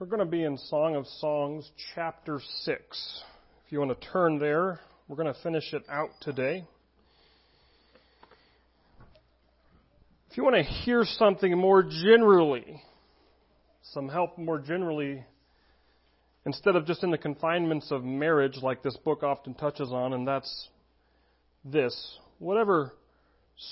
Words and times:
We're 0.00 0.06
going 0.06 0.20
to 0.20 0.24
be 0.24 0.44
in 0.44 0.56
Song 0.56 0.96
of 0.96 1.06
Songs, 1.06 1.70
chapter 1.94 2.40
6. 2.62 3.22
If 3.66 3.70
you 3.70 3.80
want 3.80 4.00
to 4.00 4.08
turn 4.08 4.38
there, 4.38 4.80
we're 5.06 5.16
going 5.16 5.30
to 5.30 5.38
finish 5.42 5.74
it 5.74 5.82
out 5.90 6.08
today. 6.22 6.64
If 10.30 10.38
you 10.38 10.42
want 10.42 10.56
to 10.56 10.62
hear 10.62 11.04
something 11.04 11.54
more 11.54 11.82
generally, 11.82 12.82
some 13.92 14.08
help 14.08 14.38
more 14.38 14.58
generally, 14.58 15.22
instead 16.46 16.76
of 16.76 16.86
just 16.86 17.04
in 17.04 17.10
the 17.10 17.18
confinements 17.18 17.90
of 17.90 18.02
marriage, 18.02 18.56
like 18.62 18.82
this 18.82 18.96
book 19.04 19.22
often 19.22 19.52
touches 19.52 19.92
on, 19.92 20.14
and 20.14 20.26
that's 20.26 20.70
this 21.62 22.16
whatever 22.38 22.94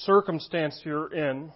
circumstance 0.05 0.79
you're 0.85 1.11
in, 1.11 1.51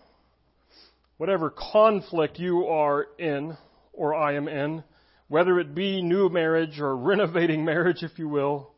whatever 1.19 1.51
conflict 1.51 2.39
you 2.39 2.65
are 2.69 3.05
in, 3.19 3.55
or 3.93 4.15
I 4.15 4.35
am 4.35 4.49
in, 4.49 4.85
whether 5.29 5.59
it 5.59 5.75
be 5.75 6.03
new 6.03 6.29
marriage 6.29 6.81
or 6.81 6.97
renovating 7.13 7.65
marriage, 7.65 8.03
if 8.03 8.19
you 8.19 8.29
will, 8.29 8.71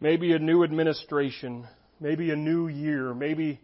maybe 0.00 0.32
a 0.32 0.38
new 0.38 0.64
administration, 0.64 1.66
maybe 2.00 2.30
a 2.30 2.36
new 2.36 2.68
year, 2.68 3.14
maybe 3.14 3.60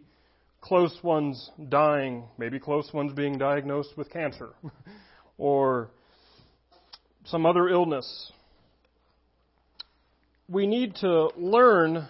close 0.61 0.97
ones 1.03 1.49
dying, 1.69 2.23
maybe 2.37 2.59
close 2.59 2.91
ones 2.93 3.13
being 3.13 3.37
diagnosed 3.37 3.97
with 3.97 4.09
cancer, 4.09 4.49
or 5.37 5.89
some 7.25 7.45
other 7.45 7.69
illness. 7.69 8.31
We 10.47 10.65
need 10.65 10.95
to 10.95 11.29
learn 11.37 12.07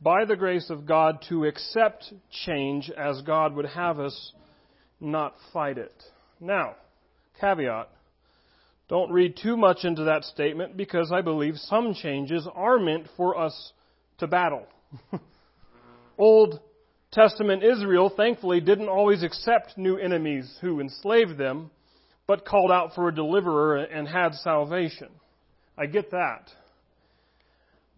by 0.00 0.24
the 0.24 0.36
grace 0.36 0.70
of 0.70 0.86
God 0.86 1.24
to 1.28 1.44
accept 1.44 2.12
change 2.44 2.90
as 2.90 3.20
God 3.22 3.54
would 3.54 3.66
have 3.66 3.98
us, 3.98 4.32
not 5.00 5.34
fight 5.52 5.78
it. 5.78 5.92
Now, 6.40 6.76
Caveat. 7.40 7.88
Don't 8.88 9.12
read 9.12 9.36
too 9.40 9.56
much 9.56 9.84
into 9.84 10.04
that 10.04 10.24
statement 10.24 10.76
because 10.76 11.12
I 11.12 11.20
believe 11.20 11.56
some 11.56 11.94
changes 11.94 12.46
are 12.54 12.78
meant 12.78 13.06
for 13.16 13.38
us 13.38 13.72
to 14.18 14.26
battle. 14.26 14.66
Old 16.18 16.60
Testament 17.12 17.62
Israel, 17.62 18.12
thankfully, 18.16 18.60
didn't 18.60 18.88
always 18.88 19.22
accept 19.22 19.78
new 19.78 19.96
enemies 19.96 20.58
who 20.60 20.80
enslaved 20.80 21.38
them, 21.38 21.70
but 22.26 22.44
called 22.44 22.70
out 22.70 22.94
for 22.94 23.08
a 23.08 23.14
deliverer 23.14 23.78
and 23.78 24.06
had 24.06 24.34
salvation. 24.34 25.08
I 25.78 25.86
get 25.86 26.10
that. 26.10 26.50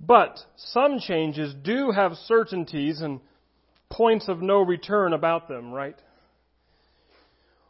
But 0.01 0.39
some 0.57 0.99
changes 0.99 1.55
do 1.63 1.91
have 1.91 2.13
certainties 2.27 3.01
and 3.01 3.21
points 3.91 4.29
of 4.29 4.41
no 4.41 4.61
return 4.61 5.13
about 5.13 5.49
them, 5.49 5.73
right? 5.73 5.97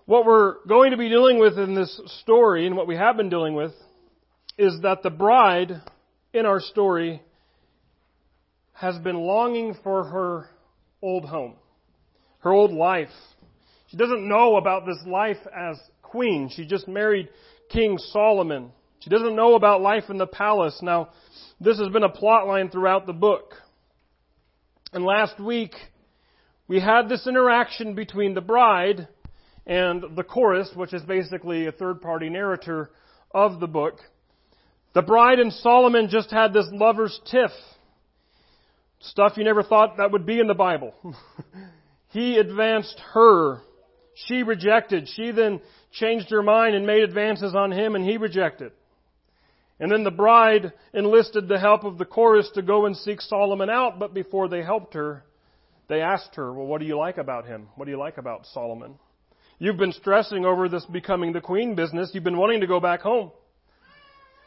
What 0.05 0.27
we're 0.27 0.57
going 0.67 0.91
to 0.91 0.97
be 0.97 1.09
dealing 1.09 1.39
with 1.39 1.57
in 1.57 1.77
this 1.77 2.01
story, 2.23 2.67
and 2.67 2.77
what 2.77 2.89
we 2.89 2.97
have 2.97 3.17
been 3.17 3.29
dealing 3.29 3.55
with, 3.55 3.73
is 4.59 4.81
that 4.83 5.05
the 5.05 5.11
bride 5.11 5.81
in 6.33 6.45
our 6.45 6.61
story 6.61 7.23
has 8.73 8.99
been 8.99 9.17
longing 9.17 9.77
for 9.85 10.03
her 10.05 10.49
old 11.01 11.25
home, 11.25 11.55
her 12.41 12.51
old 12.51 12.73
life. 12.73 13.13
She 13.89 13.97
doesn't 13.97 14.29
know 14.29 14.57
about 14.57 14.87
this 14.87 14.99
life 15.07 15.37
as 15.57 15.79
queen. 16.03 16.51
She 16.53 16.67
just 16.67 16.89
married 16.89 17.29
King 17.71 17.97
Solomon. 17.99 18.73
She 19.01 19.11
doesn't 19.11 19.37
know 19.37 19.55
about 19.55 19.83
life 19.83 20.05
in 20.09 20.19
the 20.19 20.27
palace. 20.27 20.79
Now, 20.83 21.11
this 21.61 21.79
has 21.79 21.89
been 21.91 22.03
a 22.03 22.09
plot 22.09 22.49
line 22.49 22.71
throughout 22.71 23.07
the 23.07 23.13
book. 23.13 23.55
And 24.93 25.05
last 25.05 25.39
week, 25.39 25.75
we 26.67 26.81
had 26.81 27.09
this 27.09 27.27
interaction 27.29 27.95
between 27.95 28.35
the 28.35 28.41
bride 28.41 29.07
and 29.67 30.17
the 30.17 30.25
chorus, 30.25 30.71
which 30.75 30.93
is 30.93 31.03
basically 31.03 31.67
a 31.67 31.73
third 31.73 32.01
party 32.01 32.29
narrator 32.29 32.91
of 33.31 33.61
the 33.61 33.67
book. 33.67 33.99
The 34.95 35.03
bride 35.03 35.39
and 35.39 35.53
Solomon 35.53 36.09
just 36.11 36.31
had 36.31 36.53
this 36.53 36.67
lover's 36.73 37.19
tiff. 37.31 37.51
Stuff 39.01 39.33
you 39.37 39.45
never 39.45 39.63
thought 39.63 39.97
that 39.97 40.13
would 40.13 40.27
be 40.27 40.39
in 40.39 40.47
the 40.47 40.55
Bible. 40.55 40.95
he 42.11 42.37
advanced 42.37 43.01
her. 43.15 43.61
She 44.27 44.43
rejected. 44.43 45.09
She 45.15 45.31
then 45.31 45.61
changed 45.93 46.31
her 46.31 46.43
mind 46.43 46.75
and 46.75 46.87
made 46.87 47.03
advances 47.03 47.55
on 47.55 47.73
him 47.73 47.95
and 47.95 48.05
he 48.05 48.17
rejected. 48.17 48.73
And 49.81 49.91
then 49.91 50.05
the 50.05 50.11
bride 50.11 50.73
enlisted 50.95 51.49
the 51.49 51.59
help 51.59 51.85
of 51.85 51.99
the 51.99 52.05
chorus 52.05 52.49
to 52.55 52.63
go 52.63 52.87
and 52.87 52.97
seek 52.97 53.21
Solomon 53.21 53.69
out, 53.69 53.99
but 53.99 54.15
before 54.15 54.49
they 54.49 54.63
helped 54.63 54.95
her, 54.95 55.25
they 55.89 56.01
asked 56.01 56.37
her, 56.37 56.53
well, 56.53 56.67
what 56.67 56.81
do 56.81 56.87
you 56.87 56.97
like 56.97 57.19
about 57.19 57.47
him? 57.47 57.69
What 57.75 57.87
do 57.87 57.91
you 57.91 57.99
like 57.99 58.19
about 58.19 58.47
Solomon? 58.47 58.99
You've 59.63 59.77
been 59.77 59.93
stressing 59.93 60.45
over 60.45 60.69
this 60.69 60.85
becoming 60.87 61.33
the 61.33 61.41
queen 61.41 61.77
business. 61.77 62.11
You've 62.13 62.25
been 62.25 62.37
wanting 62.37 62.63
to 62.63 62.67
go 62.67 62.81
back 62.81 63.01
home. 63.01 63.31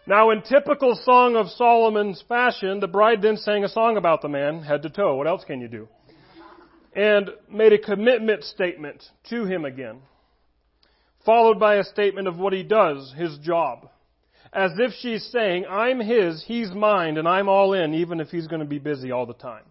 Now, 0.06 0.32
in 0.32 0.42
typical 0.42 1.00
Song 1.06 1.38
of 1.38 1.48
Solomon's 1.52 2.22
fashion, 2.28 2.82
the 2.82 2.90
bride 2.90 3.22
then 3.22 3.38
sang 3.38 3.64
a 3.64 3.70
song 3.70 3.96
about 3.96 4.22
the 4.22 4.28
man, 4.28 4.62
head 4.62 4.82
to 4.82 4.90
toe. 4.90 5.16
What 5.16 5.26
else 5.26 5.46
can 5.46 5.62
you 5.62 5.70
do? 5.70 5.88
And 6.94 7.30
made 7.50 7.72
a 7.72 7.78
commitment 7.78 8.44
statement 8.44 9.06
to 9.30 9.46
him 9.46 9.64
again, 9.64 10.02
followed 11.26 11.62
by 11.62 11.76
a 11.76 11.86
statement 11.86 12.28
of 12.28 12.38
what 12.38 12.52
he 12.52 12.64
does, 12.64 13.14
his 13.16 13.38
job. 13.38 13.88
As 14.52 14.72
if 14.78 14.92
she's 15.00 15.24
saying, 15.32 15.66
I'm 15.66 16.02
his, 16.02 16.44
he's 16.46 16.72
mine, 16.72 17.16
and 17.18 17.26
I'm 17.26 17.48
all 17.48 17.72
in, 17.72 17.94
even 17.94 18.20
if 18.20 18.28
he's 18.32 18.48
going 18.48 18.60
to 18.60 18.68
be 18.68 18.80
busy 18.80 19.14
all 19.14 19.26
the 19.26 19.34
time. 19.34 19.64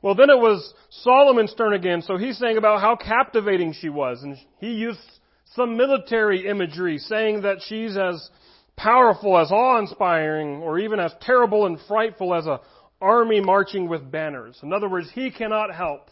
Well, 0.00 0.14
then 0.14 0.30
it 0.30 0.38
was 0.38 0.72
Solomon's 0.90 1.54
turn 1.54 1.74
again, 1.74 2.02
so 2.02 2.16
he's 2.16 2.38
saying 2.38 2.56
about 2.56 2.80
how 2.80 2.96
captivating 2.96 3.72
she 3.72 3.88
was, 3.88 4.22
and 4.22 4.36
he 4.60 4.72
used 4.72 5.00
some 5.56 5.76
military 5.76 6.46
imagery, 6.46 6.98
saying 6.98 7.42
that 7.42 7.58
she's 7.66 7.96
as 7.96 8.30
powerful, 8.76 9.36
as 9.36 9.50
awe-inspiring, 9.50 10.62
or 10.62 10.78
even 10.78 11.00
as 11.00 11.12
terrible 11.20 11.66
and 11.66 11.78
frightful 11.88 12.34
as 12.34 12.46
an 12.46 12.58
army 13.00 13.40
marching 13.40 13.88
with 13.88 14.08
banners. 14.10 14.58
In 14.62 14.72
other 14.72 14.88
words, 14.88 15.10
he 15.12 15.30
cannot 15.30 15.74
help 15.74 16.10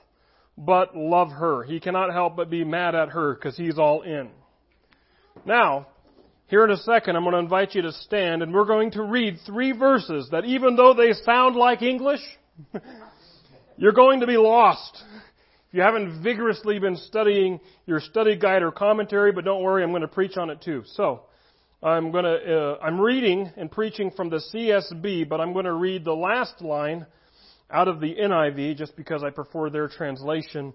but 0.59 0.97
love 0.97 1.29
her. 1.29 1.63
He 1.65 1.81
cannot 1.81 2.13
help 2.13 2.37
but 2.37 2.51
be 2.51 2.65
mad 2.65 2.95
at 2.95 3.11
her 3.11 3.35
because 3.35 3.57
he's 3.57 3.79
all 3.79 4.03
in. 4.03 4.31
Now, 5.45 5.87
here 6.47 6.65
in 6.65 6.71
a 6.71 6.77
second, 6.79 7.17
I'm 7.17 7.25
going 7.25 7.35
to 7.35 7.41
invite 7.41 7.75
you 7.75 7.83
to 7.83 7.93
stand 7.93 8.43
and 8.43 8.55
we're 8.55 8.65
going 8.65 8.93
to 8.93 9.03
read 9.03 9.39
three 9.45 9.73
verses 9.73 10.29
that 10.31 10.45
even 10.45 10.77
though 10.77 10.95
they 10.95 11.13
sound 11.13 11.57
like 11.57 11.83
English, 11.83 12.21
You're 13.79 13.93
going 13.93 14.21
to 14.21 14.27
be 14.27 14.37
lost 14.37 15.03
if 15.69 15.75
you 15.75 15.83
haven't 15.83 16.23
vigorously 16.23 16.79
been 16.79 16.97
studying 16.97 17.61
your 17.87 18.01
study 18.01 18.37
guide 18.37 18.63
or 18.63 18.71
commentary, 18.71 19.33
but 19.33 19.45
don't 19.45 19.63
worry, 19.63 19.83
I'm 19.83 19.91
going 19.91 20.03
to 20.03 20.09
preach 20.09 20.37
on 20.37 20.49
it 20.51 20.63
too. 20.63 20.83
So, 20.87 21.23
I'm 21.83 22.11
going 22.11 22.25
to, 22.25 22.59
uh, 22.59 22.79
I'm 22.83 22.99
reading 22.99 23.53
and 23.57 23.71
preaching 23.71 24.11
from 24.11 24.31
the 24.31 24.41
CSB, 24.53 25.29
but 25.29 25.41
I'm 25.41 25.53
going 25.53 25.67
to 25.67 25.75
read 25.75 26.05
the 26.05 26.15
last 26.15 26.63
line 26.63 27.07
out 27.71 27.87
of 27.87 28.01
the 28.01 28.15
NIV 28.15 28.77
just 28.77 28.97
because 28.97 29.23
I 29.23 29.31
prefer 29.31 29.69
their 29.69 29.89
translation 29.89 30.73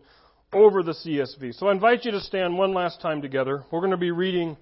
over 0.53 0.83
the 0.83 0.93
CSB. 0.93 1.55
So 1.55 1.67
I 1.67 1.71
invite 1.71 2.05
you 2.05 2.11
to 2.11 2.21
stand 2.21 2.55
one 2.55 2.73
last 2.73 3.01
time 3.01 3.21
together. 3.21 3.63
We're 3.71 3.79
going 3.79 3.91
to 3.91 3.97
be 3.97 4.11
reading 4.11 4.57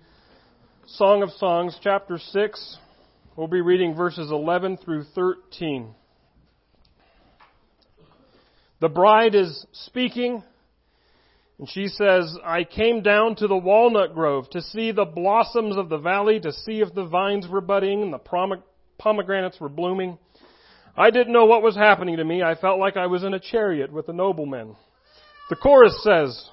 Song 0.85 1.23
of 1.23 1.31
Songs, 1.31 1.77
chapter 1.81 2.17
6. 2.17 2.77
We'll 3.35 3.47
be 3.47 3.61
reading 3.61 3.95
verses 3.95 4.31
11 4.31 4.77
through 4.77 5.03
13. 5.13 5.93
The 8.79 8.89
bride 8.89 9.35
is 9.35 9.65
speaking, 9.73 10.43
and 11.57 11.69
she 11.69 11.87
says, 11.87 12.37
I 12.45 12.63
came 12.63 13.01
down 13.01 13.35
to 13.37 13.47
the 13.47 13.57
walnut 13.57 14.13
grove 14.13 14.49
to 14.51 14.61
see 14.61 14.93
the 14.93 15.05
blossoms 15.05 15.75
of 15.75 15.89
the 15.89 15.97
valley, 15.97 16.39
to 16.39 16.53
see 16.53 16.79
if 16.79 16.93
the 16.93 17.05
vines 17.05 17.47
were 17.47 17.59
budding 17.59 18.01
and 18.01 18.13
the 18.13 18.57
pomegranates 18.97 19.59
were 19.59 19.67
blooming. 19.67 20.17
I 20.95 21.11
didn't 21.11 21.33
know 21.33 21.45
what 21.45 21.61
was 21.61 21.75
happening 21.75 22.17
to 22.17 22.23
me. 22.23 22.41
I 22.41 22.55
felt 22.55 22.79
like 22.79 22.95
I 22.95 23.07
was 23.07 23.23
in 23.23 23.33
a 23.33 23.39
chariot 23.39 23.91
with 23.91 24.05
the 24.05 24.13
noblemen. 24.13 24.77
The 25.49 25.57
chorus 25.57 26.01
says, 26.01 26.49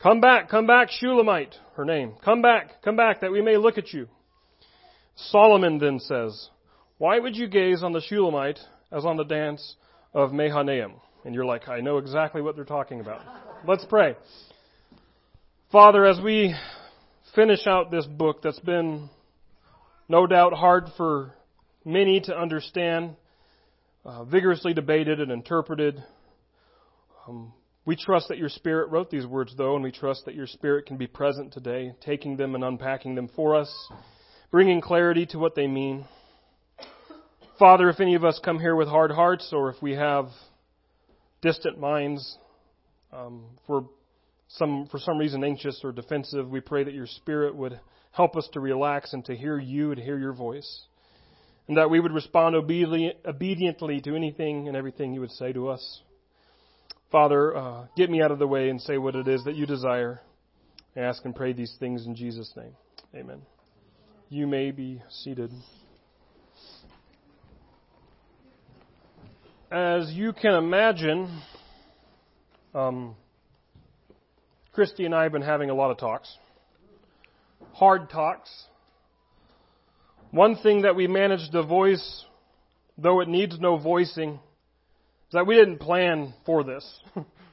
Come 0.00 0.20
back, 0.20 0.48
come 0.48 0.66
back, 0.66 0.90
Shulamite, 0.90 1.54
her 1.76 1.84
name. 1.84 2.14
Come 2.24 2.42
back, 2.42 2.82
come 2.82 2.96
back, 2.96 3.22
that 3.22 3.32
we 3.32 3.42
may 3.42 3.56
look 3.56 3.78
at 3.78 3.92
you. 3.92 4.06
Solomon 5.16 5.78
then 5.78 5.98
says, 5.98 6.50
Why 6.98 7.18
would 7.18 7.36
you 7.36 7.48
gaze 7.48 7.82
on 7.82 7.92
the 7.92 8.00
Shulamite 8.00 8.58
as 8.92 9.04
on 9.04 9.16
the 9.16 9.24
dance 9.24 9.76
of 10.12 10.32
Mahanaim? 10.32 10.94
And 11.24 11.34
you're 11.34 11.46
like, 11.46 11.68
I 11.68 11.80
know 11.80 11.98
exactly 11.98 12.42
what 12.42 12.54
they're 12.54 12.64
talking 12.64 13.00
about. 13.00 13.22
Let's 13.66 13.84
pray. 13.86 14.14
Father, 15.72 16.04
as 16.04 16.20
we 16.20 16.54
finish 17.34 17.66
out 17.66 17.90
this 17.90 18.06
book 18.06 18.42
that's 18.42 18.60
been 18.60 19.08
no 20.08 20.26
doubt 20.26 20.52
hard 20.52 20.84
for 20.98 21.34
many 21.84 22.20
to 22.20 22.36
understand, 22.36 23.16
uh, 24.04 24.24
vigorously 24.24 24.74
debated 24.74 25.18
and 25.18 25.32
interpreted, 25.32 26.04
um, 27.26 27.54
we 27.86 27.96
trust 27.96 28.28
that 28.28 28.38
your 28.38 28.50
Spirit 28.50 28.90
wrote 28.90 29.10
these 29.10 29.26
words, 29.26 29.54
though, 29.56 29.74
and 29.74 29.82
we 29.82 29.92
trust 29.92 30.26
that 30.26 30.34
your 30.34 30.46
Spirit 30.46 30.86
can 30.86 30.98
be 30.98 31.06
present 31.06 31.52
today, 31.52 31.94
taking 32.02 32.36
them 32.36 32.54
and 32.54 32.62
unpacking 32.62 33.14
them 33.14 33.28
for 33.34 33.56
us, 33.56 33.88
bringing 34.50 34.80
clarity 34.80 35.24
to 35.26 35.38
what 35.38 35.54
they 35.54 35.66
mean. 35.66 36.04
Father, 37.58 37.88
if 37.88 38.00
any 38.00 38.14
of 38.14 38.24
us 38.24 38.40
come 38.44 38.58
here 38.58 38.76
with 38.76 38.88
hard 38.88 39.10
hearts, 39.10 39.50
or 39.52 39.70
if 39.70 39.80
we 39.80 39.92
have 39.92 40.28
distant 41.44 41.78
minds, 41.78 42.38
um, 43.12 43.44
for 43.66 43.84
some 44.48 44.88
for 44.90 44.98
some 44.98 45.18
reason 45.18 45.44
anxious 45.44 45.80
or 45.84 45.92
defensive, 45.92 46.48
we 46.48 46.60
pray 46.60 46.82
that 46.82 46.94
your 46.94 47.06
Spirit 47.06 47.54
would 47.54 47.78
help 48.12 48.34
us 48.34 48.48
to 48.54 48.60
relax 48.60 49.12
and 49.12 49.24
to 49.26 49.36
hear 49.36 49.58
you 49.58 49.92
and 49.92 50.00
hear 50.00 50.18
your 50.18 50.32
voice. 50.32 50.86
And 51.68 51.76
that 51.76 51.90
we 51.90 52.00
would 52.00 52.12
respond 52.12 52.56
obediently 52.56 54.00
to 54.00 54.16
anything 54.16 54.68
and 54.68 54.76
everything 54.76 55.14
you 55.14 55.20
would 55.20 55.30
say 55.32 55.52
to 55.52 55.68
us. 55.68 56.02
Father, 57.10 57.56
uh, 57.56 57.86
get 57.96 58.10
me 58.10 58.20
out 58.22 58.30
of 58.30 58.38
the 58.38 58.46
way 58.46 58.68
and 58.68 58.80
say 58.80 58.98
what 58.98 59.14
it 59.14 59.28
is 59.28 59.44
that 59.44 59.54
you 59.54 59.66
desire. 59.66 60.20
I 60.96 61.00
ask 61.00 61.24
and 61.24 61.34
pray 61.34 61.52
these 61.52 61.74
things 61.78 62.06
in 62.06 62.14
Jesus' 62.16 62.52
name. 62.56 62.74
Amen. 63.14 63.42
You 64.28 64.46
may 64.46 64.72
be 64.72 65.02
seated. 65.08 65.50
As 69.70 70.10
you 70.12 70.32
can 70.32 70.54
imagine, 70.54 71.40
um, 72.74 73.16
Christy 74.72 75.06
and 75.06 75.14
I 75.14 75.22
have 75.22 75.32
been 75.32 75.42
having 75.42 75.70
a 75.70 75.74
lot 75.74 75.90
of 75.90 75.98
talks, 75.98 76.36
hard 77.72 78.10
talks. 78.10 78.50
One 80.30 80.56
thing 80.56 80.82
that 80.82 80.96
we 80.96 81.06
managed 81.06 81.52
to 81.52 81.62
voice, 81.62 82.24
though 82.98 83.20
it 83.20 83.28
needs 83.28 83.58
no 83.58 83.78
voicing, 83.78 84.32
is 84.32 85.32
that 85.32 85.46
we 85.46 85.54
didn't 85.54 85.78
plan 85.78 86.34
for 86.44 86.62
this. 86.62 87.00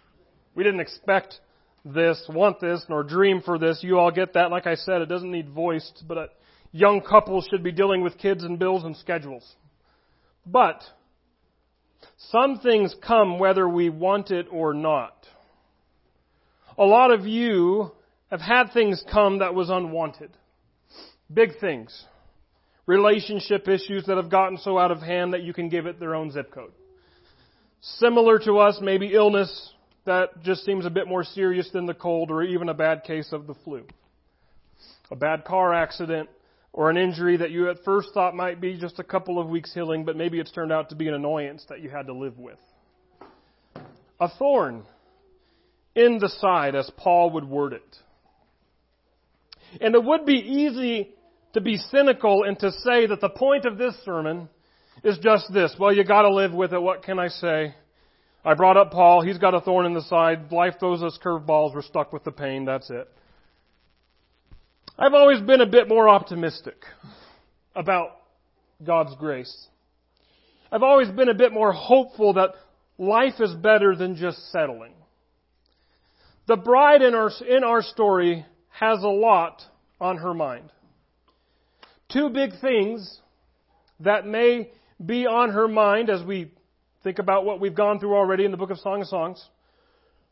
we 0.55 0.63
didn't 0.63 0.81
expect 0.81 1.39
this, 1.85 2.23
want 2.27 2.59
this, 2.59 2.83
nor 2.89 3.03
dream 3.03 3.41
for 3.41 3.57
this. 3.57 3.79
You 3.81 3.99
all 3.99 4.11
get 4.11 4.33
that. 4.33 4.51
Like 4.51 4.67
I 4.67 4.75
said, 4.75 5.01
it 5.01 5.07
doesn't 5.07 5.31
need 5.31 5.49
voiced, 5.49 6.03
but 6.07 6.35
young 6.71 7.01
couples 7.01 7.47
should 7.49 7.63
be 7.63 7.71
dealing 7.71 8.01
with 8.01 8.17
kids 8.17 8.43
and 8.43 8.59
bills 8.59 8.83
and 8.83 8.97
schedules. 8.97 9.55
But 10.45 10.83
some 12.29 12.59
things 12.59 12.95
come 13.05 13.39
whether 13.39 13.67
we 13.67 13.89
want 13.89 14.31
it 14.31 14.47
or 14.51 14.73
not 14.73 15.21
a 16.77 16.85
lot 16.85 17.11
of 17.11 17.27
you 17.27 17.91
have 18.29 18.41
had 18.41 18.71
things 18.73 19.03
come 19.11 19.39
that 19.39 19.53
was 19.53 19.69
unwanted. 19.69 20.31
Big 21.31 21.59
things. 21.59 22.05
Relationship 22.85 23.67
issues 23.67 24.05
that 24.07 24.17
have 24.17 24.31
gotten 24.31 24.57
so 24.57 24.77
out 24.77 24.91
of 24.91 24.99
hand 24.99 25.33
that 25.33 25.43
you 25.43 25.53
can 25.53 25.69
give 25.69 25.85
it 25.85 25.99
their 25.99 26.15
own 26.15 26.31
zip 26.31 26.51
code. 26.51 26.71
Similar 27.81 28.39
to 28.39 28.57
us, 28.57 28.79
maybe 28.81 29.13
illness 29.13 29.73
that 30.05 30.41
just 30.43 30.65
seems 30.65 30.85
a 30.85 30.89
bit 30.89 31.07
more 31.07 31.23
serious 31.23 31.69
than 31.71 31.85
the 31.85 31.93
cold 31.93 32.31
or 32.31 32.41
even 32.41 32.69
a 32.69 32.73
bad 32.73 33.03
case 33.03 33.29
of 33.31 33.47
the 33.47 33.53
flu. 33.63 33.85
A 35.11 35.15
bad 35.15 35.45
car 35.45 35.73
accident 35.73 36.29
or 36.73 36.89
an 36.89 36.97
injury 36.97 37.37
that 37.37 37.51
you 37.51 37.69
at 37.69 37.83
first 37.83 38.09
thought 38.13 38.35
might 38.35 38.61
be 38.61 38.77
just 38.77 38.99
a 38.99 39.03
couple 39.03 39.39
of 39.39 39.49
weeks 39.49 39.73
healing, 39.73 40.05
but 40.05 40.15
maybe 40.15 40.39
it's 40.39 40.51
turned 40.51 40.71
out 40.71 40.89
to 40.89 40.95
be 40.95 41.07
an 41.07 41.13
annoyance 41.13 41.65
that 41.69 41.81
you 41.81 41.89
had 41.89 42.07
to 42.07 42.13
live 42.13 42.37
with. 42.37 42.59
A 44.19 44.29
thorn 44.29 44.83
in 45.95 46.19
the 46.19 46.29
side, 46.29 46.75
as 46.75 46.89
Paul 46.97 47.31
would 47.31 47.45
word 47.45 47.73
it. 47.73 47.97
And 49.81 49.95
it 49.95 50.03
would 50.03 50.25
be 50.25 50.33
easy 50.33 51.09
to 51.53 51.61
be 51.61 51.77
cynical 51.77 52.43
and 52.43 52.57
to 52.59 52.71
say 52.71 53.07
that 53.07 53.19
the 53.19 53.29
point 53.29 53.65
of 53.65 53.77
this 53.77 53.95
sermon 54.05 54.47
is 55.03 55.17
just 55.21 55.51
this. 55.51 55.75
Well, 55.77 55.93
you 55.93 56.03
gotta 56.03 56.33
live 56.33 56.53
with 56.53 56.73
it. 56.73 56.81
What 56.81 57.03
can 57.03 57.19
I 57.19 57.27
say? 57.27 57.75
I 58.43 58.53
brought 58.53 58.77
up 58.77 58.91
Paul. 58.91 59.21
He's 59.21 59.37
got 59.37 59.53
a 59.53 59.61
thorn 59.61 59.85
in 59.85 59.93
the 59.93 60.01
side. 60.03 60.51
Life 60.51 60.75
throws 60.79 61.03
us 61.03 61.17
curveballs. 61.23 61.75
We're 61.75 61.81
stuck 61.81 62.11
with 62.11 62.23
the 62.23 62.31
pain. 62.31 62.65
That's 62.65 62.89
it. 62.89 63.07
I've 65.01 65.15
always 65.15 65.41
been 65.41 65.61
a 65.61 65.65
bit 65.65 65.89
more 65.89 66.07
optimistic 66.07 66.75
about 67.75 68.17
God's 68.83 69.15
grace. 69.15 69.67
I've 70.71 70.83
always 70.83 71.09
been 71.09 71.27
a 71.27 71.33
bit 71.33 71.51
more 71.51 71.71
hopeful 71.71 72.33
that 72.33 72.51
life 72.99 73.33
is 73.39 73.55
better 73.55 73.95
than 73.95 74.15
just 74.15 74.51
settling. 74.51 74.93
The 76.45 76.55
bride 76.55 77.01
in 77.01 77.15
our, 77.15 77.31
in 77.49 77.63
our 77.63 77.81
story 77.81 78.45
has 78.79 79.01
a 79.01 79.07
lot 79.07 79.63
on 79.99 80.17
her 80.17 80.35
mind. 80.35 80.71
Two 82.13 82.29
big 82.29 82.51
things 82.61 83.21
that 84.01 84.27
may 84.27 84.69
be 85.03 85.25
on 85.25 85.49
her 85.49 85.67
mind 85.67 86.11
as 86.11 86.23
we 86.23 86.53
think 87.03 87.17
about 87.17 87.43
what 87.43 87.59
we've 87.59 87.73
gone 87.73 87.99
through 87.99 88.13
already 88.13 88.45
in 88.45 88.51
the 88.51 88.57
book 88.57 88.69
of 88.69 88.77
Song 88.77 89.01
of 89.01 89.07
Songs. 89.07 89.43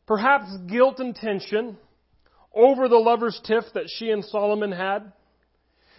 Perhaps 0.06 0.46
guilt 0.68 1.00
and 1.00 1.16
tension 1.16 1.76
over 2.54 2.88
the 2.88 2.96
lover's 2.96 3.40
tiff 3.44 3.64
that 3.74 3.88
she 3.88 4.10
and 4.10 4.24
Solomon 4.24 4.72
had. 4.72 5.12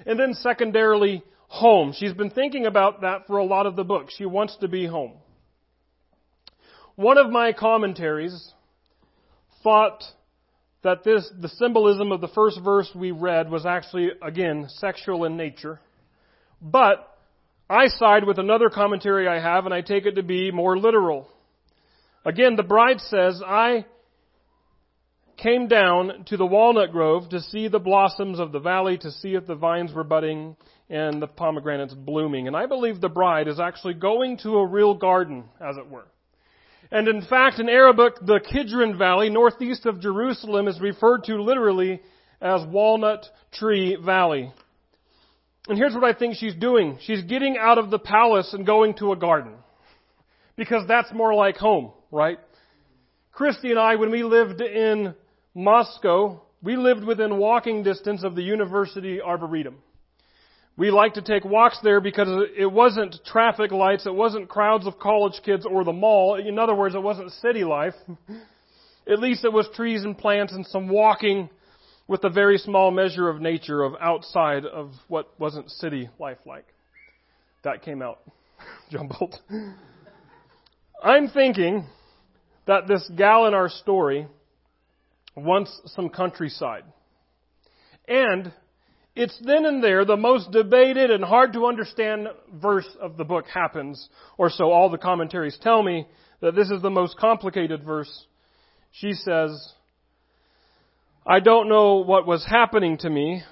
And 0.05 0.19
then 0.19 0.33
secondarily, 0.33 1.23
home. 1.47 1.93
She's 1.93 2.13
been 2.13 2.29
thinking 2.29 2.65
about 2.65 3.01
that 3.01 3.27
for 3.27 3.37
a 3.37 3.43
lot 3.43 3.65
of 3.65 3.75
the 3.75 3.83
book. 3.83 4.09
She 4.09 4.25
wants 4.25 4.55
to 4.61 4.67
be 4.67 4.87
home. 4.87 5.13
One 6.95 7.17
of 7.17 7.29
my 7.29 7.53
commentaries 7.53 8.51
thought 9.63 10.03
that 10.83 11.03
this, 11.03 11.29
the 11.39 11.49
symbolism 11.49 12.11
of 12.11 12.21
the 12.21 12.27
first 12.29 12.59
verse 12.63 12.89
we 12.95 13.11
read 13.11 13.51
was 13.51 13.65
actually, 13.65 14.09
again, 14.21 14.67
sexual 14.69 15.25
in 15.25 15.37
nature. 15.37 15.79
But 16.61 17.07
I 17.69 17.87
side 17.87 18.23
with 18.25 18.39
another 18.39 18.69
commentary 18.69 19.27
I 19.27 19.39
have 19.39 19.65
and 19.65 19.73
I 19.73 19.81
take 19.81 20.05
it 20.05 20.15
to 20.15 20.23
be 20.23 20.51
more 20.51 20.77
literal. 20.77 21.27
Again, 22.25 22.55
the 22.55 22.63
bride 22.63 22.99
says, 23.01 23.41
I 23.45 23.85
came 25.41 25.67
down 25.67 26.25
to 26.27 26.37
the 26.37 26.45
walnut 26.45 26.91
grove 26.91 27.29
to 27.29 27.41
see 27.41 27.67
the 27.67 27.79
blossoms 27.79 28.39
of 28.39 28.51
the 28.51 28.59
valley, 28.59 28.97
to 28.99 29.11
see 29.11 29.35
if 29.35 29.47
the 29.47 29.55
vines 29.55 29.93
were 29.93 30.03
budding 30.03 30.55
and 30.89 31.21
the 31.21 31.27
pomegranates 31.27 31.93
blooming. 31.93 32.47
And 32.47 32.55
I 32.55 32.65
believe 32.65 33.01
the 33.01 33.09
bride 33.09 33.47
is 33.47 33.59
actually 33.59 33.95
going 33.95 34.37
to 34.39 34.57
a 34.57 34.67
real 34.67 34.93
garden, 34.93 35.45
as 35.59 35.77
it 35.77 35.89
were. 35.89 36.07
And 36.91 37.07
in 37.07 37.21
fact, 37.21 37.59
in 37.59 37.69
Arabic, 37.69 38.15
the 38.21 38.39
Kidron 38.39 38.97
Valley, 38.97 39.29
northeast 39.29 39.85
of 39.85 40.01
Jerusalem, 40.01 40.67
is 40.67 40.79
referred 40.81 41.23
to 41.25 41.41
literally 41.41 42.01
as 42.41 42.65
Walnut 42.67 43.25
Tree 43.53 43.97
Valley. 44.03 44.51
And 45.69 45.77
here's 45.77 45.93
what 45.93 46.03
I 46.03 46.17
think 46.17 46.35
she's 46.35 46.55
doing. 46.55 46.97
She's 47.01 47.23
getting 47.23 47.57
out 47.57 47.77
of 47.77 47.91
the 47.91 47.99
palace 47.99 48.53
and 48.53 48.65
going 48.65 48.95
to 48.95 49.13
a 49.13 49.15
garden. 49.15 49.53
Because 50.57 50.85
that's 50.87 51.13
more 51.13 51.33
like 51.33 51.55
home, 51.55 51.91
right? 52.11 52.39
Christy 53.31 53.69
and 53.69 53.79
I, 53.79 53.95
when 53.95 54.11
we 54.11 54.23
lived 54.23 54.59
in 54.59 55.15
Moscow, 55.53 56.41
we 56.63 56.77
lived 56.77 57.03
within 57.03 57.37
walking 57.37 57.83
distance 57.83 58.23
of 58.23 58.35
the 58.35 58.43
University 58.43 59.21
Arboretum. 59.21 59.75
We 60.77 60.91
liked 60.91 61.15
to 61.15 61.21
take 61.21 61.43
walks 61.43 61.79
there 61.83 61.99
because 61.99 62.47
it 62.57 62.71
wasn't 62.71 63.19
traffic 63.25 63.71
lights, 63.71 64.05
it 64.05 64.15
wasn't 64.15 64.47
crowds 64.47 64.87
of 64.87 64.97
college 64.97 65.41
kids 65.43 65.65
or 65.65 65.83
the 65.83 65.91
mall. 65.91 66.35
In 66.35 66.57
other 66.57 66.73
words, 66.73 66.95
it 66.95 67.03
wasn't 67.03 67.31
city 67.33 67.65
life. 67.65 67.93
At 69.07 69.19
least 69.19 69.43
it 69.43 69.51
was 69.51 69.67
trees 69.75 70.03
and 70.03 70.17
plants 70.17 70.53
and 70.53 70.65
some 70.65 70.87
walking 70.87 71.49
with 72.07 72.23
a 72.23 72.29
very 72.29 72.57
small 72.57 72.91
measure 72.91 73.27
of 73.27 73.41
nature 73.41 73.83
of 73.83 73.93
outside 73.99 74.65
of 74.65 74.91
what 75.07 75.37
wasn't 75.39 75.69
city 75.69 76.09
life 76.19 76.37
like. 76.45 76.65
That 77.63 77.83
came 77.83 78.01
out 78.01 78.19
jumbled. 78.91 79.37
I'm 81.03 81.27
thinking 81.29 81.85
that 82.67 82.87
this 82.87 83.09
gal 83.15 83.47
in 83.47 83.53
our 83.53 83.69
story 83.69 84.27
wants 85.35 85.79
some 85.95 86.09
countryside. 86.09 86.83
And 88.07 88.51
it's 89.15 89.37
then 89.45 89.65
and 89.65 89.83
there 89.83 90.05
the 90.05 90.17
most 90.17 90.51
debated 90.51 91.11
and 91.11 91.23
hard 91.23 91.53
to 91.53 91.65
understand 91.65 92.27
verse 92.53 92.87
of 93.01 93.17
the 93.17 93.25
book 93.25 93.45
happens, 93.53 94.09
or 94.37 94.49
so 94.49 94.71
all 94.71 94.89
the 94.89 94.97
commentaries 94.97 95.57
tell 95.61 95.83
me 95.83 96.07
that 96.41 96.55
this 96.55 96.69
is 96.71 96.81
the 96.81 96.89
most 96.89 97.17
complicated 97.17 97.83
verse. 97.83 98.25
She 98.91 99.13
says, 99.13 99.73
I 101.25 101.39
don't 101.39 101.69
know 101.69 101.97
what 101.97 102.25
was 102.25 102.45
happening 102.45 102.97
to 102.99 103.09
me. 103.09 103.43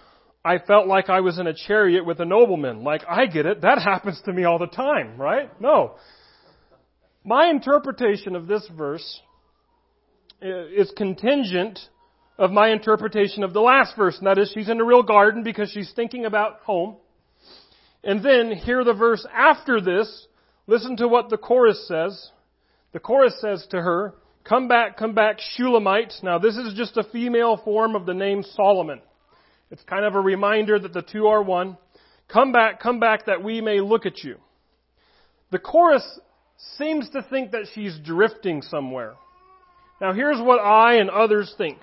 I 0.43 0.57
felt 0.57 0.88
like 0.88 1.09
I 1.09 1.19
was 1.19 1.38
in 1.38 1.48
a 1.48 1.53
chariot 1.53 2.05
with 2.05 2.19
a 2.19 2.25
nobleman. 2.25 2.83
Like, 2.83 3.03
I 3.07 3.25
get 3.25 3.45
it. 3.45 3.62
That 3.62 3.79
happens 3.83 4.19
to 4.25 4.33
me 4.33 4.45
all 4.45 4.59
the 4.59 4.67
time, 4.67 5.17
right? 5.17 5.50
No. 5.62 5.95
My 7.25 7.50
interpretation 7.50 8.36
of 8.36 8.48
this 8.48 8.67
verse 8.75 9.21
Uh, 10.41 10.67
is 10.67 10.89
contingent 10.96 11.77
of 12.38 12.50
my 12.50 12.69
interpretation 12.69 13.43
of 13.43 13.51
the 13.51 13.60
last 13.60 13.98
verse, 13.98 14.17
and 14.19 14.25
that 14.25 14.38
is 14.38 14.50
she's 14.53 14.69
in 14.69 14.79
a 14.79 14.86
real 14.86 15.03
garden 15.03 15.43
because 15.43 15.69
she's 15.69 15.91
thinking 15.93 16.24
about 16.24 16.62
home. 16.62 16.96
And 18.05 18.24
then 18.24 18.53
hear 18.53 18.86
the 18.86 18.93
verse 18.93 19.27
after 19.34 19.81
this. 19.81 20.27
Listen 20.65 20.96
to 20.98 21.10
what 21.10 21.29
the 21.29 21.36
chorus 21.36 21.86
says. 21.89 22.31
The 22.93 23.00
chorus 23.00 23.34
says 23.41 23.67
to 23.72 23.81
her, 23.81 24.13
Come 24.46 24.69
back, 24.69 24.96
come 24.96 25.13
back, 25.13 25.39
Shulamite. 25.58 26.13
Now 26.24 26.39
this 26.39 26.55
is 26.55 26.74
just 26.74 26.96
a 26.96 27.03
female 27.03 27.58
form 27.58 27.96
of 27.96 28.05
the 28.05 28.13
name 28.13 28.43
Solomon. 28.55 29.01
It's 29.72 29.84
kind 29.84 30.05
of 30.05 30.15
a 30.15 30.22
reminder 30.22 30.79
that 30.79 30.93
the 30.93 31.01
two 31.01 31.27
are 31.27 31.43
one. 31.43 31.77
Come 32.29 32.53
back, 32.53 32.79
come 32.79 33.01
back 33.01 33.25
that 33.25 33.43
we 33.43 33.60
may 33.60 33.81
look 33.81 34.05
at 34.05 34.24
you. 34.24 34.38
The 35.51 35.60
chorus 35.60 36.19
seems 36.77 37.10
to 37.10 37.24
think 37.24 37.51
that 37.51 37.67
she's 37.74 38.00
drifting 38.05 38.62
somewhere. 38.62 39.15
Now 40.01 40.13
here's 40.13 40.41
what 40.41 40.60
I 40.60 40.96
and 40.96 41.10
others 41.10 41.53
think. 41.58 41.77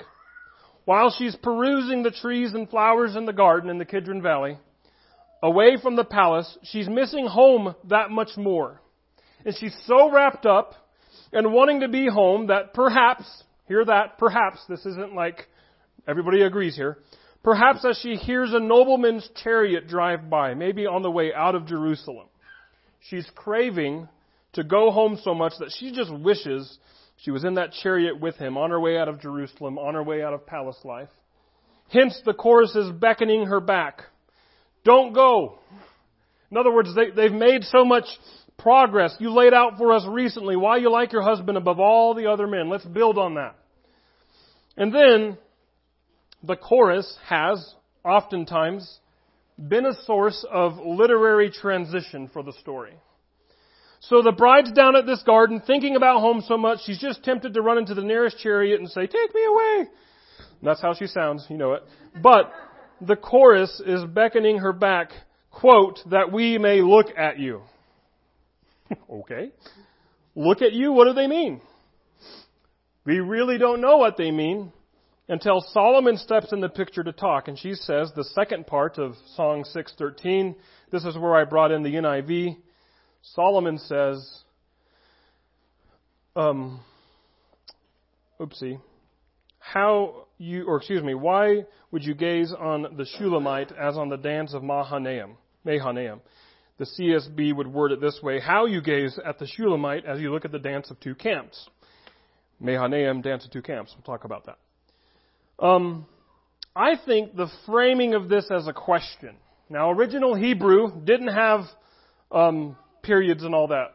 While 0.84 1.10
she's 1.10 1.36
perusing 1.36 2.02
the 2.02 2.10
trees 2.10 2.54
and 2.54 2.68
flowers 2.68 3.16
in 3.16 3.26
the 3.26 3.32
garden 3.32 3.70
in 3.70 3.78
the 3.78 3.84
Kidron 3.84 4.22
Valley, 4.22 4.58
away 5.42 5.76
from 5.82 5.96
the 5.96 6.04
palace, 6.04 6.56
she's 6.62 6.88
missing 6.88 7.26
home 7.26 7.74
that 7.88 8.10
much 8.10 8.36
more. 8.36 8.80
And 9.44 9.54
she's 9.58 9.76
so 9.86 10.10
wrapped 10.10 10.46
up 10.46 10.74
and 11.32 11.52
wanting 11.52 11.80
to 11.80 11.88
be 11.88 12.08
home 12.08 12.48
that 12.48 12.72
perhaps, 12.72 13.24
hear 13.66 13.84
that, 13.84 14.18
perhaps, 14.18 14.60
this 14.68 14.86
isn't 14.86 15.14
like 15.14 15.46
everybody 16.06 16.42
agrees 16.42 16.76
here, 16.76 16.98
Perhaps 17.46 17.84
as 17.84 17.96
she 18.02 18.16
hears 18.16 18.52
a 18.52 18.58
nobleman's 18.58 19.30
chariot 19.44 19.86
drive 19.86 20.28
by, 20.28 20.54
maybe 20.54 20.84
on 20.84 21.02
the 21.02 21.10
way 21.12 21.32
out 21.32 21.54
of 21.54 21.68
Jerusalem. 21.68 22.26
She's 22.98 23.30
craving 23.36 24.08
to 24.54 24.64
go 24.64 24.90
home 24.90 25.20
so 25.22 25.32
much 25.32 25.52
that 25.60 25.70
she 25.78 25.92
just 25.92 26.12
wishes 26.12 26.76
she 27.18 27.30
was 27.30 27.44
in 27.44 27.54
that 27.54 27.72
chariot 27.82 28.20
with 28.20 28.36
him 28.36 28.56
on 28.56 28.70
her 28.70 28.80
way 28.80 28.98
out 28.98 29.08
of 29.08 29.20
Jerusalem, 29.20 29.78
on 29.78 29.94
her 29.94 30.02
way 30.02 30.22
out 30.22 30.34
of 30.34 30.46
palace 30.46 30.78
life. 30.84 31.08
Hence, 31.88 32.20
the 32.24 32.34
chorus 32.34 32.74
is 32.74 32.90
beckoning 32.90 33.46
her 33.46 33.60
back. 33.60 34.02
Don't 34.84 35.12
go. 35.12 35.58
In 36.50 36.56
other 36.56 36.72
words, 36.72 36.94
they, 36.94 37.10
they've 37.10 37.32
made 37.32 37.64
so 37.64 37.84
much 37.84 38.04
progress. 38.58 39.14
You 39.18 39.30
laid 39.30 39.54
out 39.54 39.78
for 39.78 39.92
us 39.92 40.04
recently 40.08 40.56
why 40.56 40.76
you 40.78 40.90
like 40.90 41.12
your 41.12 41.22
husband 41.22 41.56
above 41.56 41.80
all 41.80 42.14
the 42.14 42.30
other 42.30 42.46
men. 42.46 42.68
Let's 42.68 42.84
build 42.84 43.18
on 43.18 43.34
that. 43.34 43.56
And 44.76 44.94
then, 44.94 45.38
the 46.42 46.56
chorus 46.56 47.16
has, 47.26 47.74
oftentimes, 48.04 48.98
been 49.58 49.86
a 49.86 49.94
source 50.04 50.44
of 50.50 50.76
literary 50.78 51.50
transition 51.50 52.28
for 52.32 52.42
the 52.42 52.52
story. 52.60 52.94
So 54.00 54.22
the 54.22 54.32
bride's 54.32 54.72
down 54.72 54.96
at 54.96 55.06
this 55.06 55.22
garden 55.22 55.62
thinking 55.66 55.96
about 55.96 56.20
home 56.20 56.42
so 56.46 56.56
much, 56.56 56.80
she's 56.84 56.98
just 56.98 57.24
tempted 57.24 57.54
to 57.54 57.62
run 57.62 57.78
into 57.78 57.94
the 57.94 58.02
nearest 58.02 58.38
chariot 58.38 58.80
and 58.80 58.88
say, 58.90 59.06
Take 59.06 59.34
me 59.34 59.44
away. 59.44 59.88
And 60.38 60.68
that's 60.68 60.80
how 60.80 60.94
she 60.94 61.06
sounds, 61.06 61.46
you 61.48 61.56
know 61.56 61.72
it. 61.72 61.82
But 62.22 62.52
the 63.00 63.16
chorus 63.16 63.80
is 63.84 64.04
beckoning 64.04 64.58
her 64.58 64.72
back, 64.72 65.10
quote, 65.50 65.98
that 66.10 66.32
we 66.32 66.58
may 66.58 66.80
look 66.80 67.06
at 67.16 67.38
you. 67.38 67.62
okay. 69.10 69.50
Look 70.34 70.62
at 70.62 70.72
you, 70.72 70.92
what 70.92 71.06
do 71.06 71.12
they 71.12 71.26
mean? 71.26 71.60
We 73.04 73.20
really 73.20 73.58
don't 73.58 73.80
know 73.80 73.98
what 73.98 74.16
they 74.16 74.30
mean 74.30 74.72
until 75.28 75.60
Solomon 75.72 76.16
steps 76.16 76.52
in 76.52 76.60
the 76.60 76.68
picture 76.68 77.02
to 77.02 77.12
talk 77.12 77.48
and 77.48 77.58
she 77.58 77.74
says 77.74 78.12
the 78.14 78.24
second 78.24 78.66
part 78.66 78.98
of 78.98 79.14
Song 79.34 79.64
613, 79.64 80.54
this 80.90 81.04
is 81.04 81.16
where 81.16 81.34
I 81.34 81.44
brought 81.44 81.72
in 81.72 81.82
the 81.82 81.94
NIV. 81.94 82.56
Solomon 83.34 83.78
says, 83.78 84.42
um, 86.36 86.80
oopsie, 88.38 88.80
how 89.58 90.26
you, 90.38 90.64
or 90.66 90.76
excuse 90.76 91.02
me, 91.02 91.14
why 91.14 91.64
would 91.90 92.04
you 92.04 92.14
gaze 92.14 92.52
on 92.52 92.96
the 92.96 93.06
Shulamite 93.18 93.72
as 93.72 93.96
on 93.96 94.08
the 94.08 94.16
dance 94.16 94.54
of 94.54 94.62
Mahanaim? 94.62 95.36
Mahanaim. 95.64 96.20
The 96.78 96.84
CSB 96.84 97.56
would 97.56 97.66
word 97.66 97.92
it 97.92 98.00
this 98.00 98.20
way, 98.22 98.38
how 98.38 98.66
you 98.66 98.80
gaze 98.80 99.18
at 99.24 99.38
the 99.38 99.46
Shulamite 99.46 100.04
as 100.04 100.20
you 100.20 100.30
look 100.30 100.44
at 100.44 100.52
the 100.52 100.58
dance 100.58 100.90
of 100.90 101.00
two 101.00 101.14
camps. 101.14 101.68
Mahanaim, 102.60 103.22
dance 103.22 103.44
of 103.44 103.50
two 103.50 103.62
camps. 103.62 103.92
We'll 103.96 104.04
talk 104.04 104.24
about 104.24 104.46
that. 104.46 104.58
Um, 105.58 106.06
I 106.74 106.94
think 107.04 107.34
the 107.34 107.48
framing 107.64 108.14
of 108.14 108.28
this 108.28 108.50
as 108.50 108.68
a 108.68 108.72
question. 108.72 109.36
Now, 109.68 109.90
original 109.90 110.34
Hebrew 110.34 110.92
didn't 111.02 111.28
have 111.28 111.62
um, 112.30 112.76
periods 113.06 113.44
and 113.44 113.54
all 113.54 113.68
that. 113.68 113.94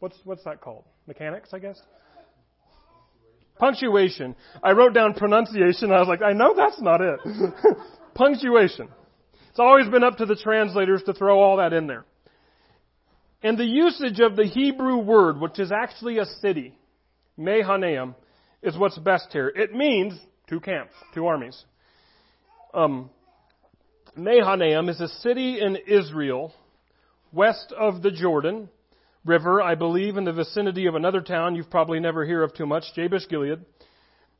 What's 0.00 0.16
what's 0.24 0.44
that 0.44 0.60
called? 0.60 0.84
Mechanics, 1.06 1.50
I 1.52 1.58
guess. 1.58 1.80
Punctuation. 3.58 4.34
I 4.62 4.72
wrote 4.72 4.94
down 4.94 5.14
pronunciation. 5.14 5.92
I 5.92 6.00
was 6.00 6.08
like, 6.08 6.22
I 6.22 6.32
know 6.32 6.54
that's 6.56 6.82
not 6.82 7.00
it. 7.00 7.20
Punctuation. 8.14 8.88
It's 9.50 9.60
always 9.60 9.88
been 9.88 10.02
up 10.02 10.16
to 10.16 10.26
the 10.26 10.34
translators 10.34 11.02
to 11.06 11.12
throw 11.12 11.40
all 11.40 11.58
that 11.58 11.72
in 11.72 11.86
there. 11.86 12.04
And 13.42 13.56
the 13.56 13.64
usage 13.64 14.18
of 14.20 14.34
the 14.34 14.46
Hebrew 14.46 14.98
word, 14.98 15.40
which 15.40 15.60
is 15.60 15.70
actually 15.70 16.18
a 16.18 16.24
city, 16.24 16.76
Mahanaim, 17.36 18.16
is 18.62 18.76
what's 18.76 18.98
best 18.98 19.28
here. 19.30 19.52
It 19.54 19.72
means 19.72 20.18
two 20.48 20.58
camps, 20.58 20.94
two 21.14 21.26
armies. 21.26 21.64
Um, 22.72 23.10
Mahanaim 24.16 24.88
is 24.88 25.00
a 25.00 25.08
city 25.08 25.60
in 25.60 25.76
Israel 25.86 26.52
west 27.34 27.72
of 27.78 28.02
the 28.02 28.10
Jordan 28.10 28.68
River, 29.24 29.60
I 29.60 29.74
believe 29.74 30.16
in 30.16 30.24
the 30.24 30.32
vicinity 30.32 30.86
of 30.86 30.94
another 30.94 31.20
town 31.20 31.54
you've 31.54 31.70
probably 31.70 31.98
never 31.98 32.24
hear 32.24 32.42
of 32.42 32.54
too 32.54 32.66
much, 32.66 32.84
Jabesh 32.94 33.28
Gilead. 33.28 33.60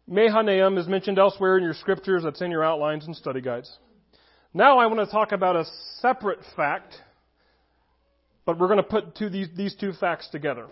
Mahanaim 0.07 0.77
is 0.77 0.87
mentioned 0.87 1.19
elsewhere 1.19 1.57
in 1.57 1.65
your 1.65 1.75
scriptures, 1.75 2.23
that's 2.23 2.43
in 2.43 2.51
your 2.51 2.63
outlines 2.63 3.07
and 3.07 3.17
study 3.17 3.41
guides. 3.41 3.79
Now 4.53 4.79
I 4.79 4.87
want 4.87 5.01
to 5.01 5.11
talk 5.11 5.33
about 5.33 5.57
a 5.57 5.65
separate 6.01 6.41
fact, 6.55 6.95
but 8.45 8.59
we're 8.59 8.69
going 8.69 8.77
to 8.77 8.83
put 8.83 9.17
two, 9.17 9.31
these, 9.31 9.49
these 9.57 9.75
two 9.75 9.93
facts 9.95 10.29
together. 10.31 10.67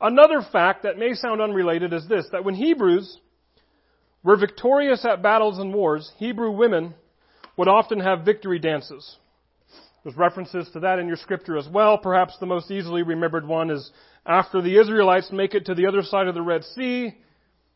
Another 0.00 0.42
fact 0.52 0.82
that 0.82 0.98
may 0.98 1.14
sound 1.14 1.40
unrelated 1.40 1.92
is 1.92 2.06
this, 2.08 2.26
that 2.32 2.44
when 2.44 2.54
Hebrews 2.54 3.18
were 4.22 4.36
victorious 4.36 5.04
at 5.04 5.22
battles 5.22 5.58
and 5.58 5.72
wars, 5.72 6.10
Hebrew 6.18 6.50
women 6.50 6.94
would 7.56 7.68
often 7.68 8.00
have 8.00 8.24
victory 8.24 8.58
dances. 8.58 9.16
There's 10.02 10.16
references 10.16 10.68
to 10.72 10.80
that 10.80 10.98
in 10.98 11.08
your 11.08 11.16
scripture 11.16 11.56
as 11.56 11.68
well. 11.68 11.98
Perhaps 11.98 12.38
the 12.38 12.46
most 12.46 12.70
easily 12.70 13.02
remembered 13.02 13.46
one 13.46 13.70
is 13.70 13.90
after 14.24 14.62
the 14.62 14.78
Israelites 14.78 15.30
make 15.32 15.54
it 15.54 15.66
to 15.66 15.74
the 15.74 15.86
other 15.86 16.02
side 16.02 16.28
of 16.28 16.34
the 16.34 16.42
Red 16.42 16.64
Sea, 16.64 17.14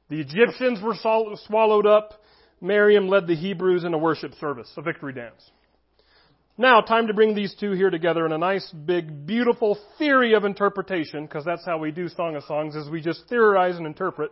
the 0.09 0.21
Egyptians 0.21 0.81
were 0.83 0.95
swallowed 0.95 1.87
up. 1.87 2.23
Miriam 2.61 3.09
led 3.09 3.27
the 3.27 3.35
Hebrews 3.35 3.85
in 3.85 3.95
a 3.95 3.99
worship 3.99 4.35
service, 4.35 4.71
a 4.77 4.83
victory 4.83 5.13
dance. 5.13 5.51
Now, 6.59 6.83
time 6.83 7.07
to 7.07 7.15
bring 7.15 7.35
these 7.35 7.55
two 7.59 7.73
here 7.73 7.89
together 7.89 8.27
in 8.27 8.33
a 8.33 8.39
nice, 8.39 8.71
big, 8.71 9.27
beautiful 9.27 9.79
theory 9.99 10.35
of 10.35 10.45
interpretation, 10.45 11.25
because 11.25 11.45
that's 11.45 11.65
how 11.65 11.79
we 11.79 11.91
do 11.91 12.09
Song 12.09 12.37
of 12.37 12.45
Songs, 12.45 12.77
is 12.77 12.91
we 12.91 13.01
just 13.01 13.27
theorize 13.29 13.77
and 13.77 13.87
interpret. 13.87 14.31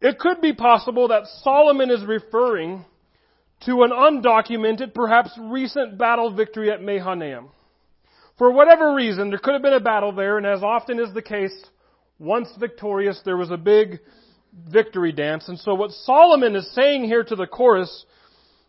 It 0.00 0.18
could 0.18 0.40
be 0.40 0.54
possible 0.54 1.08
that 1.08 1.26
Solomon 1.42 1.90
is 1.90 2.02
referring 2.04 2.84
to 3.66 3.82
an 3.82 3.90
undocumented, 3.90 4.94
perhaps 4.94 5.30
recent 5.38 5.96
battle 5.98 6.34
victory 6.34 6.70
at 6.70 6.82
Mahanaim. 6.82 7.48
For 8.36 8.50
whatever 8.50 8.94
reason, 8.94 9.30
there 9.30 9.38
could 9.38 9.54
have 9.54 9.62
been 9.62 9.72
a 9.72 9.80
battle 9.80 10.12
there, 10.12 10.36
and 10.38 10.46
as 10.46 10.62
often 10.62 10.98
is 10.98 11.14
the 11.14 11.22
case, 11.22 11.54
once 12.18 12.48
victorious, 12.58 13.20
there 13.24 13.36
was 13.36 13.50
a 13.50 13.56
big 13.56 14.00
victory 14.68 15.12
dance. 15.12 15.48
And 15.48 15.58
so 15.58 15.74
what 15.74 15.92
Solomon 15.92 16.56
is 16.56 16.72
saying 16.74 17.04
here 17.04 17.24
to 17.24 17.36
the 17.36 17.46
chorus, 17.46 18.04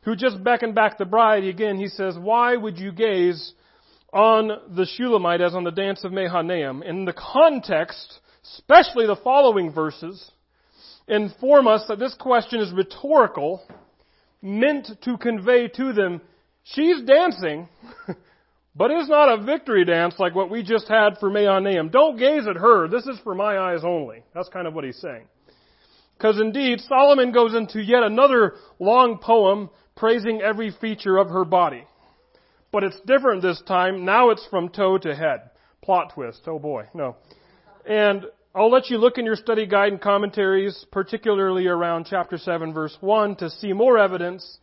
who 0.03 0.15
just 0.15 0.43
beckoned 0.43 0.75
back 0.75 0.97
the 0.97 1.05
bride, 1.05 1.43
again, 1.43 1.77
he 1.77 1.87
says, 1.87 2.15
Why 2.17 2.55
would 2.55 2.77
you 2.77 2.91
gaze 2.91 3.53
on 4.13 4.75
the 4.75 4.85
Shulamite 4.85 5.41
as 5.41 5.55
on 5.55 5.63
the 5.63 5.71
dance 5.71 6.03
of 6.03 6.11
Mahanaim? 6.11 6.83
In 6.83 7.05
the 7.05 7.13
context, 7.13 8.19
especially 8.43 9.07
the 9.07 9.15
following 9.23 9.71
verses, 9.71 10.31
inform 11.07 11.67
us 11.67 11.83
that 11.87 11.99
this 11.99 12.15
question 12.15 12.61
is 12.61 12.71
rhetorical 12.71 13.63
meant 14.45 14.89
to 15.01 15.17
convey 15.17 15.67
to 15.67 15.91
them, 15.91 16.21
she's 16.63 17.01
dancing, 17.03 17.67
but 18.75 18.91
it's 18.91 19.09
not 19.09 19.39
a 19.39 19.43
victory 19.43 19.83
dance 19.83 20.15
like 20.19 20.35
what 20.35 20.49
we 20.49 20.63
just 20.63 20.87
had 20.87 21.17
for 21.19 21.29
Mahanaim. 21.29 21.89
Don't 21.89 22.17
gaze 22.17 22.47
at 22.47 22.55
her. 22.55 22.87
This 22.87 23.07
is 23.07 23.19
for 23.23 23.35
my 23.35 23.57
eyes 23.57 23.81
only. 23.83 24.23
That's 24.33 24.49
kind 24.49 24.67
of 24.67 24.73
what 24.73 24.83
he's 24.83 24.99
saying. 25.01 25.25
Because 26.17 26.39
indeed, 26.39 26.79
Solomon 26.81 27.31
goes 27.31 27.53
into 27.53 27.81
yet 27.81 28.03
another 28.03 28.53
long 28.79 29.17
poem 29.17 29.69
praising 29.95 30.41
every 30.41 30.71
feature 30.79 31.17
of 31.17 31.29
her 31.29 31.43
body. 31.43 31.83
But 32.71 32.83
it's 32.83 32.99
different 33.05 33.41
this 33.41 33.61
time. 33.67 34.05
Now 34.05 34.29
it's 34.29 34.45
from 34.49 34.69
toe 34.69 34.97
to 34.99 35.15
head. 35.15 35.49
Plot 35.81 36.13
twist. 36.13 36.41
Oh 36.47 36.59
boy. 36.59 36.85
No. 36.93 37.15
And 37.85 38.25
I'll 38.57 38.71
let 38.71 38.89
you 38.89 38.99
look 38.99 39.17
in 39.17 39.25
your 39.25 39.35
study 39.35 39.65
guide 39.65 39.91
and 39.91 39.99
commentaries, 39.99 40.85
particularly 40.89 41.67
around 41.67 42.07
chapter 42.09 42.37
7 42.37 42.73
verse 42.73 42.95
1, 43.01 43.35
to 43.35 43.49
see 43.49 43.73
more 43.73 43.97
evidence 43.97 44.59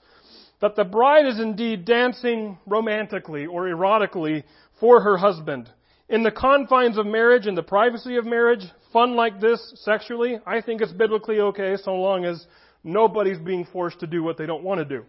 that 0.63 0.77
the 0.77 0.85
bride 0.85 1.27
is 1.27 1.39
indeed 1.39 1.85
dancing 1.85 2.57
romantically 2.65 3.45
or 3.45 3.67
erotically 3.67 4.45
for 4.81 5.03
her 5.03 5.19
husband. 5.19 5.69
In 6.09 6.23
the 6.23 6.31
confines 6.31 6.97
of 6.97 7.05
marriage, 7.05 7.47
in 7.47 7.55
the 7.55 7.63
privacy 7.63 8.17
of 8.17 8.25
marriage, 8.25 8.65
fun 8.95 9.15
like 9.15 9.43
this 9.43 9.75
sexually, 9.85 10.41
I 10.47 10.63
think 10.63 10.81
it's 10.81 10.93
biblically 10.93 11.41
okay 11.41 11.77
so 11.77 11.95
long 11.95 12.25
as 12.25 12.47
nobody's 12.83 13.41
being 13.41 13.67
forced 13.75 14.01
to 14.01 14.07
do 14.07 14.23
what 14.23 14.39
they 14.39 14.47
don't 14.47 14.65
want 14.65 14.79
to 14.79 14.87
do. 14.87 15.05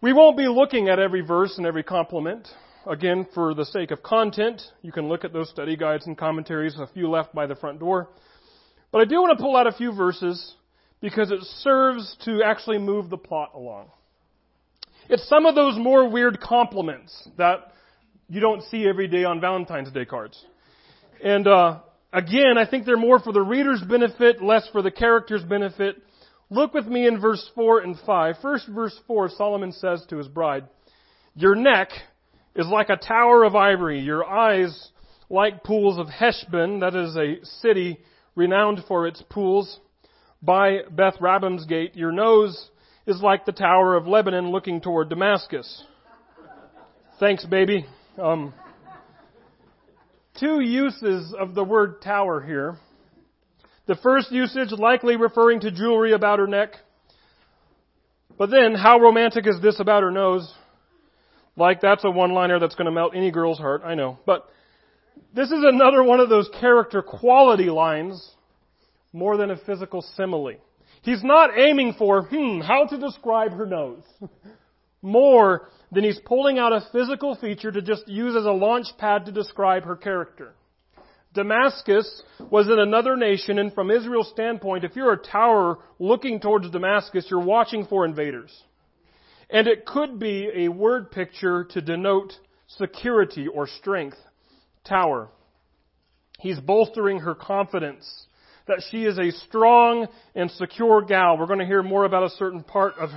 We 0.00 0.12
won't 0.12 0.36
be 0.36 0.46
looking 0.46 0.88
at 0.88 1.00
every 1.00 1.22
verse 1.22 1.58
and 1.58 1.66
every 1.66 1.82
compliment. 1.82 2.46
Again, 2.86 3.26
for 3.32 3.54
the 3.54 3.64
sake 3.64 3.92
of 3.92 4.02
content, 4.02 4.60
you 4.82 4.92
can 4.92 5.08
look 5.08 5.24
at 5.24 5.32
those 5.32 5.48
study 5.48 5.74
guides 5.74 6.06
and 6.06 6.18
commentaries, 6.18 6.76
a 6.78 6.86
few 6.88 7.08
left 7.08 7.34
by 7.34 7.46
the 7.46 7.54
front 7.54 7.80
door. 7.80 8.10
But 8.92 9.00
I 9.00 9.04
do 9.06 9.16
want 9.22 9.38
to 9.38 9.42
pull 9.42 9.56
out 9.56 9.66
a 9.66 9.72
few 9.72 9.94
verses 9.94 10.54
because 11.00 11.30
it 11.30 11.40
serves 11.60 12.14
to 12.26 12.42
actually 12.44 12.76
move 12.76 13.08
the 13.08 13.16
plot 13.16 13.52
along. 13.54 13.86
It's 15.08 15.26
some 15.28 15.46
of 15.46 15.54
those 15.54 15.78
more 15.78 16.08
weird 16.10 16.40
compliments 16.40 17.28
that 17.38 17.72
you 18.28 18.40
don't 18.40 18.62
see 18.64 18.86
every 18.86 19.08
day 19.08 19.24
on 19.24 19.40
Valentine's 19.40 19.90
Day 19.90 20.04
cards. 20.04 20.44
And 21.22 21.46
uh, 21.46 21.80
again, 22.12 22.58
I 22.58 22.66
think 22.68 22.84
they're 22.84 22.98
more 22.98 23.18
for 23.18 23.32
the 23.32 23.40
reader's 23.40 23.82
benefit, 23.82 24.42
less 24.42 24.68
for 24.72 24.82
the 24.82 24.90
character's 24.90 25.42
benefit. 25.42 25.96
Look 26.50 26.74
with 26.74 26.86
me 26.86 27.06
in 27.06 27.18
verse 27.18 27.50
4 27.54 27.80
and 27.80 27.96
5. 28.04 28.36
First, 28.42 28.68
verse 28.68 28.98
4, 29.06 29.30
Solomon 29.30 29.72
says 29.72 30.04
to 30.10 30.18
his 30.18 30.28
bride, 30.28 30.64
Your 31.34 31.54
neck 31.54 31.88
is 32.54 32.66
like 32.66 32.88
a 32.88 32.96
tower 32.96 33.44
of 33.44 33.54
ivory, 33.54 34.00
your 34.00 34.24
eyes 34.24 34.90
like 35.30 35.64
pools 35.64 35.98
of 35.98 36.08
Heshbon, 36.08 36.80
that 36.80 36.94
is 36.94 37.16
a 37.16 37.44
city 37.60 37.98
renowned 38.36 38.84
for 38.86 39.06
its 39.06 39.22
pools, 39.28 39.80
by 40.42 40.80
Beth 40.90 41.14
gate. 41.68 41.94
Your 41.94 42.12
nose 42.12 42.70
is 43.06 43.20
like 43.20 43.44
the 43.44 43.52
Tower 43.52 43.96
of 43.96 44.06
Lebanon 44.06 44.50
looking 44.50 44.80
toward 44.80 45.08
Damascus. 45.08 45.82
Thanks, 47.18 47.44
baby. 47.44 47.86
Um, 48.20 48.52
two 50.38 50.60
uses 50.60 51.34
of 51.38 51.54
the 51.54 51.64
word 51.64 52.02
tower 52.02 52.42
here. 52.42 52.76
The 53.86 53.96
first 53.96 54.32
usage 54.32 54.72
likely 54.72 55.16
referring 55.16 55.60
to 55.60 55.70
jewelry 55.70 56.12
about 56.12 56.38
her 56.38 56.46
neck. 56.46 56.70
But 58.36 58.50
then, 58.50 58.74
how 58.74 58.98
romantic 58.98 59.46
is 59.46 59.60
this 59.62 59.78
about 59.78 60.02
her 60.02 60.10
nose? 60.10 60.52
Like 61.56 61.80
that's 61.80 62.04
a 62.04 62.10
one-liner 62.10 62.58
that's 62.58 62.74
going 62.74 62.86
to 62.86 62.90
melt 62.90 63.12
any 63.14 63.30
girl's 63.30 63.58
heart, 63.58 63.82
I 63.84 63.94
know. 63.94 64.18
But 64.26 64.48
this 65.34 65.50
is 65.50 65.62
another 65.62 66.02
one 66.02 66.20
of 66.20 66.28
those 66.28 66.48
character 66.60 67.02
quality 67.02 67.70
lines 67.70 68.30
more 69.12 69.36
than 69.36 69.50
a 69.50 69.56
physical 69.56 70.02
simile. 70.16 70.54
He's 71.02 71.22
not 71.22 71.50
aiming 71.56 71.94
for, 71.98 72.22
hmm, 72.22 72.60
how 72.60 72.86
to 72.86 72.98
describe 72.98 73.52
her 73.52 73.66
nose. 73.66 74.02
more 75.02 75.68
than 75.92 76.02
he's 76.02 76.18
pulling 76.24 76.58
out 76.58 76.72
a 76.72 76.86
physical 76.90 77.36
feature 77.36 77.70
to 77.70 77.82
just 77.82 78.08
use 78.08 78.34
as 78.34 78.46
a 78.46 78.50
launch 78.50 78.86
pad 78.98 79.26
to 79.26 79.32
describe 79.32 79.84
her 79.84 79.96
character. 79.96 80.54
Damascus 81.34 82.22
was 82.50 82.68
in 82.68 82.78
another 82.78 83.16
nation, 83.16 83.58
and 83.58 83.72
from 83.74 83.90
Israel's 83.90 84.30
standpoint, 84.30 84.84
if 84.84 84.96
you're 84.96 85.12
a 85.12 85.18
tower 85.18 85.78
looking 85.98 86.40
towards 86.40 86.70
Damascus, 86.70 87.26
you're 87.28 87.40
watching 87.40 87.86
for 87.86 88.06
invaders. 88.06 88.50
And 89.50 89.66
it 89.66 89.86
could 89.86 90.18
be 90.18 90.48
a 90.54 90.68
word 90.68 91.10
picture 91.10 91.64
to 91.70 91.80
denote 91.80 92.32
security 92.66 93.46
or 93.46 93.66
strength. 93.66 94.16
Tower. 94.86 95.30
He's 96.40 96.60
bolstering 96.60 97.20
her 97.20 97.34
confidence 97.34 98.26
that 98.66 98.82
she 98.90 99.04
is 99.04 99.18
a 99.18 99.30
strong 99.46 100.06
and 100.34 100.50
secure 100.50 101.02
gal. 101.02 101.38
We're 101.38 101.46
going 101.46 101.58
to 101.58 101.66
hear 101.66 101.82
more 101.82 102.04
about 102.04 102.24
a 102.24 102.30
certain 102.30 102.62
part 102.62 102.94
of 102.98 103.10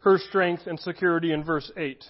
her 0.00 0.18
strength 0.18 0.66
and 0.66 0.78
security 0.78 1.32
in 1.32 1.44
verse 1.44 1.70
8. 1.76 2.04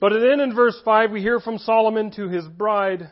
But 0.00 0.12
then 0.14 0.40
in 0.40 0.54
verse 0.54 0.80
5, 0.84 1.10
we 1.10 1.20
hear 1.20 1.40
from 1.40 1.58
Solomon 1.58 2.10
to 2.12 2.28
his 2.28 2.46
bride, 2.46 3.10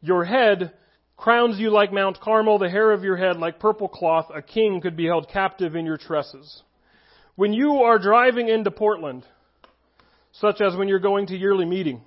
Your 0.00 0.24
head 0.24 0.72
crowns 1.16 1.58
you 1.58 1.70
like 1.70 1.92
Mount 1.92 2.20
Carmel, 2.20 2.58
the 2.58 2.70
hair 2.70 2.92
of 2.92 3.02
your 3.02 3.16
head 3.16 3.38
like 3.38 3.58
purple 3.58 3.88
cloth. 3.88 4.26
A 4.34 4.42
king 4.42 4.80
could 4.80 4.96
be 4.96 5.06
held 5.06 5.28
captive 5.28 5.74
in 5.74 5.84
your 5.84 5.98
tresses. 5.98 6.62
When 7.34 7.54
you 7.54 7.76
are 7.82 7.98
driving 7.98 8.48
into 8.48 8.70
Portland, 8.70 9.24
such 10.32 10.60
as 10.60 10.76
when 10.76 10.88
you're 10.88 10.98
going 10.98 11.28
to 11.28 11.36
yearly 11.36 11.64
meeting, 11.64 12.02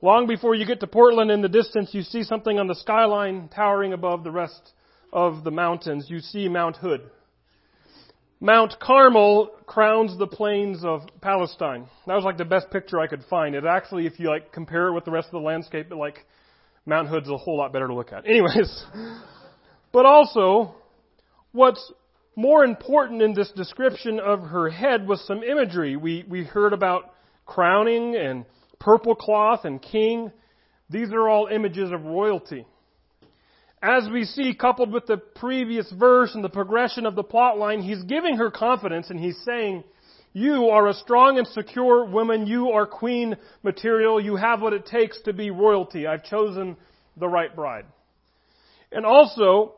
long 0.00 0.26
before 0.26 0.56
you 0.56 0.66
get 0.66 0.80
to 0.80 0.88
Portland 0.88 1.30
in 1.30 1.42
the 1.42 1.48
distance, 1.48 1.90
you 1.92 2.02
see 2.02 2.24
something 2.24 2.58
on 2.58 2.66
the 2.66 2.74
skyline 2.74 3.48
towering 3.54 3.92
above 3.92 4.24
the 4.24 4.32
rest 4.32 4.72
of 5.12 5.44
the 5.44 5.52
mountains. 5.52 6.06
You 6.08 6.18
see 6.18 6.48
Mount 6.48 6.76
Hood. 6.76 7.02
Mount 8.40 8.80
Carmel 8.80 9.52
crowns 9.66 10.18
the 10.18 10.26
plains 10.26 10.82
of 10.82 11.02
Palestine. 11.20 11.86
That 12.08 12.16
was 12.16 12.24
like 12.24 12.36
the 12.36 12.44
best 12.44 12.68
picture 12.70 12.98
I 12.98 13.06
could 13.06 13.22
find. 13.30 13.54
It 13.54 13.64
actually, 13.64 14.06
if 14.06 14.18
you 14.18 14.28
like 14.28 14.50
compare 14.50 14.88
it 14.88 14.94
with 14.94 15.04
the 15.04 15.12
rest 15.12 15.26
of 15.26 15.32
the 15.32 15.46
landscape, 15.46 15.92
like 15.92 16.26
Mount 16.84 17.06
Hood's 17.06 17.30
a 17.30 17.36
whole 17.36 17.56
lot 17.56 17.72
better 17.72 17.86
to 17.86 17.94
look 17.94 18.12
at. 18.12 18.26
Anyways, 18.26 18.84
but 19.92 20.04
also, 20.04 20.74
what's 21.52 21.92
more 22.34 22.64
important 22.64 23.22
in 23.22 23.34
this 23.34 23.50
description 23.50 24.20
of 24.20 24.40
her 24.40 24.70
head 24.70 25.06
was 25.06 25.24
some 25.26 25.42
imagery. 25.42 25.96
We 25.96 26.24
we 26.28 26.44
heard 26.44 26.72
about 26.72 27.14
crowning 27.46 28.16
and 28.16 28.44
purple 28.78 29.14
cloth 29.14 29.64
and 29.64 29.80
king. 29.80 30.32
These 30.90 31.12
are 31.12 31.28
all 31.28 31.46
images 31.46 31.90
of 31.92 32.04
royalty 32.04 32.66
as 33.82 34.08
we 34.08 34.24
see 34.24 34.54
coupled 34.54 34.92
with 34.92 35.06
the 35.06 35.16
previous 35.16 35.90
verse 35.90 36.34
and 36.34 36.44
the 36.44 36.48
progression 36.48 37.04
of 37.04 37.16
the 37.16 37.24
plot 37.24 37.58
line, 37.58 37.82
he's 37.82 38.02
giving 38.04 38.36
her 38.36 38.50
confidence 38.50 39.10
and 39.10 39.18
he's 39.18 39.36
saying, 39.44 39.82
you 40.32 40.68
are 40.68 40.88
a 40.88 40.94
strong 40.94 41.36
and 41.36 41.46
secure 41.48 42.04
woman. 42.06 42.46
You 42.46 42.70
are 42.70 42.86
queen 42.86 43.36
material. 43.62 44.18
You 44.18 44.36
have 44.36 44.62
what 44.62 44.72
it 44.72 44.86
takes 44.86 45.20
to 45.22 45.32
be 45.32 45.50
royalty. 45.50 46.06
I've 46.06 46.24
chosen 46.24 46.76
the 47.18 47.28
right 47.28 47.54
bride. 47.54 47.84
And 48.90 49.04
also, 49.04 49.74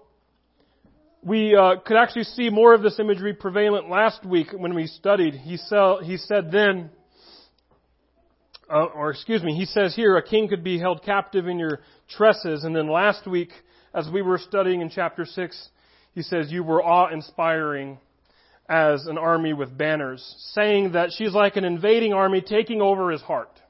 we 1.24 1.56
uh, 1.56 1.76
could 1.84 1.96
actually 1.96 2.24
see 2.24 2.50
more 2.50 2.74
of 2.74 2.82
this 2.82 3.00
imagery 3.00 3.32
prevalent 3.32 3.88
last 3.88 4.26
week 4.26 4.48
when 4.52 4.74
we 4.74 4.86
studied. 4.86 5.34
He, 5.34 5.56
he 6.02 6.16
said 6.18 6.52
then, 6.52 6.90
uh, 8.70 8.84
or 8.94 9.10
excuse 9.10 9.42
me, 9.42 9.56
he 9.56 9.64
says 9.64 9.96
here, 9.96 10.18
a 10.18 10.22
king 10.22 10.48
could 10.48 10.62
be 10.62 10.78
held 10.78 11.02
captive 11.02 11.48
in 11.48 11.58
your 11.58 11.80
tresses. 12.10 12.64
And 12.64 12.76
then 12.76 12.90
last 12.90 13.26
week, 13.26 13.50
as 13.94 14.06
we 14.12 14.20
were 14.20 14.36
studying 14.36 14.82
in 14.82 14.90
chapter 14.90 15.24
6, 15.24 15.68
he 16.12 16.20
says, 16.20 16.52
You 16.52 16.62
were 16.62 16.82
awe 16.82 17.10
inspiring 17.10 17.98
as 18.68 19.06
an 19.06 19.16
army 19.16 19.54
with 19.54 19.76
banners, 19.76 20.22
saying 20.52 20.92
that 20.92 21.10
she's 21.16 21.32
like 21.32 21.56
an 21.56 21.64
invading 21.64 22.12
army 22.12 22.42
taking 22.42 22.82
over 22.82 23.10
his 23.10 23.22
heart. 23.22 23.60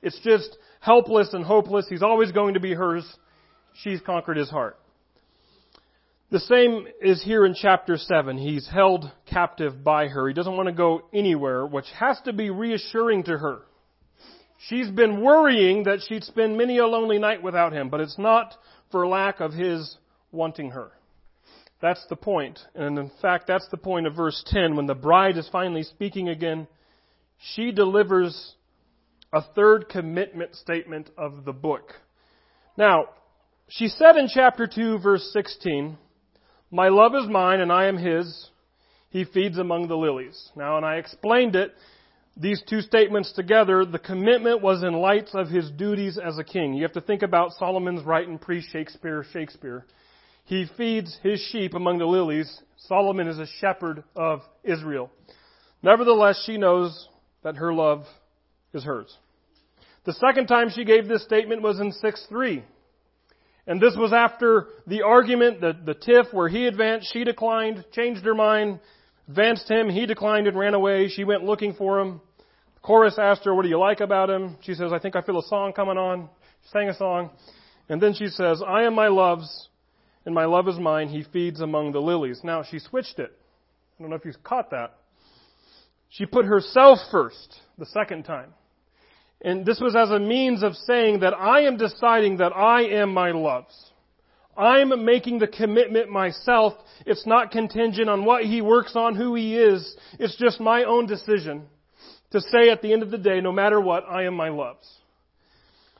It's 0.00 0.18
just 0.20 0.56
helpless 0.78 1.32
and 1.32 1.44
hopeless. 1.44 1.86
He's 1.88 2.02
always 2.02 2.30
going 2.30 2.54
to 2.54 2.60
be 2.60 2.72
hers. 2.72 3.04
She's 3.82 4.00
conquered 4.00 4.36
his 4.36 4.50
heart. 4.50 4.79
The 6.30 6.38
same 6.40 6.86
is 7.02 7.20
here 7.24 7.44
in 7.44 7.54
chapter 7.54 7.96
7. 7.96 8.38
He's 8.38 8.68
held 8.68 9.10
captive 9.26 9.82
by 9.82 10.06
her. 10.06 10.28
He 10.28 10.34
doesn't 10.34 10.56
want 10.56 10.68
to 10.68 10.72
go 10.72 11.02
anywhere, 11.12 11.66
which 11.66 11.86
has 11.98 12.20
to 12.24 12.32
be 12.32 12.50
reassuring 12.50 13.24
to 13.24 13.36
her. 13.36 13.62
She's 14.68 14.88
been 14.88 15.22
worrying 15.22 15.84
that 15.84 16.02
she'd 16.06 16.22
spend 16.22 16.56
many 16.56 16.78
a 16.78 16.86
lonely 16.86 17.18
night 17.18 17.42
without 17.42 17.72
him, 17.72 17.88
but 17.88 18.00
it's 18.00 18.16
not 18.16 18.54
for 18.92 19.08
lack 19.08 19.40
of 19.40 19.52
his 19.52 19.96
wanting 20.30 20.70
her. 20.70 20.92
That's 21.82 22.04
the 22.08 22.16
point. 22.16 22.60
And 22.76 22.96
in 22.96 23.10
fact, 23.20 23.48
that's 23.48 23.68
the 23.72 23.76
point 23.76 24.06
of 24.06 24.14
verse 24.14 24.40
10. 24.46 24.76
When 24.76 24.86
the 24.86 24.94
bride 24.94 25.36
is 25.36 25.48
finally 25.50 25.82
speaking 25.82 26.28
again, 26.28 26.68
she 27.54 27.72
delivers 27.72 28.54
a 29.32 29.42
third 29.42 29.88
commitment 29.88 30.54
statement 30.54 31.10
of 31.18 31.44
the 31.44 31.52
book. 31.52 31.94
Now, 32.76 33.06
she 33.68 33.88
said 33.88 34.14
in 34.16 34.28
chapter 34.32 34.68
2, 34.68 34.98
verse 34.98 35.28
16, 35.32 35.96
My 36.70 36.88
love 36.88 37.14
is 37.14 37.28
mine 37.28 37.60
and 37.60 37.72
I 37.72 37.86
am 37.86 37.96
his. 37.96 38.48
He 39.10 39.24
feeds 39.24 39.58
among 39.58 39.88
the 39.88 39.96
lilies. 39.96 40.50
Now, 40.54 40.76
and 40.76 40.86
I 40.86 40.96
explained 40.96 41.56
it 41.56 41.74
these 42.36 42.62
two 42.68 42.80
statements 42.80 43.32
together, 43.32 43.84
the 43.84 43.98
commitment 43.98 44.62
was 44.62 44.82
in 44.82 44.94
light 44.94 45.28
of 45.34 45.48
his 45.48 45.70
duties 45.70 46.18
as 46.18 46.38
a 46.38 46.44
king. 46.44 46.74
You 46.74 46.82
have 46.82 46.92
to 46.92 47.00
think 47.00 47.22
about 47.22 47.52
Solomon's 47.52 48.02
writing 48.02 48.38
pre-Shakespeare, 48.38 49.24
Shakespeare. 49.32 49.84
He 50.44 50.66
feeds 50.76 51.18
his 51.22 51.40
sheep 51.40 51.74
among 51.74 51.98
the 51.98 52.06
lilies. 52.06 52.60
Solomon 52.76 53.28
is 53.28 53.38
a 53.38 53.46
shepherd 53.60 54.04
of 54.16 54.40
Israel. 54.64 55.10
Nevertheless, 55.82 56.42
she 56.46 56.56
knows 56.56 57.08
that 57.42 57.56
her 57.56 57.74
love 57.74 58.04
is 58.72 58.84
hers. 58.84 59.14
The 60.04 60.14
second 60.14 60.46
time 60.46 60.70
she 60.70 60.84
gave 60.84 61.08
this 61.08 61.24
statement 61.24 61.62
was 61.62 61.78
in 61.78 61.92
6-3. 61.92 62.62
And 63.70 63.80
this 63.80 63.94
was 63.96 64.12
after 64.12 64.66
the 64.88 65.02
argument, 65.02 65.60
the, 65.60 65.72
the 65.84 65.94
tiff 65.94 66.26
where 66.32 66.48
he 66.48 66.66
advanced, 66.66 67.12
she 67.12 67.22
declined, 67.22 67.84
changed 67.92 68.24
her 68.24 68.34
mind, 68.34 68.80
advanced 69.28 69.70
him, 69.70 69.88
he 69.88 70.06
declined 70.06 70.48
and 70.48 70.58
ran 70.58 70.74
away. 70.74 71.06
She 71.06 71.22
went 71.22 71.44
looking 71.44 71.74
for 71.74 72.00
him. 72.00 72.20
The 72.74 72.80
chorus 72.80 73.14
asked 73.16 73.44
her, 73.44 73.54
what 73.54 73.62
do 73.62 73.68
you 73.68 73.78
like 73.78 74.00
about 74.00 74.28
him? 74.28 74.56
She 74.62 74.74
says, 74.74 74.92
I 74.92 74.98
think 74.98 75.14
I 75.14 75.22
feel 75.22 75.38
a 75.38 75.44
song 75.44 75.72
coming 75.72 75.98
on. 75.98 76.28
She 76.64 76.70
sang 76.70 76.88
a 76.88 76.96
song. 76.96 77.30
And 77.88 78.02
then 78.02 78.12
she 78.12 78.26
says, 78.26 78.60
I 78.66 78.82
am 78.82 78.94
my 78.96 79.06
love's, 79.06 79.68
and 80.26 80.34
my 80.34 80.46
love 80.46 80.66
is 80.66 80.76
mine. 80.76 81.08
He 81.08 81.22
feeds 81.32 81.60
among 81.60 81.92
the 81.92 82.00
lilies. 82.00 82.40
Now, 82.42 82.64
she 82.64 82.80
switched 82.80 83.20
it. 83.20 83.30
I 83.30 84.02
don't 84.02 84.10
know 84.10 84.16
if 84.16 84.24
you 84.24 84.32
caught 84.42 84.72
that. 84.72 84.96
She 86.08 86.26
put 86.26 86.44
herself 86.44 86.98
first 87.12 87.60
the 87.78 87.86
second 87.86 88.24
time. 88.24 88.52
And 89.42 89.64
this 89.64 89.80
was 89.80 89.96
as 89.96 90.10
a 90.10 90.18
means 90.18 90.62
of 90.62 90.74
saying 90.74 91.20
that 91.20 91.34
I 91.34 91.62
am 91.62 91.76
deciding 91.76 92.38
that 92.38 92.54
I 92.54 92.82
am 92.82 93.14
my 93.14 93.30
love's. 93.30 93.90
I'm 94.56 95.04
making 95.04 95.38
the 95.38 95.46
commitment 95.46 96.10
myself. 96.10 96.74
It's 97.06 97.26
not 97.26 97.50
contingent 97.50 98.10
on 98.10 98.24
what 98.24 98.44
he 98.44 98.60
works 98.60 98.94
on, 98.94 99.14
who 99.14 99.34
he 99.34 99.56
is. 99.56 99.96
It's 100.18 100.36
just 100.36 100.60
my 100.60 100.84
own 100.84 101.06
decision 101.06 101.62
to 102.32 102.40
say 102.40 102.68
at 102.70 102.82
the 102.82 102.92
end 102.92 103.02
of 103.02 103.10
the 103.10 103.18
day, 103.18 103.40
no 103.40 103.52
matter 103.52 103.80
what, 103.80 104.04
I 104.08 104.24
am 104.24 104.34
my 104.34 104.50
love's. 104.50 104.88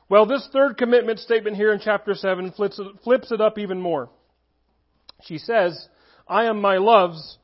Well, 0.09 0.25
this 0.25 0.47
third 0.51 0.77
commitment 0.77 1.19
statement 1.19 1.55
here 1.55 1.73
in 1.73 1.79
chapter 1.79 2.13
7 2.13 2.51
flips 2.51 2.77
it, 2.77 2.85
flips 3.03 3.31
it 3.31 3.41
up 3.41 3.57
even 3.57 3.79
more. 3.79 4.09
She 5.23 5.37
says, 5.37 5.87
I 6.27 6.45
am 6.45 6.61
my 6.61 6.77
love's, 6.77 7.37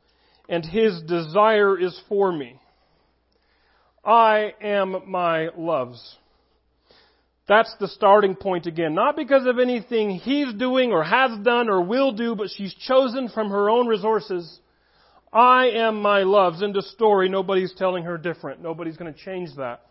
and 0.50 0.66
his 0.66 1.02
desire 1.02 1.80
is 1.80 2.00
for 2.08 2.32
me. 2.32 2.60
I 4.08 4.54
am 4.62 5.04
my 5.08 5.50
love's. 5.58 6.18
That's 7.46 7.74
the 7.80 7.90
starting 7.90 8.36
point 8.36 8.66
again. 8.66 8.96
Not 8.96 9.18
because 9.18 9.46
of 9.46 9.60
anything 9.60 10.12
he's 10.12 10.54
doing 10.54 10.92
or 10.94 11.04
has 11.04 11.38
done 11.44 11.70
or 11.70 11.82
will 11.82 12.14
do, 12.14 12.34
but 12.34 12.50
she's 12.50 12.74
chosen 12.74 13.28
from 13.28 13.50
her 13.50 13.70
own 13.70 13.88
resources. 13.88 14.60
I 15.32 15.68
am 15.68 16.02
my 16.02 16.20
love's. 16.24 16.64
End 16.64 16.78
of 16.78 16.86
story. 16.86 17.28
Nobody's 17.28 17.74
telling 17.78 18.06
her 18.06 18.18
different. 18.18 18.62
Nobody's 18.62 18.96
going 18.96 19.14
to 19.14 19.20
change 19.20 19.50
that. 19.58 19.82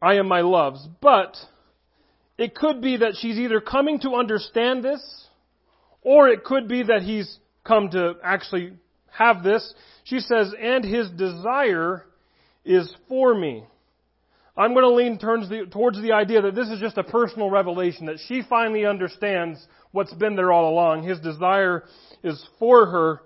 I 0.00 0.14
am 0.14 0.26
my 0.26 0.40
love's. 0.40 0.86
But 1.02 1.36
it 2.38 2.54
could 2.54 2.80
be 2.80 2.98
that 2.98 3.16
she's 3.18 3.38
either 3.38 3.60
coming 3.60 4.00
to 4.00 4.14
understand 4.14 4.82
this, 4.82 5.02
or 6.00 6.28
it 6.28 6.42
could 6.42 6.68
be 6.68 6.84
that 6.84 7.02
he's 7.02 7.38
come 7.64 7.90
to 7.90 8.14
actually 8.24 8.72
have 9.10 9.42
this. 9.42 9.74
She 10.04 10.20
says, 10.20 10.54
and 10.58 10.84
his 10.84 11.10
desire 11.10 12.05
is 12.66 12.94
for 13.08 13.34
me. 13.34 13.64
I'm 14.56 14.72
going 14.72 14.84
to 14.84 14.94
lean 14.94 15.18
towards 15.18 15.48
the, 15.48 15.66
towards 15.66 16.00
the 16.00 16.12
idea 16.12 16.42
that 16.42 16.54
this 16.54 16.68
is 16.68 16.80
just 16.80 16.96
a 16.96 17.04
personal 17.04 17.50
revelation, 17.50 18.06
that 18.06 18.18
she 18.26 18.42
finally 18.48 18.86
understands 18.86 19.64
what's 19.92 20.14
been 20.14 20.34
there 20.34 20.50
all 20.50 20.70
along. 20.70 21.02
His 21.02 21.20
desire 21.20 21.84
is 22.22 22.42
for 22.58 22.86
her. 22.86 23.20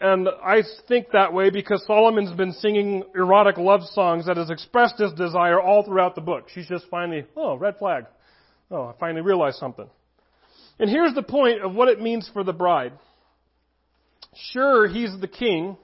And 0.00 0.28
I 0.28 0.62
think 0.88 1.12
that 1.12 1.32
way 1.32 1.50
because 1.50 1.84
Solomon's 1.86 2.32
been 2.32 2.52
singing 2.52 3.04
erotic 3.14 3.56
love 3.56 3.82
songs 3.92 4.26
that 4.26 4.36
has 4.36 4.50
expressed 4.50 4.98
his 4.98 5.12
desire 5.12 5.60
all 5.60 5.84
throughout 5.84 6.14
the 6.14 6.20
book. 6.20 6.48
She's 6.52 6.66
just 6.66 6.86
finally, 6.90 7.24
oh, 7.36 7.56
red 7.56 7.78
flag. 7.78 8.06
Oh, 8.70 8.84
I 8.84 8.94
finally 8.98 9.22
realized 9.22 9.58
something. 9.58 9.88
And 10.78 10.88
here's 10.88 11.14
the 11.14 11.22
point 11.22 11.62
of 11.62 11.74
what 11.74 11.88
it 11.88 12.00
means 12.00 12.30
for 12.32 12.42
the 12.42 12.52
bride. 12.52 12.92
Sure, 14.52 14.88
he's 14.88 15.12
the 15.20 15.28
king, 15.28 15.76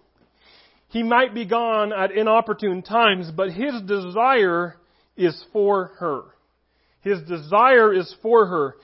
he 0.89 1.03
might 1.03 1.35
be 1.35 1.45
gone 1.45 1.93
at 1.93 2.13
inopportune 2.13 2.83
times, 2.83 3.31
but 3.31 3.51
his 3.51 3.81
desire 3.83 4.77
is 5.17 5.43
for 5.53 5.93
her. 5.99 6.23
His 7.03 7.21
desire 7.23 7.93
is 7.93 8.15
for 8.23 8.47
her. 8.47 8.77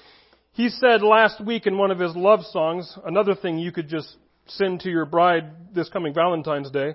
He 0.53 0.69
said 0.69 1.03
last 1.03 1.45
week 1.45 1.67
in 1.67 1.79
one 1.79 1.91
of 1.91 1.99
his 1.99 2.15
love 2.15 2.45
songs, 2.51 2.97
another 3.05 3.35
thing 3.35 3.59
you 3.59 3.73
could 3.73 3.89
just 3.89 4.17
send 4.47 4.81
to 4.81 4.91
your 4.91 5.07
bride 5.07 5.75
this 5.75 5.89
coming 5.89 6.15
Valentine's 6.15 6.71
Day, 6.71 6.95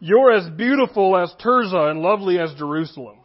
you're 0.00 0.32
as 0.32 0.48
beautiful 0.50 1.16
as 1.16 1.32
Tirzah 1.42 1.90
and 1.90 2.00
lovely 2.00 2.38
as 2.38 2.52
Jerusalem. 2.54 3.18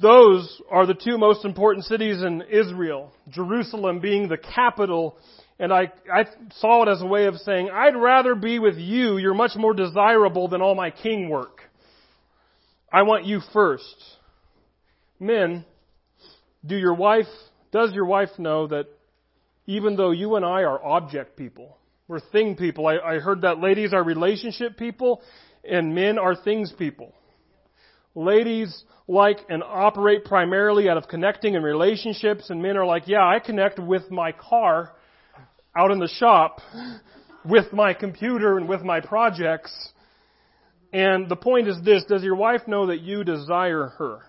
Those 0.00 0.60
are 0.70 0.86
the 0.86 0.94
two 0.94 1.18
most 1.18 1.44
important 1.44 1.84
cities 1.84 2.22
in 2.22 2.42
Israel. 2.50 3.12
Jerusalem 3.30 4.00
being 4.00 4.28
the 4.28 4.38
capital 4.38 5.16
and 5.58 5.72
I, 5.72 5.92
I 6.12 6.24
saw 6.56 6.82
it 6.82 6.88
as 6.88 7.00
a 7.00 7.06
way 7.06 7.26
of 7.26 7.36
saying, 7.36 7.70
I'd 7.72 7.96
rather 7.96 8.34
be 8.34 8.58
with 8.58 8.76
you. 8.76 9.18
You're 9.18 9.34
much 9.34 9.52
more 9.56 9.72
desirable 9.72 10.48
than 10.48 10.62
all 10.62 10.74
my 10.74 10.90
king 10.90 11.28
work. 11.28 11.60
I 12.92 13.02
want 13.02 13.24
you 13.24 13.40
first. 13.52 13.96
Men, 15.20 15.64
do 16.64 16.76
your 16.76 16.94
wife, 16.94 17.26
does 17.72 17.92
your 17.92 18.04
wife 18.04 18.30
know 18.38 18.66
that 18.68 18.86
even 19.66 19.96
though 19.96 20.10
you 20.10 20.34
and 20.36 20.44
I 20.44 20.62
are 20.62 20.84
object 20.84 21.36
people, 21.36 21.78
we're 22.08 22.20
thing 22.20 22.56
people. 22.56 22.86
I, 22.86 22.98
I 22.98 23.18
heard 23.18 23.42
that 23.42 23.60
ladies 23.60 23.92
are 23.92 24.02
relationship 24.02 24.76
people 24.76 25.22
and 25.64 25.94
men 25.94 26.18
are 26.18 26.36
things 26.36 26.72
people. 26.76 27.14
Ladies 28.14 28.84
like 29.08 29.38
and 29.48 29.62
operate 29.62 30.24
primarily 30.24 30.88
out 30.88 30.96
of 30.96 31.08
connecting 31.08 31.56
and 31.56 31.64
relationships 31.64 32.50
and 32.50 32.62
men 32.62 32.76
are 32.76 32.86
like, 32.86 33.04
yeah, 33.06 33.24
I 33.24 33.38
connect 33.38 33.78
with 33.78 34.10
my 34.10 34.32
car 34.32 34.92
out 35.76 35.90
in 35.90 35.98
the 35.98 36.08
shop 36.08 36.60
with 37.44 37.72
my 37.72 37.94
computer 37.94 38.56
and 38.56 38.68
with 38.68 38.82
my 38.82 39.00
projects. 39.00 39.72
And 40.92 41.28
the 41.28 41.36
point 41.36 41.68
is 41.68 41.76
this, 41.84 42.04
does 42.04 42.22
your 42.22 42.36
wife 42.36 42.62
know 42.66 42.86
that 42.86 43.00
you 43.00 43.24
desire 43.24 43.88
her? 43.98 44.20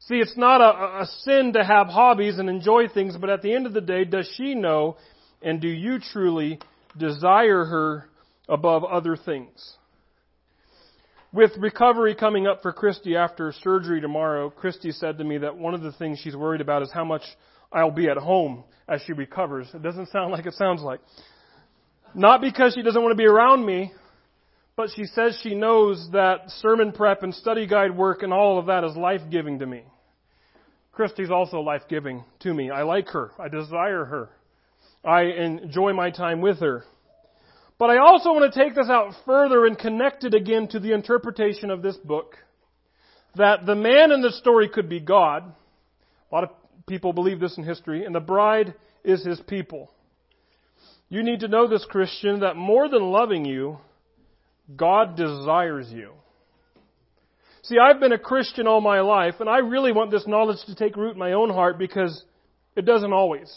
See, 0.00 0.16
it's 0.16 0.36
not 0.36 0.60
a, 0.60 1.02
a, 1.02 1.06
sin 1.20 1.52
to 1.54 1.64
have 1.64 1.86
hobbies 1.86 2.38
and 2.38 2.50
enjoy 2.50 2.88
things, 2.88 3.16
but 3.16 3.30
at 3.30 3.42
the 3.42 3.54
end 3.54 3.66
of 3.66 3.72
the 3.72 3.80
day, 3.80 4.04
does 4.04 4.28
she 4.36 4.54
know 4.54 4.96
and 5.40 5.60
do 5.60 5.68
you 5.68 5.98
truly 6.00 6.58
desire 6.98 7.64
her 7.64 8.08
above 8.48 8.84
other 8.84 9.16
things? 9.16 9.76
With 11.32 11.52
recovery 11.56 12.14
coming 12.14 12.46
up 12.46 12.62
for 12.62 12.72
Christy 12.72 13.16
after 13.16 13.52
surgery 13.62 14.00
tomorrow, 14.00 14.50
Christy 14.50 14.90
said 14.90 15.18
to 15.18 15.24
me 15.24 15.38
that 15.38 15.56
one 15.56 15.72
of 15.72 15.80
the 15.80 15.92
things 15.92 16.18
she's 16.18 16.36
worried 16.36 16.60
about 16.60 16.82
is 16.82 16.90
how 16.92 17.04
much 17.04 17.22
I'll 17.72 17.90
be 17.90 18.08
at 18.08 18.18
home 18.18 18.64
as 18.88 19.00
she 19.06 19.12
recovers. 19.12 19.68
It 19.74 19.82
doesn't 19.82 20.08
sound 20.10 20.32
like 20.32 20.46
it 20.46 20.54
sounds 20.54 20.82
like. 20.82 21.00
Not 22.14 22.40
because 22.40 22.74
she 22.74 22.82
doesn't 22.82 23.00
want 23.00 23.12
to 23.12 23.16
be 23.16 23.26
around 23.26 23.64
me, 23.64 23.92
but 24.76 24.90
she 24.94 25.04
says 25.04 25.38
she 25.42 25.54
knows 25.54 26.08
that 26.12 26.50
sermon 26.60 26.92
prep 26.92 27.22
and 27.22 27.34
study 27.34 27.66
guide 27.66 27.96
work 27.96 28.22
and 28.22 28.32
all 28.32 28.58
of 28.58 28.66
that 28.66 28.84
is 28.84 28.96
life 28.96 29.22
giving 29.30 29.58
to 29.60 29.66
me. 29.66 29.84
Christy's 30.92 31.30
also 31.30 31.60
life 31.60 31.82
giving 31.88 32.24
to 32.40 32.52
me. 32.52 32.70
I 32.70 32.82
like 32.82 33.08
her. 33.08 33.32
I 33.38 33.48
desire 33.48 34.04
her. 34.04 34.30
I 35.04 35.22
enjoy 35.22 35.92
my 35.94 36.10
time 36.10 36.40
with 36.40 36.60
her. 36.60 36.84
But 37.78 37.90
I 37.90 37.98
also 37.98 38.30
want 38.32 38.52
to 38.52 38.60
take 38.62 38.74
this 38.74 38.88
out 38.88 39.12
further 39.24 39.66
and 39.66 39.76
connect 39.76 40.24
it 40.24 40.34
again 40.34 40.68
to 40.68 40.78
the 40.78 40.92
interpretation 40.92 41.70
of 41.70 41.82
this 41.82 41.96
book. 41.96 42.36
That 43.36 43.64
the 43.66 43.74
man 43.74 44.12
in 44.12 44.20
the 44.20 44.32
story 44.32 44.68
could 44.68 44.88
be 44.88 45.00
God. 45.00 45.42
A 46.30 46.34
lot 46.34 46.44
of 46.44 46.50
people 46.86 47.12
believe 47.12 47.40
this 47.40 47.56
in 47.56 47.64
history, 47.64 48.04
and 48.04 48.14
the 48.14 48.20
bride 48.20 48.74
is 49.04 49.24
his 49.24 49.40
people. 49.40 49.90
You 51.08 51.22
need 51.22 51.40
to 51.40 51.48
know 51.48 51.68
this, 51.68 51.84
Christian, 51.88 52.40
that 52.40 52.56
more 52.56 52.88
than 52.88 53.02
loving 53.02 53.44
you, 53.44 53.78
God 54.74 55.16
desires 55.16 55.88
you. 55.90 56.12
See, 57.64 57.76
I've 57.78 58.00
been 58.00 58.12
a 58.12 58.18
Christian 58.18 58.66
all 58.66 58.80
my 58.80 59.00
life, 59.00 59.34
and 59.38 59.48
I 59.48 59.58
really 59.58 59.92
want 59.92 60.10
this 60.10 60.26
knowledge 60.26 60.58
to 60.66 60.74
take 60.74 60.96
root 60.96 61.12
in 61.12 61.18
my 61.18 61.32
own 61.32 61.50
heart 61.50 61.78
because 61.78 62.24
it 62.74 62.84
doesn't 62.84 63.12
always. 63.12 63.52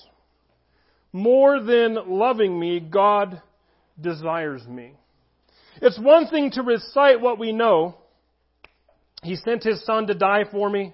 More 1.12 1.62
than 1.62 1.98
loving 2.08 2.60
me, 2.60 2.80
God 2.80 3.42
desires 4.00 4.68
me. 4.68 4.94
It's 5.82 6.00
one 6.00 6.28
thing 6.28 6.52
to 6.52 6.62
recite 6.62 7.22
what 7.22 7.40
we 7.40 7.52
know. 7.52 7.96
He 9.24 9.36
sent 9.38 9.64
His 9.64 9.84
Son 9.86 10.08
to 10.08 10.14
die 10.14 10.44
for 10.52 10.70
me. 10.70 10.94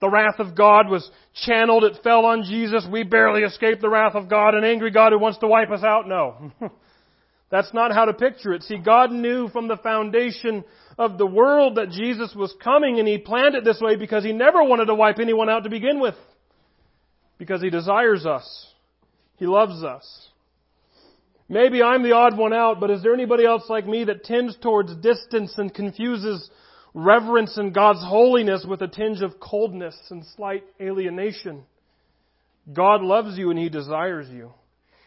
The 0.00 0.08
wrath 0.08 0.38
of 0.38 0.54
God 0.54 0.88
was 0.88 1.08
channeled. 1.44 1.84
It 1.84 1.98
fell 2.04 2.24
on 2.24 2.44
Jesus. 2.44 2.86
We 2.90 3.02
barely 3.02 3.42
escaped 3.42 3.80
the 3.80 3.88
wrath 3.88 4.14
of 4.14 4.28
God, 4.28 4.54
an 4.54 4.64
angry 4.64 4.90
God 4.90 5.12
who 5.12 5.18
wants 5.18 5.38
to 5.38 5.48
wipe 5.48 5.70
us 5.70 5.82
out. 5.82 6.06
No. 6.06 6.52
That's 7.50 7.72
not 7.72 7.92
how 7.92 8.04
to 8.04 8.12
picture 8.12 8.52
it. 8.52 8.62
See, 8.62 8.76
God 8.76 9.10
knew 9.10 9.48
from 9.48 9.68
the 9.68 9.78
foundation 9.78 10.64
of 10.98 11.18
the 11.18 11.26
world 11.26 11.76
that 11.76 11.90
Jesus 11.90 12.34
was 12.34 12.54
coming 12.62 12.98
and 12.98 13.08
He 13.08 13.18
planned 13.18 13.54
it 13.54 13.64
this 13.64 13.80
way 13.80 13.96
because 13.96 14.22
He 14.22 14.32
never 14.32 14.62
wanted 14.62 14.86
to 14.86 14.94
wipe 14.94 15.18
anyone 15.18 15.48
out 15.48 15.64
to 15.64 15.70
begin 15.70 15.98
with. 15.98 16.14
Because 17.38 17.62
He 17.62 17.70
desires 17.70 18.26
us. 18.26 18.66
He 19.36 19.46
loves 19.46 19.82
us. 19.82 20.28
Maybe 21.48 21.82
I'm 21.82 22.02
the 22.02 22.12
odd 22.12 22.36
one 22.36 22.52
out, 22.52 22.78
but 22.78 22.90
is 22.90 23.02
there 23.02 23.14
anybody 23.14 23.46
else 23.46 23.64
like 23.70 23.86
me 23.86 24.04
that 24.04 24.24
tends 24.24 24.56
towards 24.58 24.94
distance 24.96 25.54
and 25.56 25.72
confuses 25.72 26.50
reverence 26.98 27.56
in 27.56 27.72
God's 27.72 28.02
holiness 28.02 28.66
with 28.68 28.82
a 28.82 28.88
tinge 28.88 29.22
of 29.22 29.38
coldness 29.38 29.96
and 30.10 30.24
slight 30.36 30.64
alienation. 30.80 31.62
God 32.72 33.02
loves 33.02 33.38
you 33.38 33.50
and 33.50 33.58
He 33.58 33.68
desires 33.68 34.26
you. 34.28 34.52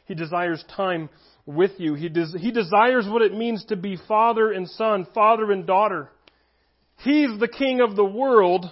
He 0.05 0.15
desires 0.15 0.63
time 0.75 1.09
with 1.45 1.71
you. 1.77 1.95
He, 1.95 2.07
des- 2.07 2.37
he 2.37 2.51
desires 2.51 3.07
what 3.09 3.21
it 3.21 3.33
means 3.33 3.65
to 3.65 3.75
be 3.75 3.97
father 4.07 4.51
and 4.51 4.69
son, 4.69 5.05
father 5.13 5.51
and 5.51 5.67
daughter. 5.67 6.09
He's 7.03 7.37
the 7.39 7.49
king 7.49 7.81
of 7.81 7.97
the 7.97 8.05
world, 8.05 8.65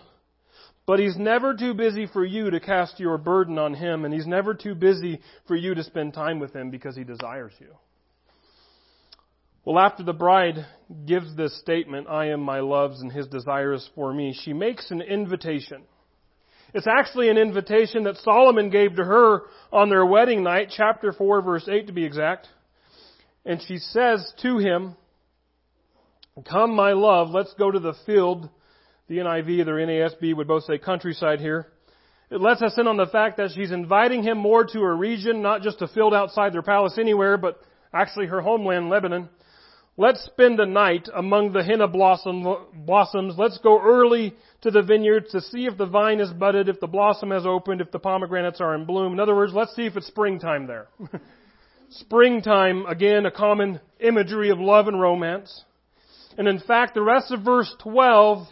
but 0.85 0.99
He's 0.99 1.17
never 1.17 1.53
too 1.53 1.73
busy 1.73 2.07
for 2.07 2.23
you 2.23 2.49
to 2.51 2.59
cast 2.61 3.01
your 3.01 3.17
burden 3.17 3.57
on 3.57 3.73
Him, 3.73 4.05
and 4.05 4.13
He's 4.13 4.27
never 4.27 4.53
too 4.53 4.75
busy 4.75 5.19
for 5.45 5.57
you 5.57 5.75
to 5.75 5.83
spend 5.83 6.13
time 6.13 6.39
with 6.39 6.55
Him 6.55 6.71
because 6.71 6.95
He 6.95 7.03
desires 7.03 7.53
you. 7.59 7.75
Well, 9.69 9.77
after 9.77 10.01
the 10.01 10.13
bride 10.13 10.65
gives 11.05 11.35
this 11.35 11.59
statement, 11.59 12.07
I 12.09 12.29
am 12.29 12.39
my 12.39 12.59
love's 12.59 13.01
and 13.01 13.11
his 13.11 13.27
desire 13.27 13.73
is 13.73 13.87
for 13.93 14.11
me, 14.11 14.33
she 14.33 14.51
makes 14.51 14.89
an 14.89 14.99
invitation. 14.99 15.83
It's 16.73 16.87
actually 16.87 17.29
an 17.29 17.37
invitation 17.37 18.05
that 18.05 18.17
Solomon 18.17 18.71
gave 18.71 18.95
to 18.95 19.03
her 19.03 19.43
on 19.71 19.91
their 19.91 20.03
wedding 20.03 20.43
night, 20.43 20.73
chapter 20.75 21.13
4, 21.13 21.43
verse 21.43 21.69
8 21.71 21.85
to 21.85 21.93
be 21.93 22.03
exact. 22.03 22.47
And 23.45 23.61
she 23.61 23.77
says 23.77 24.33
to 24.41 24.57
him, 24.57 24.95
Come, 26.49 26.71
my 26.71 26.93
love, 26.93 27.29
let's 27.29 27.53
go 27.53 27.69
to 27.69 27.79
the 27.79 27.93
field. 28.07 28.49
The 29.07 29.17
NIV 29.17 29.59
or 29.59 29.65
the 29.65 29.71
NASB 29.71 30.35
would 30.35 30.47
both 30.47 30.63
say 30.63 30.79
countryside 30.79 31.41
here. 31.41 31.67
It 32.31 32.41
lets 32.41 32.63
us 32.63 32.73
in 32.79 32.87
on 32.87 32.97
the 32.97 33.05
fact 33.05 33.37
that 33.37 33.51
she's 33.53 33.69
inviting 33.69 34.23
him 34.23 34.39
more 34.39 34.65
to 34.65 34.79
a 34.79 34.95
region, 34.95 35.43
not 35.43 35.61
just 35.61 35.83
a 35.83 35.87
field 35.87 36.15
outside 36.15 36.53
their 36.53 36.63
palace 36.63 36.97
anywhere, 36.97 37.37
but 37.37 37.61
actually 37.93 38.25
her 38.25 38.41
homeland, 38.41 38.89
Lebanon. 38.89 39.29
Let's 39.99 40.23
spend 40.23 40.57
the 40.57 40.65
night 40.65 41.09
among 41.13 41.51
the 41.51 41.61
henna 41.61 41.85
blossom, 41.85 42.47
blossoms. 42.85 43.35
Let's 43.37 43.57
go 43.57 43.81
early 43.83 44.33
to 44.61 44.71
the 44.71 44.81
vineyard 44.81 45.25
to 45.31 45.41
see 45.41 45.65
if 45.65 45.77
the 45.77 45.87
vine 45.87 46.21
is 46.21 46.31
budded, 46.31 46.69
if 46.69 46.79
the 46.79 46.87
blossom 46.87 47.31
has 47.31 47.45
opened, 47.45 47.81
if 47.81 47.91
the 47.91 47.99
pomegranates 47.99 48.61
are 48.61 48.75
in 48.75 48.85
bloom. 48.85 49.11
In 49.11 49.19
other 49.19 49.35
words, 49.35 49.51
let's 49.53 49.75
see 49.75 49.87
if 49.87 49.97
it's 49.97 50.07
springtime 50.07 50.67
there. 50.67 50.87
springtime, 51.89 52.85
again, 52.85 53.25
a 53.25 53.31
common 53.31 53.81
imagery 53.99 54.51
of 54.51 54.57
love 54.57 54.87
and 54.87 55.01
romance. 55.01 55.65
And 56.37 56.47
in 56.47 56.61
fact, 56.61 56.93
the 56.93 57.03
rest 57.03 57.33
of 57.33 57.41
verse 57.41 57.75
12 57.79 58.47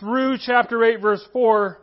through 0.00 0.38
chapter 0.44 0.82
8 0.82 1.00
verse 1.00 1.24
4 1.32 1.78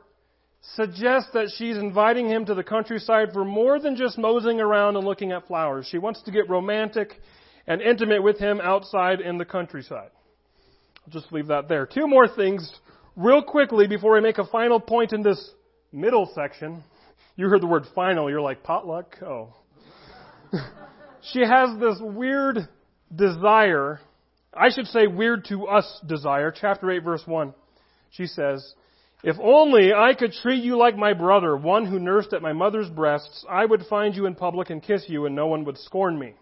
suggests 0.76 1.30
that 1.34 1.50
she's 1.58 1.78
inviting 1.78 2.28
him 2.28 2.46
to 2.48 2.54
the 2.54 2.64
countryside 2.64 3.30
for 3.32 3.46
more 3.46 3.80
than 3.80 3.96
just 3.96 4.18
moseying 4.18 4.60
around 4.60 4.98
and 4.98 5.06
looking 5.06 5.32
at 5.32 5.48
flowers. 5.48 5.88
She 5.90 5.98
wants 5.98 6.24
to 6.24 6.32
get 6.32 6.50
romantic 6.50 7.14
and 7.68 7.82
intimate 7.82 8.22
with 8.24 8.38
him 8.38 8.62
outside 8.62 9.22
in 9.22 9.38
the 9.38 9.46
countryside. 9.46 10.12
I'll 11.06 11.14
just 11.14 11.32
leave 11.32 11.48
that 11.48 11.68
there. 11.68 11.86
Two 11.86 12.08
more 12.08 12.28
things 12.28 12.72
real 13.16 13.42
quickly 13.42 13.88
before 13.88 14.14
we 14.14 14.22
make 14.22 14.38
a 14.38 14.46
final 14.46 14.80
point 14.80 15.14
in 15.14 15.22
this 15.24 15.52
middle 15.92 16.32
section. 16.36 16.84
You 17.36 17.48
heard 17.50 17.62
the 17.62 17.68
word 17.68 17.86
final, 17.94 18.30
you're 18.30 18.42
like, 18.42 18.64
potluck? 18.64 19.18
Oh. 19.22 19.54
she 21.34 21.42
has 21.42 21.80
this 21.80 21.98
weird 22.00 22.68
desire. 23.14 24.00
I 24.54 24.70
should 24.70 24.88
say 24.88 25.08
weird 25.08 25.46
to 25.50 25.68
us 25.68 26.02
desire. 26.06 26.54
Chapter 26.56 26.92
8 26.92 27.04
verse 27.04 27.24
1. 27.26 27.54
She 28.12 28.26
says, 28.28 28.74
if 29.24 29.36
only 29.42 29.92
I 29.94 30.14
could 30.14 30.32
treat 30.32 30.64
you 30.64 30.78
like 30.78 30.96
my 30.96 31.14
brother, 31.14 31.58
one 31.58 31.86
who 31.86 32.00
nursed 32.00 32.32
at 32.34 32.42
my 32.42 32.54
mother's 32.54 32.90
breasts, 32.90 33.44
I 33.50 33.66
would 33.66 33.86
find 33.90 34.16
you 34.16 34.28
in 34.28 34.36
public 34.36 34.70
and 34.70 34.82
kiss 34.82 35.06
you 35.08 35.26
and 35.26 35.36
no 35.36 35.48
one 35.48 35.66
would 35.66 35.78
scorn 35.78 36.18
me. 36.18 36.36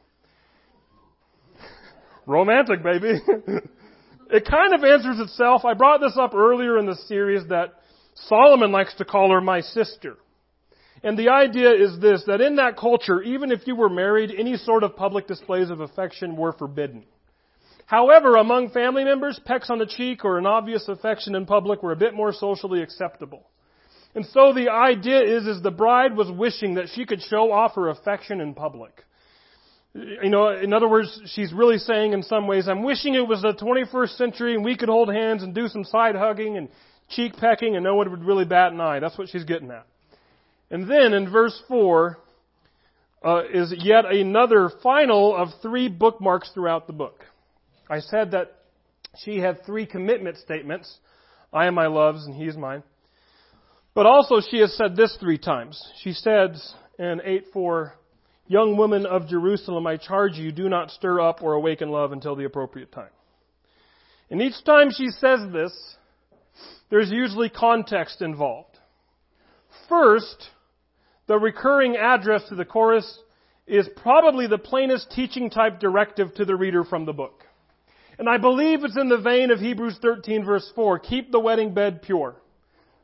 Romantic, 2.25 2.83
baby. 2.83 3.19
it 4.29 4.45
kind 4.45 4.73
of 4.73 4.83
answers 4.83 5.19
itself. 5.19 5.65
I 5.65 5.73
brought 5.73 5.99
this 5.99 6.17
up 6.17 6.33
earlier 6.33 6.77
in 6.77 6.85
the 6.85 6.95
series 7.07 7.47
that 7.49 7.73
Solomon 8.15 8.71
likes 8.71 8.93
to 8.95 9.05
call 9.05 9.31
her 9.31 9.41
my 9.41 9.61
sister. 9.61 10.17
And 11.03 11.17
the 11.17 11.29
idea 11.29 11.71
is 11.71 11.99
this, 11.99 12.23
that 12.27 12.39
in 12.39 12.55
that 12.55 12.77
culture, 12.77 13.21
even 13.21 13.51
if 13.51 13.67
you 13.67 13.75
were 13.75 13.89
married, 13.89 14.31
any 14.37 14.55
sort 14.55 14.83
of 14.83 14.95
public 14.95 15.27
displays 15.27 15.69
of 15.69 15.81
affection 15.81 16.37
were 16.37 16.53
forbidden. 16.53 17.03
However, 17.85 18.37
among 18.37 18.69
family 18.69 19.03
members, 19.03 19.39
pecks 19.43 19.69
on 19.69 19.79
the 19.79 19.85
cheek 19.85 20.23
or 20.23 20.37
an 20.37 20.45
obvious 20.45 20.87
affection 20.87 21.35
in 21.35 21.45
public 21.45 21.83
were 21.83 21.91
a 21.91 21.97
bit 21.97 22.13
more 22.13 22.31
socially 22.31 22.81
acceptable. 22.81 23.45
And 24.15 24.25
so 24.27 24.53
the 24.53 24.69
idea 24.69 25.21
is, 25.21 25.45
is 25.45 25.61
the 25.61 25.71
bride 25.71 26.15
was 26.15 26.31
wishing 26.31 26.75
that 26.75 26.89
she 26.93 27.05
could 27.05 27.21
show 27.21 27.51
off 27.51 27.75
her 27.75 27.89
affection 27.89 28.39
in 28.39 28.53
public. 28.53 29.03
You 29.93 30.29
know, 30.29 30.49
in 30.49 30.73
other 30.73 30.89
words, 30.89 31.21
she's 31.27 31.53
really 31.53 31.77
saying 31.77 32.13
in 32.13 32.23
some 32.23 32.47
ways, 32.47 32.67
I'm 32.67 32.83
wishing 32.83 33.13
it 33.13 33.27
was 33.27 33.43
the 33.43 33.53
21st 33.53 34.17
century 34.17 34.55
and 34.55 34.63
we 34.63 34.75
could 34.75 34.89
hold 34.89 35.13
hands 35.13 35.43
and 35.43 35.53
do 35.53 35.67
some 35.67 35.83
side 35.83 36.15
hugging 36.15 36.57
and 36.57 36.69
cheek 37.09 37.37
pecking 37.37 37.75
and 37.75 37.83
no 37.83 37.95
one 37.95 38.09
would 38.09 38.23
really 38.23 38.45
bat 38.45 38.73
an 38.73 38.81
eye. 38.81 38.99
That's 38.99 39.17
what 39.17 39.29
she's 39.29 39.43
getting 39.43 39.69
at. 39.69 39.85
And 40.71 40.89
then 40.89 41.13
in 41.13 41.31
verse 41.31 41.61
4 41.67 42.17
uh, 43.23 43.43
is 43.53 43.73
yet 43.77 44.05
another 44.05 44.71
final 44.81 45.35
of 45.35 45.49
three 45.61 45.89
bookmarks 45.89 46.49
throughout 46.53 46.87
the 46.87 46.93
book. 46.93 47.23
I 47.87 47.99
said 47.99 48.31
that 48.31 48.55
she 49.19 49.37
had 49.37 49.63
three 49.63 49.85
commitment 49.85 50.37
statements. 50.37 50.91
I 51.53 51.67
am 51.67 51.75
my 51.75 51.85
love's 51.85 52.25
and 52.25 52.35
he 52.35 52.45
is 52.45 52.57
mine. 52.57 52.81
But 53.93 54.07
also 54.07 54.41
she 54.41 54.57
has 54.59 54.75
said 54.75 54.95
this 54.95 55.15
three 55.19 55.37
times. 55.37 55.79
She 56.01 56.13
says 56.13 56.73
in 56.97 57.21
8 57.23 57.45
4, 57.53 57.93
Young 58.53 58.77
woman 58.77 59.07
of 59.07 59.27
Jerusalem, 59.27 59.87
I 59.87 59.97
charge 59.97 60.33
you, 60.33 60.51
do 60.51 60.69
not 60.69 60.91
stir 60.91 61.19
up 61.19 61.41
or 61.41 61.53
awaken 61.53 61.89
love 61.89 62.11
until 62.11 62.35
the 62.35 62.43
appropriate 62.43 62.91
time. 62.91 63.09
And 64.29 64.43
each 64.43 64.63
time 64.63 64.91
she 64.91 65.07
says 65.09 65.39
this, 65.51 65.73
there's 66.91 67.09
usually 67.09 67.49
context 67.49 68.21
involved. 68.21 68.77
First, 69.89 70.51
the 71.25 71.39
recurring 71.39 71.95
address 71.95 72.47
to 72.49 72.55
the 72.55 72.63
chorus 72.63 73.17
is 73.65 73.89
probably 73.95 74.45
the 74.45 74.59
plainest 74.59 75.09
teaching 75.09 75.49
type 75.49 75.79
directive 75.79 76.35
to 76.35 76.45
the 76.45 76.55
reader 76.55 76.83
from 76.83 77.07
the 77.07 77.13
book. 77.13 77.45
And 78.19 78.29
I 78.29 78.37
believe 78.37 78.83
it's 78.83 78.99
in 78.99 79.09
the 79.09 79.17
vein 79.17 79.49
of 79.49 79.61
Hebrews 79.61 79.97
13 79.99 80.45
verse 80.45 80.71
4. 80.75 80.99
Keep 80.99 81.31
the 81.31 81.39
wedding 81.39 81.73
bed 81.73 82.03
pure. 82.03 82.35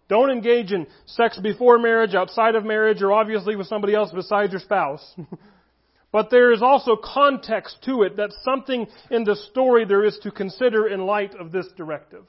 Don't 0.10 0.32
engage 0.32 0.72
in 0.72 0.88
sex 1.06 1.38
before 1.38 1.78
marriage, 1.78 2.16
outside 2.16 2.56
of 2.56 2.66
marriage, 2.66 3.02
or 3.02 3.14
obviously 3.14 3.56
with 3.56 3.68
somebody 3.68 3.94
else 3.94 4.10
besides 4.14 4.52
your 4.52 4.60
spouse. 4.60 5.16
but 6.12 6.32
there 6.32 6.52
is 6.52 6.64
also 6.64 6.96
context 6.96 7.78
to 7.86 8.02
it 8.02 8.18
that 8.18 8.34
something 8.44 8.88
in 9.12 9.24
the 9.24 9.36
story 9.36 9.86
there 9.86 10.04
is 10.04 10.18
to 10.24 10.32
consider 10.32 10.88
in 10.88 11.06
light 11.06 11.36
of 11.36 11.52
this 11.52 11.68
directive. 11.78 12.26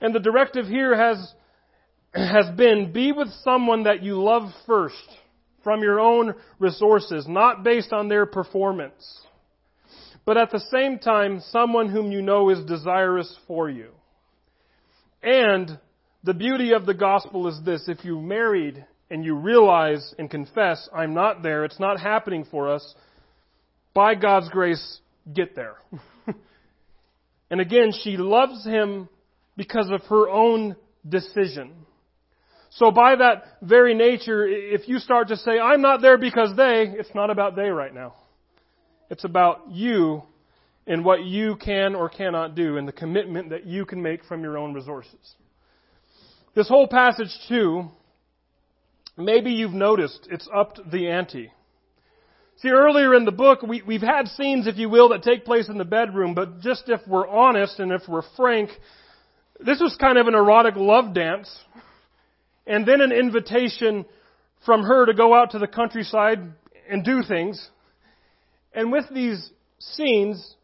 And 0.00 0.12
the 0.12 0.18
directive 0.18 0.66
here 0.66 0.96
has, 0.96 1.32
has 2.14 2.50
been 2.56 2.92
be 2.92 3.12
with 3.12 3.28
someone 3.44 3.84
that 3.84 4.02
you 4.02 4.20
love 4.20 4.50
first 4.66 4.96
from 5.62 5.82
your 5.82 6.00
own 6.00 6.34
resources, 6.58 7.26
not 7.28 7.62
based 7.62 7.92
on 7.92 8.08
their 8.08 8.26
performance. 8.26 9.20
But 10.24 10.36
at 10.36 10.50
the 10.50 10.58
same 10.58 10.98
time, 10.98 11.40
someone 11.50 11.88
whom 11.88 12.10
you 12.10 12.22
know 12.22 12.50
is 12.50 12.64
desirous 12.64 13.32
for 13.46 13.70
you. 13.70 13.90
And 15.22 15.78
the 16.24 16.34
beauty 16.34 16.72
of 16.72 16.86
the 16.86 16.94
gospel 16.94 17.48
is 17.48 17.60
this 17.64 17.88
if 17.88 18.04
you 18.04 18.20
married 18.20 18.84
and 19.10 19.24
you 19.24 19.34
realize 19.34 20.14
and 20.18 20.30
confess, 20.30 20.88
I'm 20.94 21.14
not 21.14 21.42
there, 21.42 21.64
it's 21.64 21.80
not 21.80 22.00
happening 22.00 22.46
for 22.50 22.72
us, 22.72 22.94
by 23.92 24.14
God's 24.14 24.48
grace, 24.48 25.00
get 25.34 25.54
there. 25.54 25.76
and 27.50 27.60
again, 27.60 27.92
she 28.02 28.16
loves 28.16 28.64
him 28.64 29.08
because 29.56 29.90
of 29.90 30.02
her 30.04 30.30
own 30.30 30.76
decision. 31.06 31.72
So 32.70 32.90
by 32.90 33.16
that 33.16 33.58
very 33.60 33.94
nature, 33.94 34.46
if 34.46 34.88
you 34.88 34.98
start 34.98 35.28
to 35.28 35.36
say, 35.36 35.58
I'm 35.58 35.82
not 35.82 36.00
there 36.00 36.16
because 36.16 36.56
they, 36.56 36.86
it's 36.88 37.14
not 37.14 37.28
about 37.28 37.54
they 37.54 37.68
right 37.68 37.92
now. 37.92 38.14
It's 39.10 39.24
about 39.24 39.70
you 39.70 40.22
and 40.86 41.04
what 41.04 41.22
you 41.24 41.56
can 41.56 41.94
or 41.94 42.08
cannot 42.08 42.54
do 42.54 42.78
and 42.78 42.88
the 42.88 42.92
commitment 42.92 43.50
that 43.50 43.66
you 43.66 43.84
can 43.84 44.00
make 44.00 44.24
from 44.24 44.42
your 44.42 44.56
own 44.56 44.72
resources. 44.72 45.34
This 46.54 46.68
whole 46.68 46.86
passage 46.86 47.30
too, 47.48 47.88
maybe 49.16 49.52
you've 49.52 49.72
noticed 49.72 50.28
it's 50.30 50.48
upped 50.54 50.80
the 50.90 51.08
ante. 51.08 51.50
See, 52.58 52.68
earlier 52.68 53.14
in 53.14 53.24
the 53.24 53.32
book, 53.32 53.62
we, 53.62 53.82
we've 53.82 54.02
had 54.02 54.28
scenes, 54.28 54.66
if 54.66 54.76
you 54.76 54.88
will, 54.90 55.08
that 55.08 55.22
take 55.22 55.44
place 55.44 55.68
in 55.68 55.78
the 55.78 55.84
bedroom, 55.84 56.34
but 56.34 56.60
just 56.60 56.84
if 56.88 57.00
we're 57.08 57.26
honest 57.26 57.80
and 57.80 57.90
if 57.90 58.02
we're 58.06 58.22
frank, 58.36 58.70
this 59.58 59.80
was 59.80 59.96
kind 59.98 60.18
of 60.18 60.26
an 60.26 60.34
erotic 60.34 60.76
love 60.76 61.14
dance, 61.14 61.50
and 62.66 62.86
then 62.86 63.00
an 63.00 63.12
invitation 63.12 64.04
from 64.66 64.82
her 64.82 65.06
to 65.06 65.14
go 65.14 65.34
out 65.34 65.52
to 65.52 65.58
the 65.58 65.66
countryside 65.66 66.38
and 66.88 67.02
do 67.02 67.22
things. 67.26 67.70
And 68.74 68.92
with 68.92 69.06
these 69.12 69.50
scenes, 69.78 70.54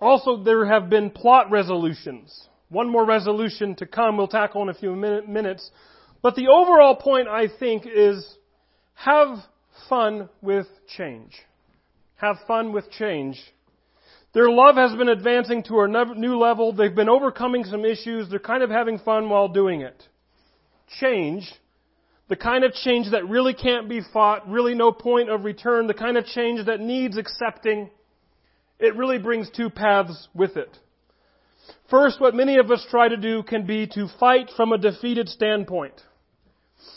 also 0.00 0.42
there 0.42 0.66
have 0.66 0.88
been 0.88 1.10
plot 1.10 1.50
resolutions. 1.50 2.48
One 2.72 2.88
more 2.88 3.04
resolution 3.04 3.74
to 3.76 3.86
come 3.86 4.16
we'll 4.16 4.28
tackle 4.28 4.62
in 4.62 4.70
a 4.70 4.74
few 4.74 4.96
minutes. 4.96 5.70
But 6.22 6.34
the 6.36 6.48
overall 6.48 6.96
point, 6.96 7.28
I 7.28 7.48
think, 7.60 7.84
is 7.86 8.26
have 8.94 9.38
fun 9.88 10.28
with 10.40 10.66
change. 10.96 11.32
Have 12.16 12.36
fun 12.48 12.72
with 12.72 12.90
change. 12.90 13.38
Their 14.32 14.50
love 14.50 14.76
has 14.76 14.96
been 14.96 15.10
advancing 15.10 15.62
to 15.64 15.80
a 15.80 16.14
new 16.16 16.38
level. 16.38 16.72
They've 16.72 16.94
been 16.94 17.10
overcoming 17.10 17.64
some 17.64 17.84
issues. 17.84 18.30
They're 18.30 18.38
kind 18.38 18.62
of 18.62 18.70
having 18.70 18.98
fun 18.98 19.28
while 19.28 19.48
doing 19.48 19.82
it. 19.82 20.02
Change 20.98 21.52
the 22.32 22.36
kind 22.36 22.64
of 22.64 22.72
change 22.72 23.10
that 23.10 23.28
really 23.28 23.52
can't 23.52 23.90
be 23.90 24.00
fought, 24.10 24.48
really 24.48 24.74
no 24.74 24.90
point 24.90 25.28
of 25.28 25.44
return, 25.44 25.86
the 25.86 25.92
kind 25.92 26.16
of 26.16 26.24
change 26.24 26.64
that 26.64 26.80
needs 26.80 27.18
accepting, 27.18 27.90
it 28.78 28.96
really 28.96 29.18
brings 29.18 29.50
two 29.50 29.68
paths 29.68 30.28
with 30.32 30.56
it. 30.56 30.78
First, 31.92 32.22
what 32.22 32.34
many 32.34 32.56
of 32.56 32.70
us 32.70 32.86
try 32.88 33.08
to 33.08 33.18
do 33.18 33.42
can 33.42 33.66
be 33.66 33.86
to 33.88 34.08
fight 34.18 34.50
from 34.56 34.72
a 34.72 34.78
defeated 34.78 35.28
standpoint. 35.28 35.92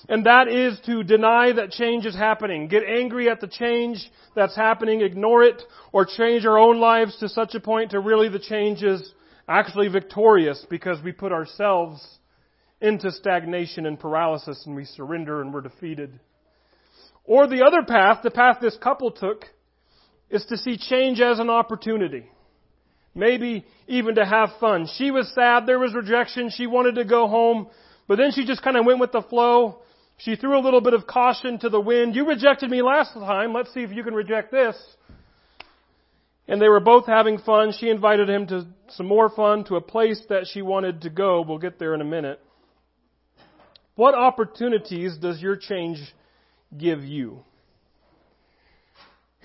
And 0.07 0.25
that 0.25 0.47
is 0.47 0.79
to 0.85 1.03
deny 1.03 1.51
that 1.51 1.71
change 1.71 2.05
is 2.05 2.15
happening, 2.15 2.69
get 2.69 2.83
angry 2.83 3.29
at 3.29 3.41
the 3.41 3.49
change 3.49 4.09
that's 4.37 4.55
happening, 4.55 5.01
ignore 5.01 5.43
it, 5.43 5.61
or 5.91 6.05
change 6.05 6.45
our 6.45 6.57
own 6.57 6.79
lives 6.79 7.17
to 7.17 7.27
such 7.27 7.55
a 7.55 7.59
point 7.59 7.91
to 7.91 7.99
really 7.99 8.29
the 8.29 8.39
change 8.39 8.83
is 8.83 9.13
actually 9.49 9.89
victorious 9.89 10.65
because 10.69 11.03
we 11.03 11.11
put 11.11 11.33
ourselves 11.33 12.01
into 12.79 13.11
stagnation 13.11 13.85
and 13.85 13.99
paralysis 13.99 14.63
and 14.65 14.77
we 14.77 14.85
surrender 14.85 15.41
and 15.41 15.53
we're 15.53 15.59
defeated. 15.59 16.21
Or 17.25 17.47
the 17.47 17.65
other 17.65 17.83
path, 17.85 18.19
the 18.23 18.31
path 18.31 18.59
this 18.61 18.77
couple 18.77 19.11
took, 19.11 19.43
is 20.29 20.45
to 20.45 20.57
see 20.57 20.77
change 20.77 21.19
as 21.19 21.39
an 21.39 21.49
opportunity. 21.49 22.29
Maybe 23.15 23.65
even 23.87 24.15
to 24.15 24.25
have 24.25 24.49
fun. 24.59 24.87
She 24.97 25.09
was 25.09 25.33
sad, 25.33 25.65
there 25.65 25.79
was 25.79 25.93
rejection, 25.93 26.49
she 26.49 26.67
wanted 26.67 26.95
to 26.95 27.05
go 27.05 27.27
home, 27.27 27.67
but 28.07 28.17
then 28.17 28.31
she 28.33 28.45
just 28.45 28.61
kind 28.61 28.75
of 28.75 28.85
went 28.85 28.99
with 28.99 29.13
the 29.13 29.21
flow. 29.21 29.79
She 30.17 30.35
threw 30.35 30.57
a 30.57 30.61
little 30.61 30.81
bit 30.81 30.93
of 30.93 31.07
caution 31.07 31.57
to 31.59 31.69
the 31.69 31.79
wind. 31.79 32.15
You 32.15 32.27
rejected 32.27 32.69
me 32.69 32.81
last 32.81 33.13
time, 33.13 33.53
let's 33.53 33.73
see 33.73 33.81
if 33.81 33.91
you 33.91 34.03
can 34.03 34.13
reject 34.13 34.51
this. 34.51 34.75
And 36.47 36.61
they 36.61 36.67
were 36.67 36.81
both 36.81 37.07
having 37.07 37.39
fun. 37.39 37.73
She 37.79 37.89
invited 37.89 38.29
him 38.29 38.45
to 38.47 38.67
some 38.89 39.07
more 39.07 39.29
fun, 39.29 39.63
to 39.65 39.77
a 39.77 39.81
place 39.81 40.21
that 40.29 40.45
she 40.45 40.61
wanted 40.61 41.01
to 41.01 41.09
go. 41.09 41.41
We'll 41.41 41.57
get 41.57 41.79
there 41.79 41.95
in 41.95 42.01
a 42.01 42.05
minute. 42.05 42.39
What 43.95 44.13
opportunities 44.13 45.17
does 45.17 45.41
your 45.41 45.55
change 45.55 45.97
give 46.77 47.03
you? 47.03 47.39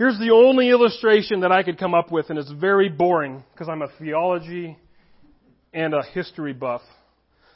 Here's 0.00 0.18
the 0.18 0.30
only 0.30 0.70
illustration 0.70 1.40
that 1.40 1.52
I 1.52 1.62
could 1.62 1.76
come 1.76 1.92
up 1.92 2.10
with, 2.10 2.30
and 2.30 2.38
it's 2.38 2.50
very 2.50 2.88
boring 2.88 3.44
because 3.52 3.68
I'm 3.68 3.82
a 3.82 3.88
theology 3.98 4.78
and 5.74 5.92
a 5.92 6.02
history 6.02 6.54
buff. 6.54 6.80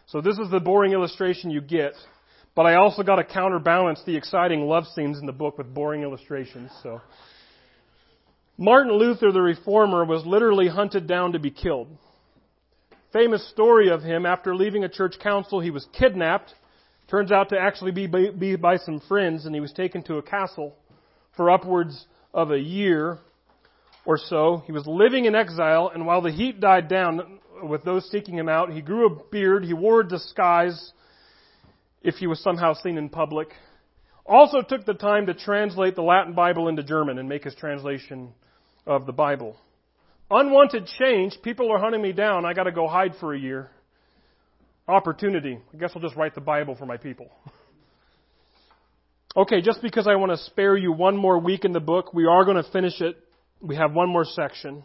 So 0.08 0.20
this 0.20 0.36
is 0.36 0.50
the 0.50 0.60
boring 0.60 0.92
illustration 0.92 1.50
you 1.50 1.62
get. 1.62 1.94
But 2.54 2.66
I 2.66 2.74
also 2.74 3.02
got 3.02 3.16
to 3.16 3.24
counterbalance 3.24 4.02
the 4.04 4.14
exciting 4.14 4.60
love 4.60 4.84
scenes 4.94 5.18
in 5.18 5.24
the 5.24 5.32
book 5.32 5.56
with 5.56 5.72
boring 5.72 6.02
illustrations. 6.02 6.70
So 6.82 7.00
Martin 8.58 8.92
Luther, 8.92 9.32
the 9.32 9.40
reformer, 9.40 10.04
was 10.04 10.26
literally 10.26 10.68
hunted 10.68 11.06
down 11.06 11.32
to 11.32 11.38
be 11.38 11.50
killed. 11.50 11.88
Famous 13.10 13.48
story 13.48 13.88
of 13.88 14.02
him, 14.02 14.26
after 14.26 14.54
leaving 14.54 14.84
a 14.84 14.88
church 14.90 15.14
council, 15.18 15.60
he 15.60 15.70
was 15.70 15.88
kidnapped 15.98 16.52
Turns 17.10 17.32
out 17.32 17.48
to 17.50 17.58
actually 17.58 17.92
be, 17.92 18.06
be 18.06 18.56
by 18.56 18.76
some 18.76 19.00
friends, 19.08 19.46
and 19.46 19.54
he 19.54 19.62
was 19.62 19.72
taken 19.72 20.02
to 20.02 20.16
a 20.16 20.22
castle 20.22 20.74
for 21.36 21.50
upwards 21.50 22.06
of 22.34 22.50
a 22.50 22.58
year 22.58 23.18
or 24.04 24.18
so. 24.18 24.62
He 24.66 24.72
was 24.72 24.86
living 24.86 25.24
in 25.24 25.34
exile, 25.34 25.90
and 25.94 26.04
while 26.04 26.20
the 26.20 26.32
heat 26.32 26.60
died 26.60 26.88
down 26.88 27.38
with 27.62 27.84
those 27.84 28.10
seeking 28.10 28.36
him 28.36 28.48
out, 28.48 28.72
he 28.72 28.82
grew 28.82 29.06
a 29.06 29.24
beard, 29.30 29.64
he 29.64 29.72
wore 29.72 30.00
a 30.00 30.08
disguise 30.08 30.92
if 32.02 32.16
he 32.16 32.26
was 32.26 32.42
somehow 32.42 32.74
seen 32.74 32.98
in 32.98 33.08
public. 33.08 33.48
Also 34.26 34.60
took 34.60 34.84
the 34.84 34.94
time 34.94 35.26
to 35.26 35.34
translate 35.34 35.94
the 35.94 36.02
Latin 36.02 36.34
Bible 36.34 36.68
into 36.68 36.82
German 36.82 37.18
and 37.18 37.28
make 37.28 37.44
his 37.44 37.54
translation 37.54 38.32
of 38.86 39.06
the 39.06 39.12
Bible. 39.12 39.56
Unwanted 40.30 40.86
change, 40.98 41.38
people 41.42 41.70
are 41.70 41.78
hunting 41.78 42.02
me 42.02 42.12
down, 42.12 42.44
I 42.44 42.52
gotta 42.52 42.72
go 42.72 42.88
hide 42.88 43.14
for 43.20 43.32
a 43.32 43.38
year. 43.38 43.70
Opportunity, 44.88 45.58
I 45.72 45.76
guess 45.76 45.92
I'll 45.94 46.02
just 46.02 46.16
write 46.16 46.34
the 46.34 46.40
Bible 46.40 46.74
for 46.74 46.84
my 46.84 46.96
people. 46.96 47.28
Okay, 49.36 49.60
just 49.62 49.82
because 49.82 50.06
I 50.06 50.14
want 50.14 50.30
to 50.30 50.38
spare 50.38 50.76
you 50.76 50.92
one 50.92 51.16
more 51.16 51.40
week 51.40 51.64
in 51.64 51.72
the 51.72 51.80
book, 51.80 52.14
we 52.14 52.24
are 52.24 52.44
going 52.44 52.56
to 52.56 52.70
finish 52.70 53.00
it. 53.00 53.16
We 53.60 53.74
have 53.74 53.92
one 53.92 54.08
more 54.08 54.24
section. 54.24 54.84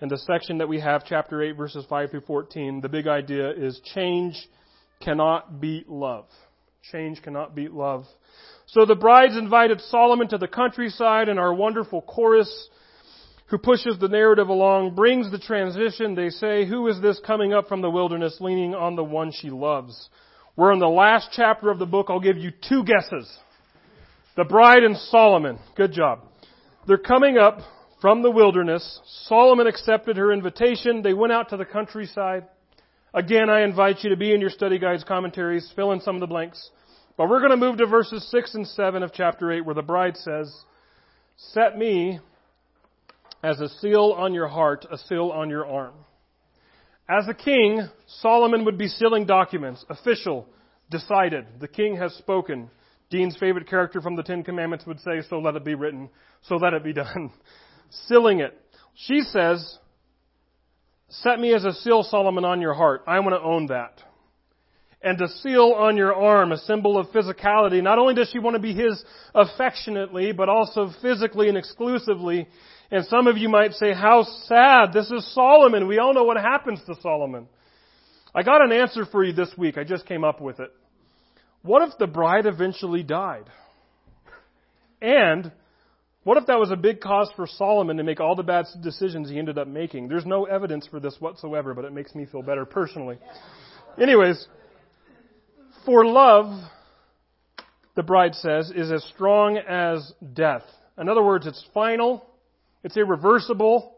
And 0.00 0.10
the 0.10 0.18
section 0.18 0.58
that 0.58 0.68
we 0.68 0.80
have, 0.80 1.04
chapter 1.06 1.40
8, 1.40 1.52
verses 1.52 1.86
5 1.88 2.10
through 2.10 2.22
14, 2.22 2.80
the 2.80 2.88
big 2.88 3.06
idea 3.06 3.52
is 3.52 3.80
change 3.94 4.34
cannot 5.00 5.60
beat 5.60 5.88
love. 5.88 6.24
Change 6.90 7.22
cannot 7.22 7.54
beat 7.54 7.70
love. 7.70 8.04
So 8.66 8.84
the 8.84 8.96
brides 8.96 9.36
invited 9.36 9.80
Solomon 9.82 10.26
to 10.30 10.38
the 10.38 10.48
countryside, 10.48 11.28
and 11.28 11.38
our 11.38 11.54
wonderful 11.54 12.02
chorus, 12.02 12.68
who 13.46 13.58
pushes 13.58 13.96
the 14.00 14.08
narrative 14.08 14.48
along, 14.48 14.96
brings 14.96 15.30
the 15.30 15.38
transition. 15.38 16.16
They 16.16 16.30
say, 16.30 16.66
Who 16.66 16.88
is 16.88 17.00
this 17.00 17.20
coming 17.24 17.52
up 17.52 17.68
from 17.68 17.80
the 17.80 17.90
wilderness, 17.90 18.38
leaning 18.40 18.74
on 18.74 18.96
the 18.96 19.04
one 19.04 19.30
she 19.30 19.50
loves? 19.50 20.08
We're 20.56 20.72
in 20.72 20.80
the 20.80 20.88
last 20.88 21.28
chapter 21.30 21.70
of 21.70 21.78
the 21.78 21.86
book. 21.86 22.08
I'll 22.10 22.18
give 22.18 22.38
you 22.38 22.50
two 22.68 22.82
guesses. 22.82 23.32
The 24.34 24.44
bride 24.44 24.82
and 24.82 24.96
Solomon. 24.96 25.58
Good 25.76 25.92
job. 25.92 26.20
They're 26.86 26.96
coming 26.96 27.36
up 27.36 27.60
from 28.00 28.22
the 28.22 28.30
wilderness. 28.30 29.00
Solomon 29.26 29.66
accepted 29.66 30.16
her 30.16 30.32
invitation. 30.32 31.02
They 31.02 31.12
went 31.12 31.32
out 31.32 31.50
to 31.50 31.58
the 31.58 31.66
countryside. 31.66 32.44
Again, 33.12 33.50
I 33.50 33.62
invite 33.62 34.02
you 34.02 34.10
to 34.10 34.16
be 34.16 34.32
in 34.32 34.40
your 34.40 34.48
study 34.48 34.78
guides, 34.78 35.04
commentaries, 35.04 35.70
fill 35.76 35.92
in 35.92 36.00
some 36.00 36.16
of 36.16 36.20
the 36.20 36.26
blanks. 36.26 36.70
But 37.18 37.28
we're 37.28 37.40
going 37.40 37.50
to 37.50 37.58
move 37.58 37.76
to 37.76 37.86
verses 37.86 38.26
6 38.30 38.54
and 38.54 38.66
7 38.66 39.02
of 39.02 39.12
chapter 39.12 39.52
8 39.52 39.66
where 39.66 39.74
the 39.74 39.82
bride 39.82 40.16
says, 40.16 40.50
Set 41.36 41.76
me 41.76 42.18
as 43.42 43.60
a 43.60 43.68
seal 43.68 44.14
on 44.16 44.32
your 44.32 44.48
heart, 44.48 44.86
a 44.90 44.96
seal 44.96 45.30
on 45.30 45.50
your 45.50 45.66
arm. 45.66 45.92
As 47.06 47.28
a 47.28 47.34
king, 47.34 47.86
Solomon 48.06 48.64
would 48.64 48.78
be 48.78 48.88
sealing 48.88 49.26
documents, 49.26 49.84
official, 49.90 50.46
decided. 50.90 51.44
The 51.60 51.68
king 51.68 51.96
has 51.96 52.14
spoken. 52.14 52.70
Dean's 53.12 53.36
favorite 53.36 53.68
character 53.68 54.00
from 54.00 54.16
the 54.16 54.22
Ten 54.22 54.42
Commandments 54.42 54.86
would 54.86 54.98
say, 55.00 55.20
So 55.28 55.38
let 55.38 55.54
it 55.54 55.64
be 55.64 55.74
written, 55.74 56.08
so 56.48 56.56
let 56.56 56.72
it 56.72 56.82
be 56.82 56.94
done. 56.94 57.30
Sealing 58.08 58.40
it. 58.40 58.58
She 58.94 59.20
says, 59.20 59.78
Set 61.10 61.38
me 61.38 61.54
as 61.54 61.64
a 61.64 61.74
seal, 61.74 62.02
Solomon, 62.04 62.46
on 62.46 62.62
your 62.62 62.72
heart. 62.72 63.02
I 63.06 63.20
want 63.20 63.34
to 63.34 63.40
own 63.40 63.66
that. 63.66 64.00
And 65.02 65.20
a 65.20 65.28
seal 65.28 65.74
on 65.76 65.98
your 65.98 66.14
arm, 66.14 66.52
a 66.52 66.56
symbol 66.56 66.96
of 66.96 67.08
physicality. 67.08 67.82
Not 67.82 67.98
only 67.98 68.14
does 68.14 68.30
she 68.32 68.38
want 68.38 68.54
to 68.54 68.62
be 68.62 68.72
his 68.72 69.04
affectionately, 69.34 70.32
but 70.32 70.48
also 70.48 70.90
physically 71.02 71.50
and 71.50 71.58
exclusively. 71.58 72.48
And 72.90 73.04
some 73.06 73.26
of 73.26 73.36
you 73.36 73.50
might 73.50 73.72
say, 73.72 73.92
How 73.92 74.24
sad. 74.46 74.94
This 74.94 75.10
is 75.10 75.34
Solomon. 75.34 75.86
We 75.86 75.98
all 75.98 76.14
know 76.14 76.24
what 76.24 76.38
happens 76.38 76.80
to 76.86 76.94
Solomon. 77.02 77.46
I 78.34 78.42
got 78.42 78.64
an 78.64 78.72
answer 78.72 79.04
for 79.04 79.22
you 79.22 79.34
this 79.34 79.52
week. 79.58 79.76
I 79.76 79.84
just 79.84 80.06
came 80.06 80.24
up 80.24 80.40
with 80.40 80.60
it. 80.60 80.72
What 81.62 81.88
if 81.88 81.96
the 81.98 82.06
bride 82.06 82.46
eventually 82.46 83.02
died? 83.02 83.44
And 85.00 85.50
what 86.24 86.36
if 86.36 86.46
that 86.46 86.58
was 86.58 86.70
a 86.70 86.76
big 86.76 87.00
cause 87.00 87.30
for 87.34 87.46
Solomon 87.46 87.96
to 87.96 88.04
make 88.04 88.20
all 88.20 88.36
the 88.36 88.42
bad 88.42 88.66
decisions 88.82 89.28
he 89.28 89.38
ended 89.38 89.58
up 89.58 89.66
making? 89.66 90.08
There's 90.08 90.26
no 90.26 90.44
evidence 90.44 90.86
for 90.86 91.00
this 91.00 91.16
whatsoever, 91.18 91.74
but 91.74 91.84
it 91.84 91.92
makes 91.92 92.14
me 92.14 92.26
feel 92.26 92.42
better 92.42 92.64
personally. 92.64 93.18
Anyways, 94.00 94.46
for 95.84 96.04
love, 96.04 96.62
the 97.96 98.02
bride 98.02 98.34
says, 98.34 98.70
is 98.74 98.90
as 98.92 99.04
strong 99.14 99.56
as 99.56 100.12
death. 100.32 100.62
In 100.98 101.08
other 101.08 101.22
words, 101.22 101.46
it's 101.46 101.64
final, 101.74 102.24
it's 102.84 102.96
irreversible. 102.96 103.96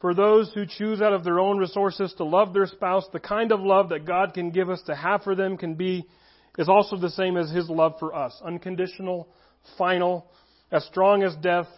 For 0.00 0.14
those 0.14 0.52
who 0.54 0.64
choose 0.64 1.02
out 1.02 1.12
of 1.12 1.24
their 1.24 1.40
own 1.40 1.58
resources 1.58 2.14
to 2.18 2.24
love 2.24 2.54
their 2.54 2.66
spouse, 2.66 3.04
the 3.12 3.20
kind 3.20 3.52
of 3.52 3.60
love 3.60 3.88
that 3.90 4.06
God 4.06 4.32
can 4.32 4.50
give 4.50 4.70
us 4.70 4.80
to 4.86 4.94
have 4.94 5.22
for 5.22 5.34
them 5.34 5.56
can 5.56 5.74
be 5.74 6.06
is 6.58 6.68
also 6.68 6.96
the 6.96 7.10
same 7.10 7.36
as 7.36 7.50
his 7.50 7.70
love 7.70 7.94
for 7.98 8.14
us 8.14 8.38
unconditional, 8.44 9.28
final, 9.78 10.26
as 10.70 10.84
strong 10.84 11.22
as 11.22 11.34
death. 11.36 11.68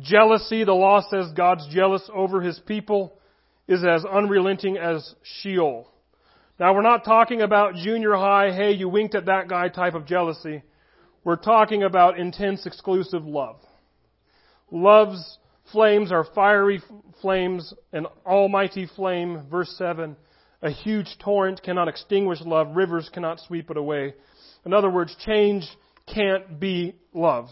Jealousy, 0.00 0.64
the 0.64 0.72
law 0.72 1.02
says 1.08 1.26
God's 1.36 1.68
jealous 1.72 2.08
over 2.12 2.40
his 2.40 2.58
people, 2.60 3.18
is 3.68 3.84
as 3.84 4.04
unrelenting 4.04 4.78
as 4.78 5.14
Sheol. 5.22 5.88
Now, 6.58 6.74
we're 6.74 6.82
not 6.82 7.04
talking 7.04 7.42
about 7.42 7.74
junior 7.74 8.14
high, 8.14 8.50
hey, 8.52 8.72
you 8.72 8.88
winked 8.88 9.14
at 9.14 9.26
that 9.26 9.48
guy 9.48 9.68
type 9.68 9.94
of 9.94 10.06
jealousy. 10.06 10.62
We're 11.22 11.36
talking 11.36 11.82
about 11.82 12.18
intense, 12.18 12.66
exclusive 12.66 13.24
love. 13.24 13.56
Love's 14.70 15.38
flames 15.72 16.12
are 16.12 16.24
fiery 16.34 16.82
flames, 17.20 17.74
an 17.92 18.06
almighty 18.26 18.88
flame, 18.96 19.42
verse 19.50 19.74
7 19.76 20.16
a 20.62 20.70
huge 20.70 21.16
torrent 21.18 21.62
cannot 21.62 21.88
extinguish 21.88 22.40
love. 22.42 22.76
Rivers 22.76 23.08
cannot 23.12 23.40
sweep 23.40 23.70
it 23.70 23.76
away. 23.76 24.14
In 24.64 24.74
other 24.74 24.90
words, 24.90 25.16
change 25.24 25.64
can't 26.12 26.60
be 26.60 26.96
love. 27.14 27.48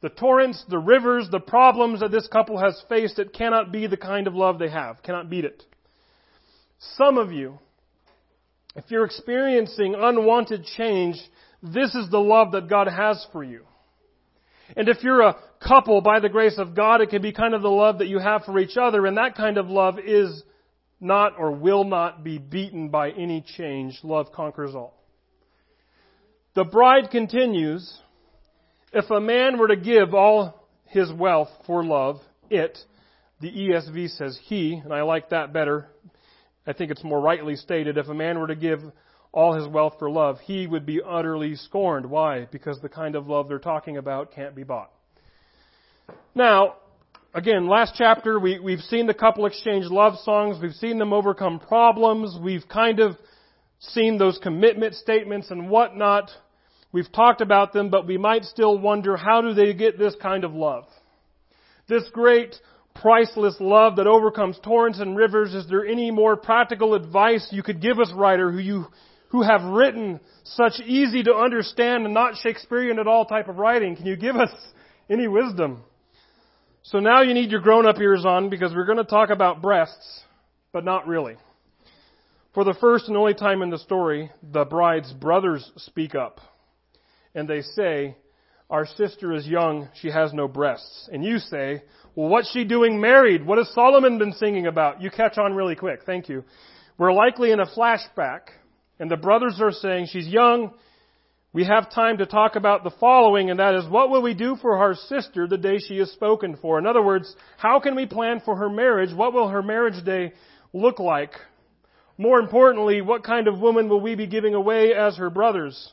The 0.00 0.08
torrents, 0.08 0.64
the 0.68 0.78
rivers, 0.78 1.28
the 1.30 1.40
problems 1.40 2.00
that 2.00 2.10
this 2.10 2.26
couple 2.28 2.58
has 2.58 2.80
faced, 2.88 3.18
it 3.18 3.34
cannot 3.34 3.72
be 3.72 3.86
the 3.86 3.96
kind 3.96 4.26
of 4.26 4.34
love 4.34 4.58
they 4.58 4.70
have. 4.70 5.02
Cannot 5.02 5.28
beat 5.28 5.44
it. 5.44 5.62
Some 6.96 7.18
of 7.18 7.32
you, 7.32 7.58
if 8.76 8.84
you're 8.88 9.04
experiencing 9.04 9.94
unwanted 9.98 10.64
change, 10.64 11.16
this 11.62 11.94
is 11.94 12.08
the 12.10 12.20
love 12.20 12.52
that 12.52 12.70
God 12.70 12.88
has 12.88 13.26
for 13.32 13.44
you. 13.44 13.64
And 14.76 14.88
if 14.88 15.02
you're 15.02 15.22
a 15.22 15.36
couple, 15.66 16.00
by 16.00 16.20
the 16.20 16.28
grace 16.28 16.58
of 16.58 16.74
God, 16.74 17.00
it 17.00 17.10
can 17.10 17.20
be 17.20 17.32
kind 17.32 17.54
of 17.54 17.60
the 17.60 17.68
love 17.68 17.98
that 17.98 18.06
you 18.06 18.18
have 18.18 18.44
for 18.44 18.58
each 18.58 18.76
other, 18.76 19.04
and 19.04 19.16
that 19.18 19.34
kind 19.34 19.58
of 19.58 19.68
love 19.68 19.98
is 19.98 20.42
not 21.00 21.38
or 21.38 21.50
will 21.52 21.84
not 21.84 22.22
be 22.22 22.38
beaten 22.38 22.88
by 22.88 23.10
any 23.10 23.44
change. 23.56 23.98
Love 24.02 24.32
conquers 24.32 24.74
all. 24.74 24.94
The 26.54 26.64
bride 26.64 27.10
continues, 27.10 27.98
if 28.92 29.08
a 29.10 29.20
man 29.20 29.58
were 29.58 29.68
to 29.68 29.76
give 29.76 30.14
all 30.14 30.66
his 30.86 31.12
wealth 31.12 31.48
for 31.66 31.84
love, 31.84 32.20
it, 32.50 32.76
the 33.40 33.50
ESV 33.50 34.16
says 34.16 34.38
he, 34.44 34.74
and 34.74 34.92
I 34.92 35.02
like 35.02 35.30
that 35.30 35.52
better. 35.52 35.88
I 36.66 36.72
think 36.72 36.90
it's 36.90 37.04
more 37.04 37.20
rightly 37.20 37.56
stated. 37.56 37.96
If 37.96 38.08
a 38.08 38.14
man 38.14 38.38
were 38.38 38.48
to 38.48 38.56
give 38.56 38.80
all 39.32 39.54
his 39.54 39.66
wealth 39.68 39.94
for 39.98 40.10
love, 40.10 40.38
he 40.44 40.66
would 40.66 40.84
be 40.84 41.00
utterly 41.00 41.54
scorned. 41.54 42.06
Why? 42.06 42.46
Because 42.50 42.80
the 42.80 42.88
kind 42.88 43.14
of 43.14 43.28
love 43.28 43.48
they're 43.48 43.58
talking 43.58 43.96
about 43.96 44.32
can't 44.34 44.54
be 44.54 44.64
bought. 44.64 44.90
Now, 46.34 46.74
again, 47.34 47.68
last 47.68 47.94
chapter, 47.96 48.38
we, 48.38 48.58
we've 48.58 48.80
seen 48.80 49.06
the 49.06 49.14
couple 49.14 49.46
exchange 49.46 49.86
love 49.86 50.18
songs. 50.22 50.58
We've 50.60 50.72
seen 50.72 50.98
them 50.98 51.12
overcome 51.12 51.60
problems. 51.60 52.36
We've 52.42 52.66
kind 52.68 53.00
of 53.00 53.16
seen 53.78 54.18
those 54.18 54.38
commitment 54.42 54.94
statements 54.94 55.50
and 55.50 55.70
whatnot. 55.70 56.30
We've 56.92 57.10
talked 57.12 57.40
about 57.40 57.72
them, 57.72 57.88
but 57.88 58.06
we 58.06 58.18
might 58.18 58.44
still 58.44 58.78
wonder 58.78 59.16
how 59.16 59.42
do 59.42 59.54
they 59.54 59.72
get 59.74 59.98
this 59.98 60.14
kind 60.20 60.44
of 60.44 60.52
love? 60.52 60.84
This 61.88 62.02
great, 62.12 62.54
priceless 62.94 63.56
love 63.60 63.96
that 63.96 64.06
overcomes 64.06 64.58
torrents 64.62 64.98
and 64.98 65.16
rivers. 65.16 65.54
Is 65.54 65.68
there 65.68 65.86
any 65.86 66.10
more 66.10 66.36
practical 66.36 66.94
advice 66.94 67.46
you 67.50 67.62
could 67.62 67.80
give 67.80 67.98
us, 68.00 68.12
writer, 68.14 68.50
who 68.50 68.58
you, 68.58 68.86
who 69.28 69.42
have 69.42 69.62
written 69.62 70.20
such 70.44 70.80
easy 70.84 71.22
to 71.22 71.34
understand 71.34 72.04
and 72.04 72.14
not 72.14 72.34
Shakespearean 72.42 72.98
at 72.98 73.06
all 73.06 73.24
type 73.24 73.48
of 73.48 73.58
writing? 73.58 73.94
Can 73.94 74.06
you 74.06 74.16
give 74.16 74.36
us 74.36 74.50
any 75.08 75.28
wisdom? 75.28 75.84
So 76.82 76.98
now 76.98 77.22
you 77.22 77.34
need 77.34 77.50
your 77.50 77.60
grown 77.60 77.86
up 77.86 78.00
ears 78.00 78.24
on 78.24 78.48
because 78.48 78.72
we're 78.74 78.86
going 78.86 78.98
to 78.98 79.04
talk 79.04 79.30
about 79.30 79.60
breasts, 79.60 80.22
but 80.72 80.84
not 80.84 81.06
really. 81.06 81.36
For 82.54 82.64
the 82.64 82.74
first 82.80 83.06
and 83.08 83.16
only 83.16 83.34
time 83.34 83.62
in 83.62 83.70
the 83.70 83.78
story, 83.78 84.30
the 84.42 84.64
bride's 84.64 85.12
brothers 85.12 85.70
speak 85.76 86.14
up. 86.14 86.40
And 87.34 87.46
they 87.46 87.60
say, 87.60 88.16
Our 88.70 88.86
sister 88.86 89.32
is 89.34 89.46
young, 89.46 89.88
she 90.00 90.10
has 90.10 90.32
no 90.32 90.48
breasts. 90.48 91.08
And 91.12 91.22
you 91.22 91.38
say, 91.38 91.82
Well, 92.16 92.28
what's 92.28 92.50
she 92.50 92.64
doing 92.64 93.00
married? 93.00 93.46
What 93.46 93.58
has 93.58 93.68
Solomon 93.74 94.18
been 94.18 94.32
singing 94.32 94.66
about? 94.66 95.02
You 95.02 95.10
catch 95.10 95.38
on 95.38 95.54
really 95.54 95.76
quick. 95.76 96.00
Thank 96.06 96.28
you. 96.28 96.44
We're 96.98 97.12
likely 97.12 97.52
in 97.52 97.60
a 97.60 97.66
flashback, 97.66 98.40
and 98.98 99.10
the 99.10 99.16
brothers 99.16 99.60
are 99.60 99.70
saying, 99.70 100.08
She's 100.10 100.26
young, 100.26 100.72
we 101.52 101.64
have 101.64 101.90
time 101.92 102.18
to 102.18 102.26
talk 102.26 102.54
about 102.54 102.84
the 102.84 102.92
following, 103.00 103.50
and 103.50 103.58
that 103.58 103.74
is, 103.74 103.88
what 103.88 104.08
will 104.08 104.22
we 104.22 104.34
do 104.34 104.56
for 104.62 104.78
our 104.78 104.94
sister 104.94 105.48
the 105.48 105.58
day 105.58 105.78
she 105.78 105.94
is 105.94 106.12
spoken 106.12 106.56
for? 106.62 106.78
In 106.78 106.86
other 106.86 107.02
words, 107.02 107.34
how 107.56 107.80
can 107.80 107.96
we 107.96 108.06
plan 108.06 108.40
for 108.44 108.56
her 108.56 108.68
marriage? 108.68 109.12
What 109.12 109.32
will 109.32 109.48
her 109.48 109.62
marriage 109.62 110.04
day 110.04 110.32
look 110.72 111.00
like? 111.00 111.32
More 112.16 112.38
importantly, 112.38 113.00
what 113.00 113.24
kind 113.24 113.48
of 113.48 113.58
woman 113.58 113.88
will 113.88 114.00
we 114.00 114.14
be 114.14 114.28
giving 114.28 114.54
away 114.54 114.94
as 114.94 115.16
her 115.16 115.28
brothers? 115.28 115.92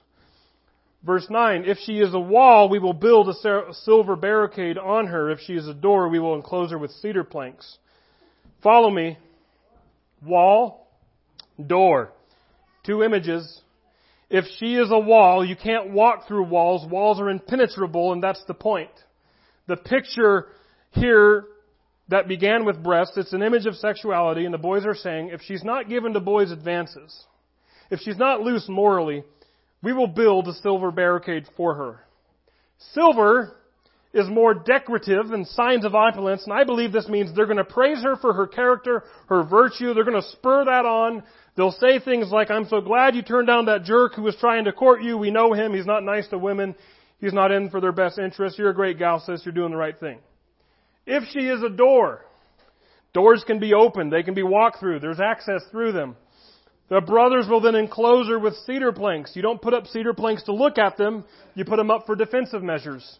Verse 1.03 1.25
9, 1.29 1.63
if 1.65 1.77
she 1.85 1.99
is 1.99 2.13
a 2.13 2.19
wall, 2.19 2.69
we 2.69 2.79
will 2.79 2.93
build 2.93 3.29
a 3.29 3.73
silver 3.73 4.15
barricade 4.15 4.77
on 4.77 5.07
her. 5.07 5.31
If 5.31 5.39
she 5.39 5.53
is 5.53 5.67
a 5.67 5.73
door, 5.73 6.09
we 6.09 6.19
will 6.19 6.35
enclose 6.35 6.69
her 6.71 6.77
with 6.77 6.91
cedar 6.91 7.23
planks. 7.23 7.77
Follow 8.61 8.91
me. 8.91 9.17
Wall, 10.23 10.87
door. 11.65 12.11
Two 12.83 13.03
images. 13.03 13.61
If 14.29 14.45
she 14.59 14.75
is 14.75 14.91
a 14.91 14.99
wall, 14.99 15.45
you 15.45 15.55
can't 15.55 15.91
walk 15.91 16.27
through 16.27 16.43
walls. 16.43 16.89
Walls 16.89 17.19
are 17.19 17.29
impenetrable, 17.29 18.11
and 18.11 18.21
that's 18.21 18.43
the 18.45 18.53
point. 18.53 18.91
The 19.67 19.77
picture 19.77 20.47
here 20.91 21.45
that 22.09 22.27
began 22.27 22.65
with 22.65 22.83
breasts, 22.83 23.17
it's 23.17 23.33
an 23.33 23.41
image 23.41 23.65
of 23.65 23.75
sexuality, 23.75 24.45
and 24.45 24.53
the 24.53 24.57
boys 24.57 24.85
are 24.85 24.95
saying, 24.95 25.29
if 25.29 25.41
she's 25.41 25.63
not 25.63 25.89
given 25.89 26.13
to 26.13 26.19
boys' 26.19 26.51
advances, 26.51 27.25
if 27.89 27.99
she's 27.99 28.17
not 28.17 28.41
loose 28.41 28.67
morally, 28.67 29.23
we 29.81 29.93
will 29.93 30.07
build 30.07 30.47
a 30.47 30.53
silver 30.53 30.91
barricade 30.91 31.45
for 31.55 31.75
her. 31.75 31.99
Silver 32.93 33.57
is 34.13 34.27
more 34.29 34.53
decorative 34.53 35.31
and 35.31 35.45
signs 35.47 35.85
of 35.85 35.95
opulence, 35.95 36.43
and 36.45 36.53
I 36.53 36.63
believe 36.63 36.91
this 36.91 37.07
means 37.07 37.33
they're 37.35 37.45
going 37.45 37.57
to 37.57 37.63
praise 37.63 38.01
her 38.03 38.15
for 38.15 38.33
her 38.33 38.47
character, 38.47 39.03
her 39.27 39.43
virtue. 39.43 39.93
They're 39.93 40.05
going 40.05 40.21
to 40.21 40.29
spur 40.29 40.65
that 40.65 40.85
on. 40.85 41.23
They'll 41.57 41.71
say 41.71 41.97
things 41.97 42.31
like, 42.31 42.51
I'm 42.51 42.67
so 42.67 42.81
glad 42.81 43.15
you 43.15 43.23
turned 43.23 43.47
down 43.47 43.65
that 43.65 43.83
jerk 43.83 44.13
who 44.13 44.21
was 44.21 44.35
trying 44.35 44.65
to 44.65 44.71
court 44.71 45.01
you. 45.01 45.17
We 45.17 45.31
know 45.31 45.53
him. 45.53 45.73
He's 45.73 45.87
not 45.87 46.03
nice 46.03 46.27
to 46.27 46.37
women. 46.37 46.75
He's 47.19 47.33
not 47.33 47.51
in 47.51 47.71
for 47.71 47.81
their 47.81 47.91
best 47.91 48.19
interest. 48.19 48.59
You're 48.59 48.69
a 48.69 48.75
great 48.75 48.99
gal, 48.99 49.19
sis. 49.19 49.41
You're 49.43 49.55
doing 49.55 49.71
the 49.71 49.77
right 49.77 49.99
thing. 49.99 50.19
If 51.07 51.23
she 51.31 51.39
is 51.39 51.63
a 51.63 51.69
door, 51.69 52.21
doors 53.11 53.43
can 53.45 53.59
be 53.59 53.73
opened. 53.73 54.13
They 54.13 54.21
can 54.21 54.35
be 54.35 54.43
walked 54.43 54.79
through. 54.79 54.99
There's 54.99 55.19
access 55.19 55.63
through 55.71 55.93
them. 55.93 56.15
The 56.89 57.01
brothers 57.01 57.47
will 57.49 57.59
then 57.59 57.75
enclose 57.75 58.27
her 58.27 58.37
with 58.37 58.55
cedar 58.67 58.91
planks. 58.91 59.31
You 59.35 59.41
don't 59.41 59.61
put 59.61 59.73
up 59.73 59.87
cedar 59.87 60.13
planks 60.13 60.43
to 60.43 60.53
look 60.53 60.77
at 60.77 60.95
them. 60.95 61.25
You 61.55 61.65
put 61.65 61.77
them 61.77 61.89
up 61.89 62.05
for 62.05 62.15
defensive 62.15 62.61
measures. 62.61 63.17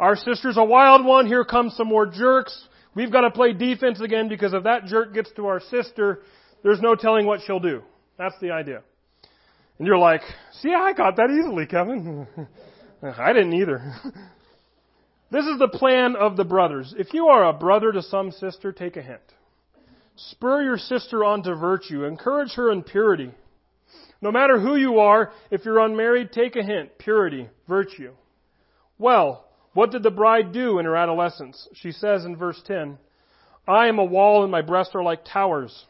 Our 0.00 0.16
sister's 0.16 0.56
a 0.56 0.64
wild 0.64 1.04
one. 1.04 1.26
Here 1.26 1.44
comes 1.44 1.76
some 1.76 1.86
more 1.86 2.06
jerks. 2.06 2.66
We've 2.96 3.12
got 3.12 3.22
to 3.22 3.30
play 3.30 3.52
defense 3.52 4.00
again 4.00 4.28
because 4.28 4.54
if 4.54 4.64
that 4.64 4.86
jerk 4.86 5.14
gets 5.14 5.30
to 5.36 5.46
our 5.46 5.60
sister, 5.60 6.22
there's 6.66 6.80
no 6.80 6.96
telling 6.96 7.26
what 7.26 7.42
she'll 7.46 7.60
do. 7.60 7.80
That's 8.18 8.34
the 8.40 8.50
idea. 8.50 8.82
And 9.78 9.86
you're 9.86 9.98
like, 9.98 10.22
see, 10.50 10.74
I 10.74 10.94
got 10.94 11.14
that 11.14 11.30
easily, 11.30 11.64
Kevin. 11.64 12.26
I 13.02 13.32
didn't 13.32 13.52
either. 13.52 13.94
this 15.30 15.44
is 15.46 15.60
the 15.60 15.68
plan 15.68 16.16
of 16.16 16.36
the 16.36 16.44
brothers. 16.44 16.92
If 16.98 17.14
you 17.14 17.28
are 17.28 17.48
a 17.48 17.52
brother 17.52 17.92
to 17.92 18.02
some 18.02 18.32
sister, 18.32 18.72
take 18.72 18.96
a 18.96 19.02
hint. 19.02 19.20
Spur 20.16 20.64
your 20.64 20.76
sister 20.76 21.24
on 21.24 21.44
to 21.44 21.54
virtue. 21.54 22.02
Encourage 22.02 22.54
her 22.54 22.72
in 22.72 22.82
purity. 22.82 23.30
No 24.20 24.32
matter 24.32 24.58
who 24.58 24.74
you 24.74 24.98
are, 24.98 25.30
if 25.52 25.64
you're 25.64 25.78
unmarried, 25.78 26.32
take 26.32 26.56
a 26.56 26.64
hint. 26.64 26.98
Purity, 26.98 27.48
virtue. 27.68 28.10
Well, 28.98 29.46
what 29.72 29.92
did 29.92 30.02
the 30.02 30.10
bride 30.10 30.52
do 30.52 30.80
in 30.80 30.84
her 30.84 30.96
adolescence? 30.96 31.68
She 31.74 31.92
says 31.92 32.24
in 32.24 32.36
verse 32.36 32.60
10, 32.66 32.98
I 33.68 33.86
am 33.86 34.00
a 34.00 34.04
wall 34.04 34.42
and 34.42 34.50
my 34.50 34.62
breasts 34.62 34.96
are 34.96 35.04
like 35.04 35.24
towers. 35.24 35.86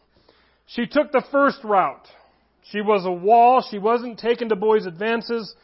She 0.67 0.87
took 0.87 1.13
the 1.13 1.25
first 1.31 1.63
route. 1.65 2.07
She 2.71 2.81
was 2.81 3.05
a 3.05 3.11
wall. 3.11 3.65
She 3.71 3.79
wasn't 3.79 4.19
taken 4.19 4.49
to 4.49 4.57
boys' 4.57 4.87
advances. 4.87 5.55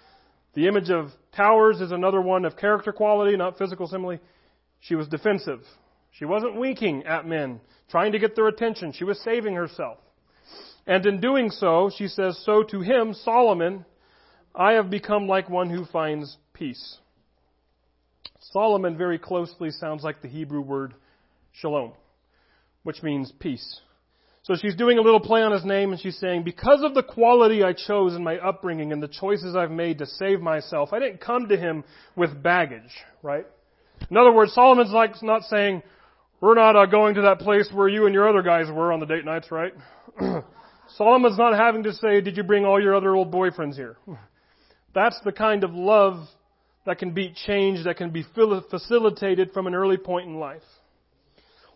The 0.55 0.68
image 0.68 0.90
of 0.90 1.11
towers 1.34 1.80
is 1.80 1.92
another 1.92 2.20
one 2.20 2.44
of 2.44 2.57
character 2.57 2.92
quality, 2.92 3.36
not 3.36 3.59
physical 3.59 3.88
simile. 3.88 4.18
She 4.80 4.94
was 4.94 5.09
defensive. 5.09 5.61
She 6.12 6.24
wasn't 6.24 6.57
winking 6.57 7.05
at 7.05 7.26
men, 7.26 7.61
trying 7.90 8.12
to 8.12 8.18
get 8.18 8.36
their 8.36 8.48
attention. 8.48 8.92
She 8.92 9.05
was 9.05 9.20
saving 9.22 9.55
herself. 9.55 9.98
And 10.86 11.05
in 11.07 11.20
doing 11.20 11.50
so, 11.50 11.90
she 11.96 12.09
says, 12.09 12.40
So 12.44 12.62
to 12.64 12.80
him, 12.80 13.14
Solomon, 13.14 13.84
I 14.55 14.72
have 14.72 14.90
become 14.90 15.26
like 15.26 15.48
one 15.48 15.70
who 15.70 15.84
finds 15.86 16.36
peace. 16.53 16.98
Solomon 18.50 18.98
very 18.98 19.18
closely 19.18 19.70
sounds 19.70 20.03
like 20.03 20.20
the 20.20 20.28
Hebrew 20.28 20.61
word 20.61 20.94
shalom, 21.53 21.92
which 22.82 23.03
means 23.03 23.32
peace. 23.38 23.80
So 24.45 24.57
she's 24.61 24.74
doing 24.74 24.99
a 24.99 25.03
little 25.03 25.20
play 25.20 25.43
on 25.43 25.53
his 25.53 25.64
name 25.64 25.93
and 25.93 26.01
she's 26.01 26.18
saying, 26.18 26.43
because 26.43 26.82
of 26.82 26.95
the 26.95 27.03
quality 27.03 27.62
I 27.62 27.74
chose 27.74 28.14
in 28.14 28.24
my 28.24 28.38
upbringing 28.38 28.93
and 28.93 29.01
the 29.01 29.09
choices 29.09 29.55
I've 29.55 29.70
made 29.70 29.99
to 29.99 30.07
save 30.07 30.40
myself, 30.40 30.93
I 30.93 30.99
didn't 30.99 31.20
come 31.20 31.49
to 31.49 31.57
him 31.57 31.84
with 32.16 32.43
baggage, 32.43 32.90
right? 33.22 33.47
In 34.11 34.16
other 34.16 34.32
words, 34.32 34.53
Solomon's 34.53 34.90
like 34.90 35.22
not 35.22 35.43
saying, 35.45 35.82
we're 36.40 36.57
not 36.57 36.74
uh, 36.74 36.86
going 36.86 37.14
to 37.14 37.22
that 37.22 37.38
place 37.38 37.68
where 37.72 37.88
you 37.88 38.07
and 38.07 38.14
your 38.14 38.28
other 38.28 38.43
guys 38.43 38.66
were 38.68 38.93
on 38.93 38.99
the 38.99 39.07
date 39.07 39.24
nights, 39.24 39.53
right? 39.53 39.72
Solomon's 40.97 41.38
not 41.38 41.57
having 41.57 41.84
to 41.84 41.93
say, 41.93 42.20
did 42.20 42.36
you 42.36 42.43
bring 42.43 42.64
all 42.64 42.82
your 42.82 42.97
other 42.97 43.14
old 43.14 43.32
boyfriends 43.32 43.76
here? 43.76 43.97
That's 44.95 45.18
the 45.24 45.30
kind 45.30 45.62
of 45.62 45.72
love 45.72 46.26
that 46.84 46.99
can 46.99 47.12
be 47.12 47.32
changed, 47.47 47.86
that 47.86 47.97
can 47.97 48.11
be 48.11 48.24
facilitated 48.34 49.53
from 49.53 49.68
an 49.68 49.74
early 49.74 49.99
point 49.99 50.26
in 50.26 50.40
life. 50.40 50.62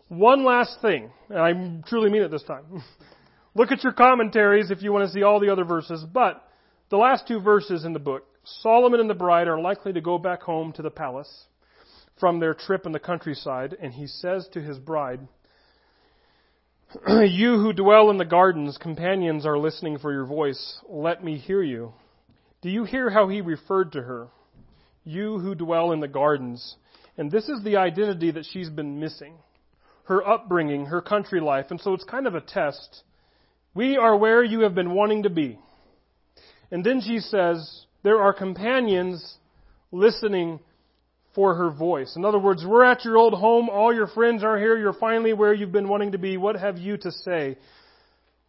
One 0.09 0.45
last 0.45 0.79
thing, 0.81 1.11
and 1.29 1.39
I 1.39 1.89
truly 1.89 2.09
mean 2.09 2.21
it 2.21 2.31
this 2.31 2.43
time. 2.43 2.83
Look 3.55 3.71
at 3.71 3.83
your 3.83 3.93
commentaries 3.93 4.71
if 4.71 4.81
you 4.81 4.93
want 4.93 5.07
to 5.07 5.11
see 5.11 5.23
all 5.23 5.39
the 5.39 5.51
other 5.51 5.65
verses, 5.65 6.03
but 6.13 6.47
the 6.89 6.97
last 6.97 7.27
two 7.27 7.41
verses 7.41 7.83
in 7.83 7.91
the 7.91 7.99
book, 7.99 8.23
Solomon 8.43 9.01
and 9.01 9.09
the 9.09 9.15
bride 9.15 9.47
are 9.49 9.59
likely 9.59 9.91
to 9.93 10.01
go 10.01 10.17
back 10.17 10.41
home 10.41 10.71
to 10.73 10.81
the 10.81 10.89
palace 10.89 11.47
from 12.19 12.39
their 12.39 12.53
trip 12.53 12.85
in 12.85 12.93
the 12.93 12.99
countryside, 12.99 13.75
and 13.81 13.93
he 13.93 14.07
says 14.07 14.47
to 14.53 14.61
his 14.61 14.79
bride, 14.79 15.27
You 17.07 17.55
who 17.55 17.73
dwell 17.73 18.09
in 18.09 18.17
the 18.17 18.25
gardens, 18.25 18.77
companions 18.77 19.45
are 19.45 19.57
listening 19.57 19.97
for 19.97 20.13
your 20.13 20.25
voice. 20.25 20.79
Let 20.87 21.21
me 21.21 21.37
hear 21.37 21.61
you. 21.61 21.93
Do 22.61 22.69
you 22.69 22.85
hear 22.85 23.09
how 23.09 23.27
he 23.27 23.41
referred 23.41 23.91
to 23.91 24.03
her? 24.03 24.29
You 25.03 25.39
who 25.39 25.53
dwell 25.53 25.91
in 25.91 25.99
the 25.99 26.07
gardens. 26.07 26.77
And 27.17 27.29
this 27.29 27.49
is 27.49 27.61
the 27.63 27.75
identity 27.77 28.31
that 28.31 28.45
she's 28.45 28.69
been 28.69 28.99
missing 28.99 29.35
her 30.07 30.27
upbringing, 30.27 30.85
her 30.85 31.01
country 31.01 31.39
life. 31.39 31.67
And 31.69 31.79
so 31.79 31.93
it's 31.93 32.03
kind 32.03 32.27
of 32.27 32.35
a 32.35 32.41
test. 32.41 33.03
We 33.73 33.97
are 33.97 34.17
where 34.17 34.43
you 34.43 34.61
have 34.61 34.73
been 34.73 34.93
wanting 34.93 35.23
to 35.23 35.29
be. 35.29 35.59
And 36.71 36.83
then 36.83 37.01
she 37.01 37.19
says, 37.19 37.85
There 38.03 38.21
are 38.21 38.33
companions 38.33 39.35
listening 39.91 40.59
for 41.35 41.55
her 41.55 41.69
voice. 41.69 42.15
In 42.15 42.25
other 42.25 42.39
words, 42.39 42.65
we're 42.65 42.83
at 42.83 43.05
your 43.05 43.17
old 43.17 43.33
home, 43.33 43.69
all 43.69 43.93
your 43.93 44.07
friends 44.07 44.43
are 44.43 44.57
here, 44.57 44.77
you're 44.77 44.93
finally 44.93 45.33
where 45.33 45.53
you've 45.53 45.71
been 45.71 45.87
wanting 45.87 46.13
to 46.13 46.17
be. 46.17 46.35
What 46.35 46.55
have 46.55 46.77
you 46.77 46.97
to 46.97 47.11
say? 47.11 47.57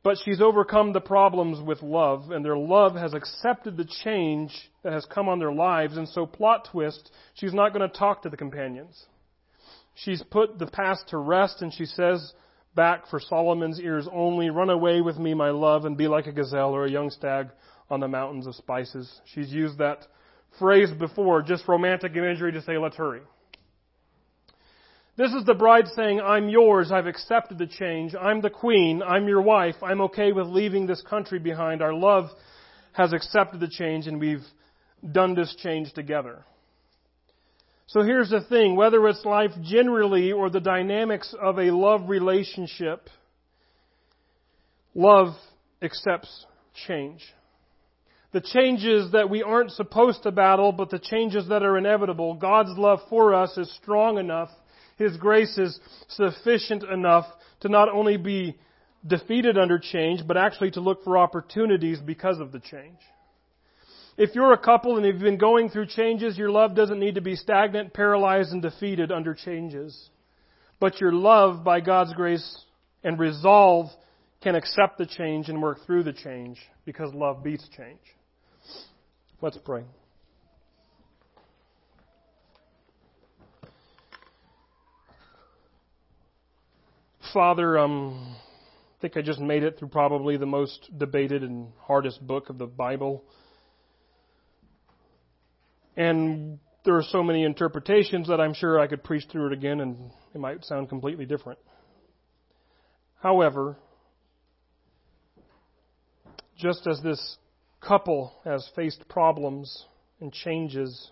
But 0.02 0.16
she's 0.24 0.40
overcome 0.40 0.92
the 0.92 1.00
problems 1.00 1.60
with 1.60 1.82
love, 1.82 2.30
and 2.30 2.44
their 2.44 2.56
love 2.56 2.94
has 2.94 3.12
accepted 3.14 3.76
the 3.76 3.88
change 4.04 4.52
that 4.84 4.92
has 4.92 5.04
come 5.04 5.28
on 5.28 5.38
their 5.38 5.52
lives, 5.52 5.96
and 5.96 6.08
so, 6.08 6.24
plot 6.24 6.68
twist, 6.70 7.10
she's 7.34 7.52
not 7.52 7.74
going 7.74 7.88
to 7.88 7.98
talk 7.98 8.22
to 8.22 8.30
the 8.30 8.36
companions. 8.36 9.04
She's 10.04 10.22
put 10.22 10.58
the 10.58 10.66
past 10.66 11.08
to 11.08 11.18
rest, 11.18 11.62
and 11.62 11.72
she 11.72 11.84
says 11.84 12.32
back 12.74 13.08
for 13.08 13.18
Solomon's 13.18 13.80
ears 13.80 14.08
only, 14.12 14.50
Run 14.50 14.70
away 14.70 15.00
with 15.00 15.18
me, 15.18 15.34
my 15.34 15.50
love, 15.50 15.84
and 15.84 15.96
be 15.96 16.08
like 16.08 16.26
a 16.26 16.32
gazelle 16.32 16.74
or 16.74 16.84
a 16.84 16.90
young 16.90 17.10
stag 17.10 17.48
on 17.90 18.00
the 18.00 18.08
mountains 18.08 18.46
of 18.46 18.54
spices. 18.54 19.10
She's 19.32 19.50
used 19.50 19.78
that 19.78 20.06
phrase 20.58 20.90
before, 20.90 21.42
just 21.42 21.66
romantic 21.68 22.14
imagery 22.16 22.52
to 22.52 22.62
say, 22.62 22.78
let's 22.78 22.96
hurry. 22.96 23.20
This 25.16 25.32
is 25.32 25.44
the 25.44 25.54
bride 25.54 25.88
saying, 25.96 26.20
I'm 26.20 26.48
yours, 26.48 26.92
I've 26.92 27.06
accepted 27.06 27.58
the 27.58 27.66
change, 27.66 28.14
I'm 28.14 28.40
the 28.40 28.50
queen, 28.50 29.02
I'm 29.02 29.26
your 29.26 29.42
wife, 29.42 29.74
I'm 29.82 30.00
okay 30.02 30.30
with 30.30 30.46
leaving 30.46 30.86
this 30.86 31.02
country 31.02 31.40
behind. 31.40 31.82
Our 31.82 31.92
love 31.92 32.26
has 32.92 33.12
accepted 33.12 33.58
the 33.58 33.68
change 33.68 34.06
and 34.06 34.20
we've 34.20 34.44
done 35.10 35.34
this 35.34 35.56
change 35.56 35.92
together. 35.92 36.44
So 37.88 38.02
here's 38.02 38.30
the 38.30 38.42
thing, 38.42 38.76
whether 38.76 39.06
it's 39.08 39.24
life 39.24 39.50
generally 39.62 40.32
or 40.32 40.50
the 40.50 40.60
dynamics 40.60 41.34
of 41.40 41.58
a 41.58 41.70
love 41.70 42.08
relationship, 42.08 43.08
love 44.94 45.34
accepts 45.82 46.46
change 46.86 47.22
the 48.32 48.40
changes 48.40 49.12
that 49.12 49.30
we 49.30 49.42
aren't 49.42 49.72
supposed 49.72 50.22
to 50.24 50.30
battle, 50.30 50.72
but 50.72 50.90
the 50.90 50.98
changes 50.98 51.48
that 51.48 51.62
are 51.62 51.78
inevitable. 51.78 52.34
God's 52.34 52.76
love 52.76 53.00
for 53.08 53.34
us 53.34 53.56
is 53.56 53.74
strong 53.82 54.18
enough. 54.18 54.50
His 54.96 55.16
grace 55.16 55.56
is 55.56 55.78
sufficient 56.08 56.82
enough 56.82 57.24
to 57.60 57.68
not 57.68 57.88
only 57.88 58.16
be 58.16 58.58
defeated 59.06 59.56
under 59.56 59.78
change, 59.78 60.26
but 60.26 60.36
actually 60.36 60.72
to 60.72 60.80
look 60.80 61.04
for 61.04 61.16
opportunities 61.16 62.00
because 62.00 62.38
of 62.38 62.52
the 62.52 62.60
change. 62.60 62.98
If 64.18 64.34
you're 64.34 64.52
a 64.52 64.58
couple 64.58 64.96
and 64.96 65.06
you've 65.06 65.20
been 65.20 65.38
going 65.38 65.70
through 65.70 65.86
changes, 65.86 66.36
your 66.36 66.50
love 66.50 66.74
doesn't 66.74 66.98
need 66.98 67.14
to 67.14 67.20
be 67.20 67.36
stagnant, 67.36 67.94
paralyzed, 67.94 68.50
and 68.50 68.60
defeated 68.60 69.12
under 69.12 69.32
changes. 69.32 70.10
But 70.80 71.00
your 71.00 71.12
love, 71.12 71.62
by 71.62 71.78
God's 71.78 72.12
grace 72.14 72.64
and 73.04 73.16
resolve, 73.16 73.86
can 74.42 74.56
accept 74.56 74.98
the 74.98 75.06
change 75.06 75.48
and 75.48 75.62
work 75.62 75.86
through 75.86 76.02
the 76.02 76.12
change 76.12 76.58
because 76.84 77.14
love 77.14 77.44
beats 77.44 77.68
change. 77.76 78.00
Let's 79.40 79.58
pray. 79.64 79.84
Father, 87.32 87.78
um, 87.78 88.34
I 88.98 89.00
think 89.00 89.16
I 89.16 89.22
just 89.22 89.38
made 89.38 89.62
it 89.62 89.78
through 89.78 89.88
probably 89.88 90.36
the 90.36 90.46
most 90.46 90.90
debated 90.98 91.44
and 91.44 91.68
hardest 91.82 92.26
book 92.26 92.50
of 92.50 92.58
the 92.58 92.66
Bible. 92.66 93.22
And 95.98 96.60
there 96.84 96.96
are 96.96 97.02
so 97.02 97.24
many 97.24 97.42
interpretations 97.42 98.28
that 98.28 98.40
I'm 98.40 98.54
sure 98.54 98.78
I 98.78 98.86
could 98.86 99.02
preach 99.02 99.24
through 99.32 99.48
it 99.48 99.52
again 99.52 99.80
and 99.80 100.12
it 100.32 100.38
might 100.38 100.64
sound 100.64 100.88
completely 100.88 101.26
different. 101.26 101.58
However, 103.20 103.76
just 106.56 106.86
as 106.86 107.02
this 107.02 107.36
couple 107.80 108.32
has 108.44 108.70
faced 108.76 109.08
problems 109.08 109.86
and 110.20 110.32
changes, 110.32 111.10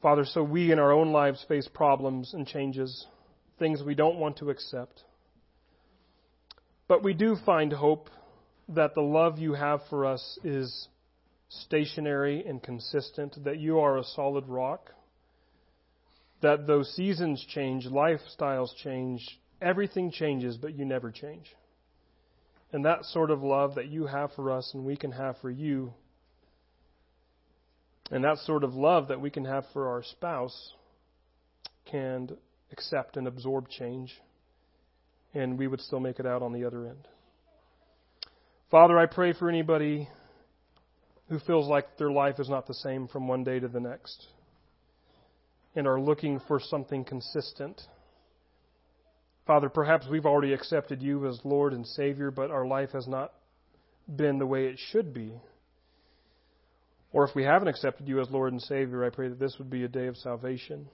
Father, 0.00 0.24
so 0.24 0.44
we 0.44 0.70
in 0.70 0.78
our 0.78 0.92
own 0.92 1.10
lives 1.10 1.44
face 1.48 1.68
problems 1.74 2.34
and 2.34 2.46
changes, 2.46 3.04
things 3.58 3.82
we 3.82 3.96
don't 3.96 4.20
want 4.20 4.36
to 4.36 4.50
accept. 4.50 5.02
But 6.86 7.02
we 7.02 7.14
do 7.14 7.36
find 7.44 7.72
hope 7.72 8.10
that 8.68 8.94
the 8.94 9.00
love 9.00 9.40
you 9.40 9.54
have 9.54 9.80
for 9.90 10.06
us 10.06 10.38
is 10.44 10.86
stationary 11.48 12.44
and 12.44 12.62
consistent, 12.62 13.42
that 13.44 13.58
you 13.58 13.78
are 13.78 13.98
a 13.98 14.04
solid 14.04 14.48
rock, 14.48 14.90
that 16.42 16.66
though 16.66 16.82
seasons 16.82 17.44
change, 17.48 17.86
lifestyles 17.86 18.74
change, 18.82 19.24
everything 19.60 20.10
changes, 20.10 20.56
but 20.56 20.74
you 20.74 20.84
never 20.84 21.10
change. 21.10 21.54
And 22.72 22.84
that 22.84 23.04
sort 23.04 23.30
of 23.30 23.42
love 23.42 23.76
that 23.76 23.86
you 23.88 24.06
have 24.06 24.32
for 24.34 24.50
us 24.50 24.70
and 24.74 24.84
we 24.84 24.96
can 24.96 25.12
have 25.12 25.36
for 25.40 25.50
you, 25.50 25.94
and 28.10 28.24
that 28.24 28.38
sort 28.38 28.64
of 28.64 28.74
love 28.74 29.08
that 29.08 29.20
we 29.20 29.30
can 29.30 29.44
have 29.44 29.64
for 29.72 29.88
our 29.88 30.02
spouse, 30.02 30.72
can 31.90 32.36
accept 32.72 33.16
and 33.16 33.26
absorb 33.26 33.68
change, 33.68 34.12
and 35.34 35.58
we 35.58 35.66
would 35.66 35.80
still 35.80 36.00
make 36.00 36.18
it 36.18 36.26
out 36.26 36.42
on 36.42 36.52
the 36.52 36.64
other 36.64 36.86
end. 36.86 37.08
Father, 38.70 38.98
I 38.98 39.06
pray 39.06 39.32
for 39.32 39.48
anybody 39.48 40.08
who 41.28 41.38
feels 41.40 41.68
like 41.68 41.96
their 41.98 42.10
life 42.10 42.38
is 42.38 42.48
not 42.48 42.66
the 42.66 42.74
same 42.74 43.08
from 43.08 43.26
one 43.26 43.44
day 43.44 43.58
to 43.58 43.68
the 43.68 43.80
next 43.80 44.26
and 45.74 45.86
are 45.86 46.00
looking 46.00 46.40
for 46.48 46.58
something 46.58 47.04
consistent. 47.04 47.80
Father, 49.46 49.68
perhaps 49.68 50.06
we've 50.10 50.26
already 50.26 50.52
accepted 50.52 51.02
you 51.02 51.26
as 51.26 51.38
Lord 51.44 51.72
and 51.72 51.86
Savior, 51.86 52.30
but 52.30 52.50
our 52.50 52.66
life 52.66 52.90
has 52.92 53.06
not 53.06 53.32
been 54.14 54.38
the 54.38 54.46
way 54.46 54.66
it 54.66 54.78
should 54.90 55.12
be. 55.12 55.32
Or 57.12 57.24
if 57.28 57.34
we 57.34 57.44
haven't 57.44 57.68
accepted 57.68 58.08
you 58.08 58.20
as 58.20 58.30
Lord 58.30 58.52
and 58.52 58.62
Savior, 58.62 59.04
I 59.04 59.10
pray 59.10 59.28
that 59.28 59.38
this 59.38 59.56
would 59.58 59.70
be 59.70 59.84
a 59.84 59.88
day 59.88 60.06
of 60.06 60.16
salvation. 60.16 60.88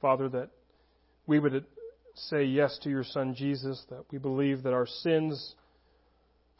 Father, 0.00 0.28
that 0.30 0.50
we 1.26 1.38
would 1.38 1.64
say 2.14 2.44
yes 2.44 2.78
to 2.82 2.90
your 2.90 3.04
Son 3.04 3.34
Jesus, 3.34 3.84
that 3.90 4.04
we 4.10 4.18
believe 4.18 4.62
that 4.62 4.72
our 4.72 4.86
sins 4.86 5.54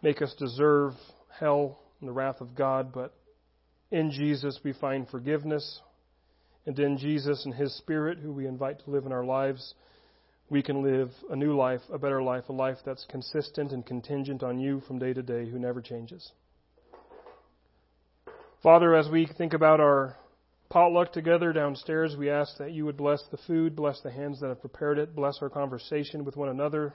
make 0.03 0.21
us 0.23 0.35
deserve 0.39 0.93
hell 1.39 1.79
and 2.01 2.09
the 2.09 2.13
wrath 2.13 2.41
of 2.41 2.55
God, 2.55 2.93
but 2.93 3.15
in 3.91 4.11
Jesus 4.11 4.61
we 4.65 4.73
find 4.73 5.09
forgiveness. 5.09 5.81
And 6.67 6.79
in 6.79 6.99
Jesus 6.99 7.45
and 7.45 7.55
His 7.55 7.77
Spirit, 7.79 8.19
who 8.19 8.33
we 8.33 8.47
invite 8.47 8.81
to 8.85 8.91
live 8.91 9.07
in 9.07 9.13
our 9.13 9.25
lives, 9.25 9.75
we 10.51 10.63
can 10.63 10.83
live 10.83 11.11
a 11.31 11.37
new 11.37 11.57
life, 11.57 11.81
a 11.93 11.99
better 11.99 12.23
life, 12.23 12.49
a 12.49 12.53
life 12.53 12.79
that's 12.85 13.07
consistent 13.09 13.73
and 13.73 13.85
contingent 13.85 14.43
on 14.43 14.59
you 14.59 14.81
from 14.87 14.99
day 14.99 15.13
to 15.13 15.23
day, 15.23 15.49
who 15.49 15.59
never 15.59 15.81
changes. 15.81 16.31
Father, 18.63 18.95
as 18.95 19.09
we 19.09 19.29
think 19.39 19.53
about 19.53 19.81
our 19.81 20.17
potluck 20.69 21.13
together 21.13 21.53
downstairs, 21.53 22.17
we 22.19 22.29
ask 22.29 22.59
that 22.59 22.73
you 22.73 22.85
would 22.85 22.97
bless 22.97 23.23
the 23.31 23.39
food, 23.47 23.77
bless 23.77 24.01
the 24.01 24.11
hands 24.11 24.41
that 24.41 24.49
have 24.49 24.61
prepared 24.61 24.99
it, 24.99 25.15
bless 25.15 25.39
our 25.41 25.49
conversation 25.49 26.25
with 26.25 26.37
one 26.37 26.49
another. 26.49 26.93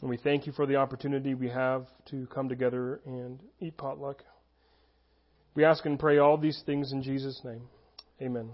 And 0.00 0.08
we 0.08 0.16
thank 0.16 0.46
you 0.46 0.52
for 0.52 0.66
the 0.66 0.76
opportunity 0.76 1.34
we 1.34 1.48
have 1.48 1.86
to 2.10 2.26
come 2.26 2.48
together 2.48 3.00
and 3.04 3.40
eat 3.60 3.76
potluck. 3.76 4.22
We 5.54 5.64
ask 5.64 5.84
and 5.86 5.98
pray 5.98 6.18
all 6.18 6.36
these 6.36 6.62
things 6.66 6.92
in 6.92 7.02
Jesus' 7.02 7.40
name. 7.44 7.62
Amen. 8.22 8.50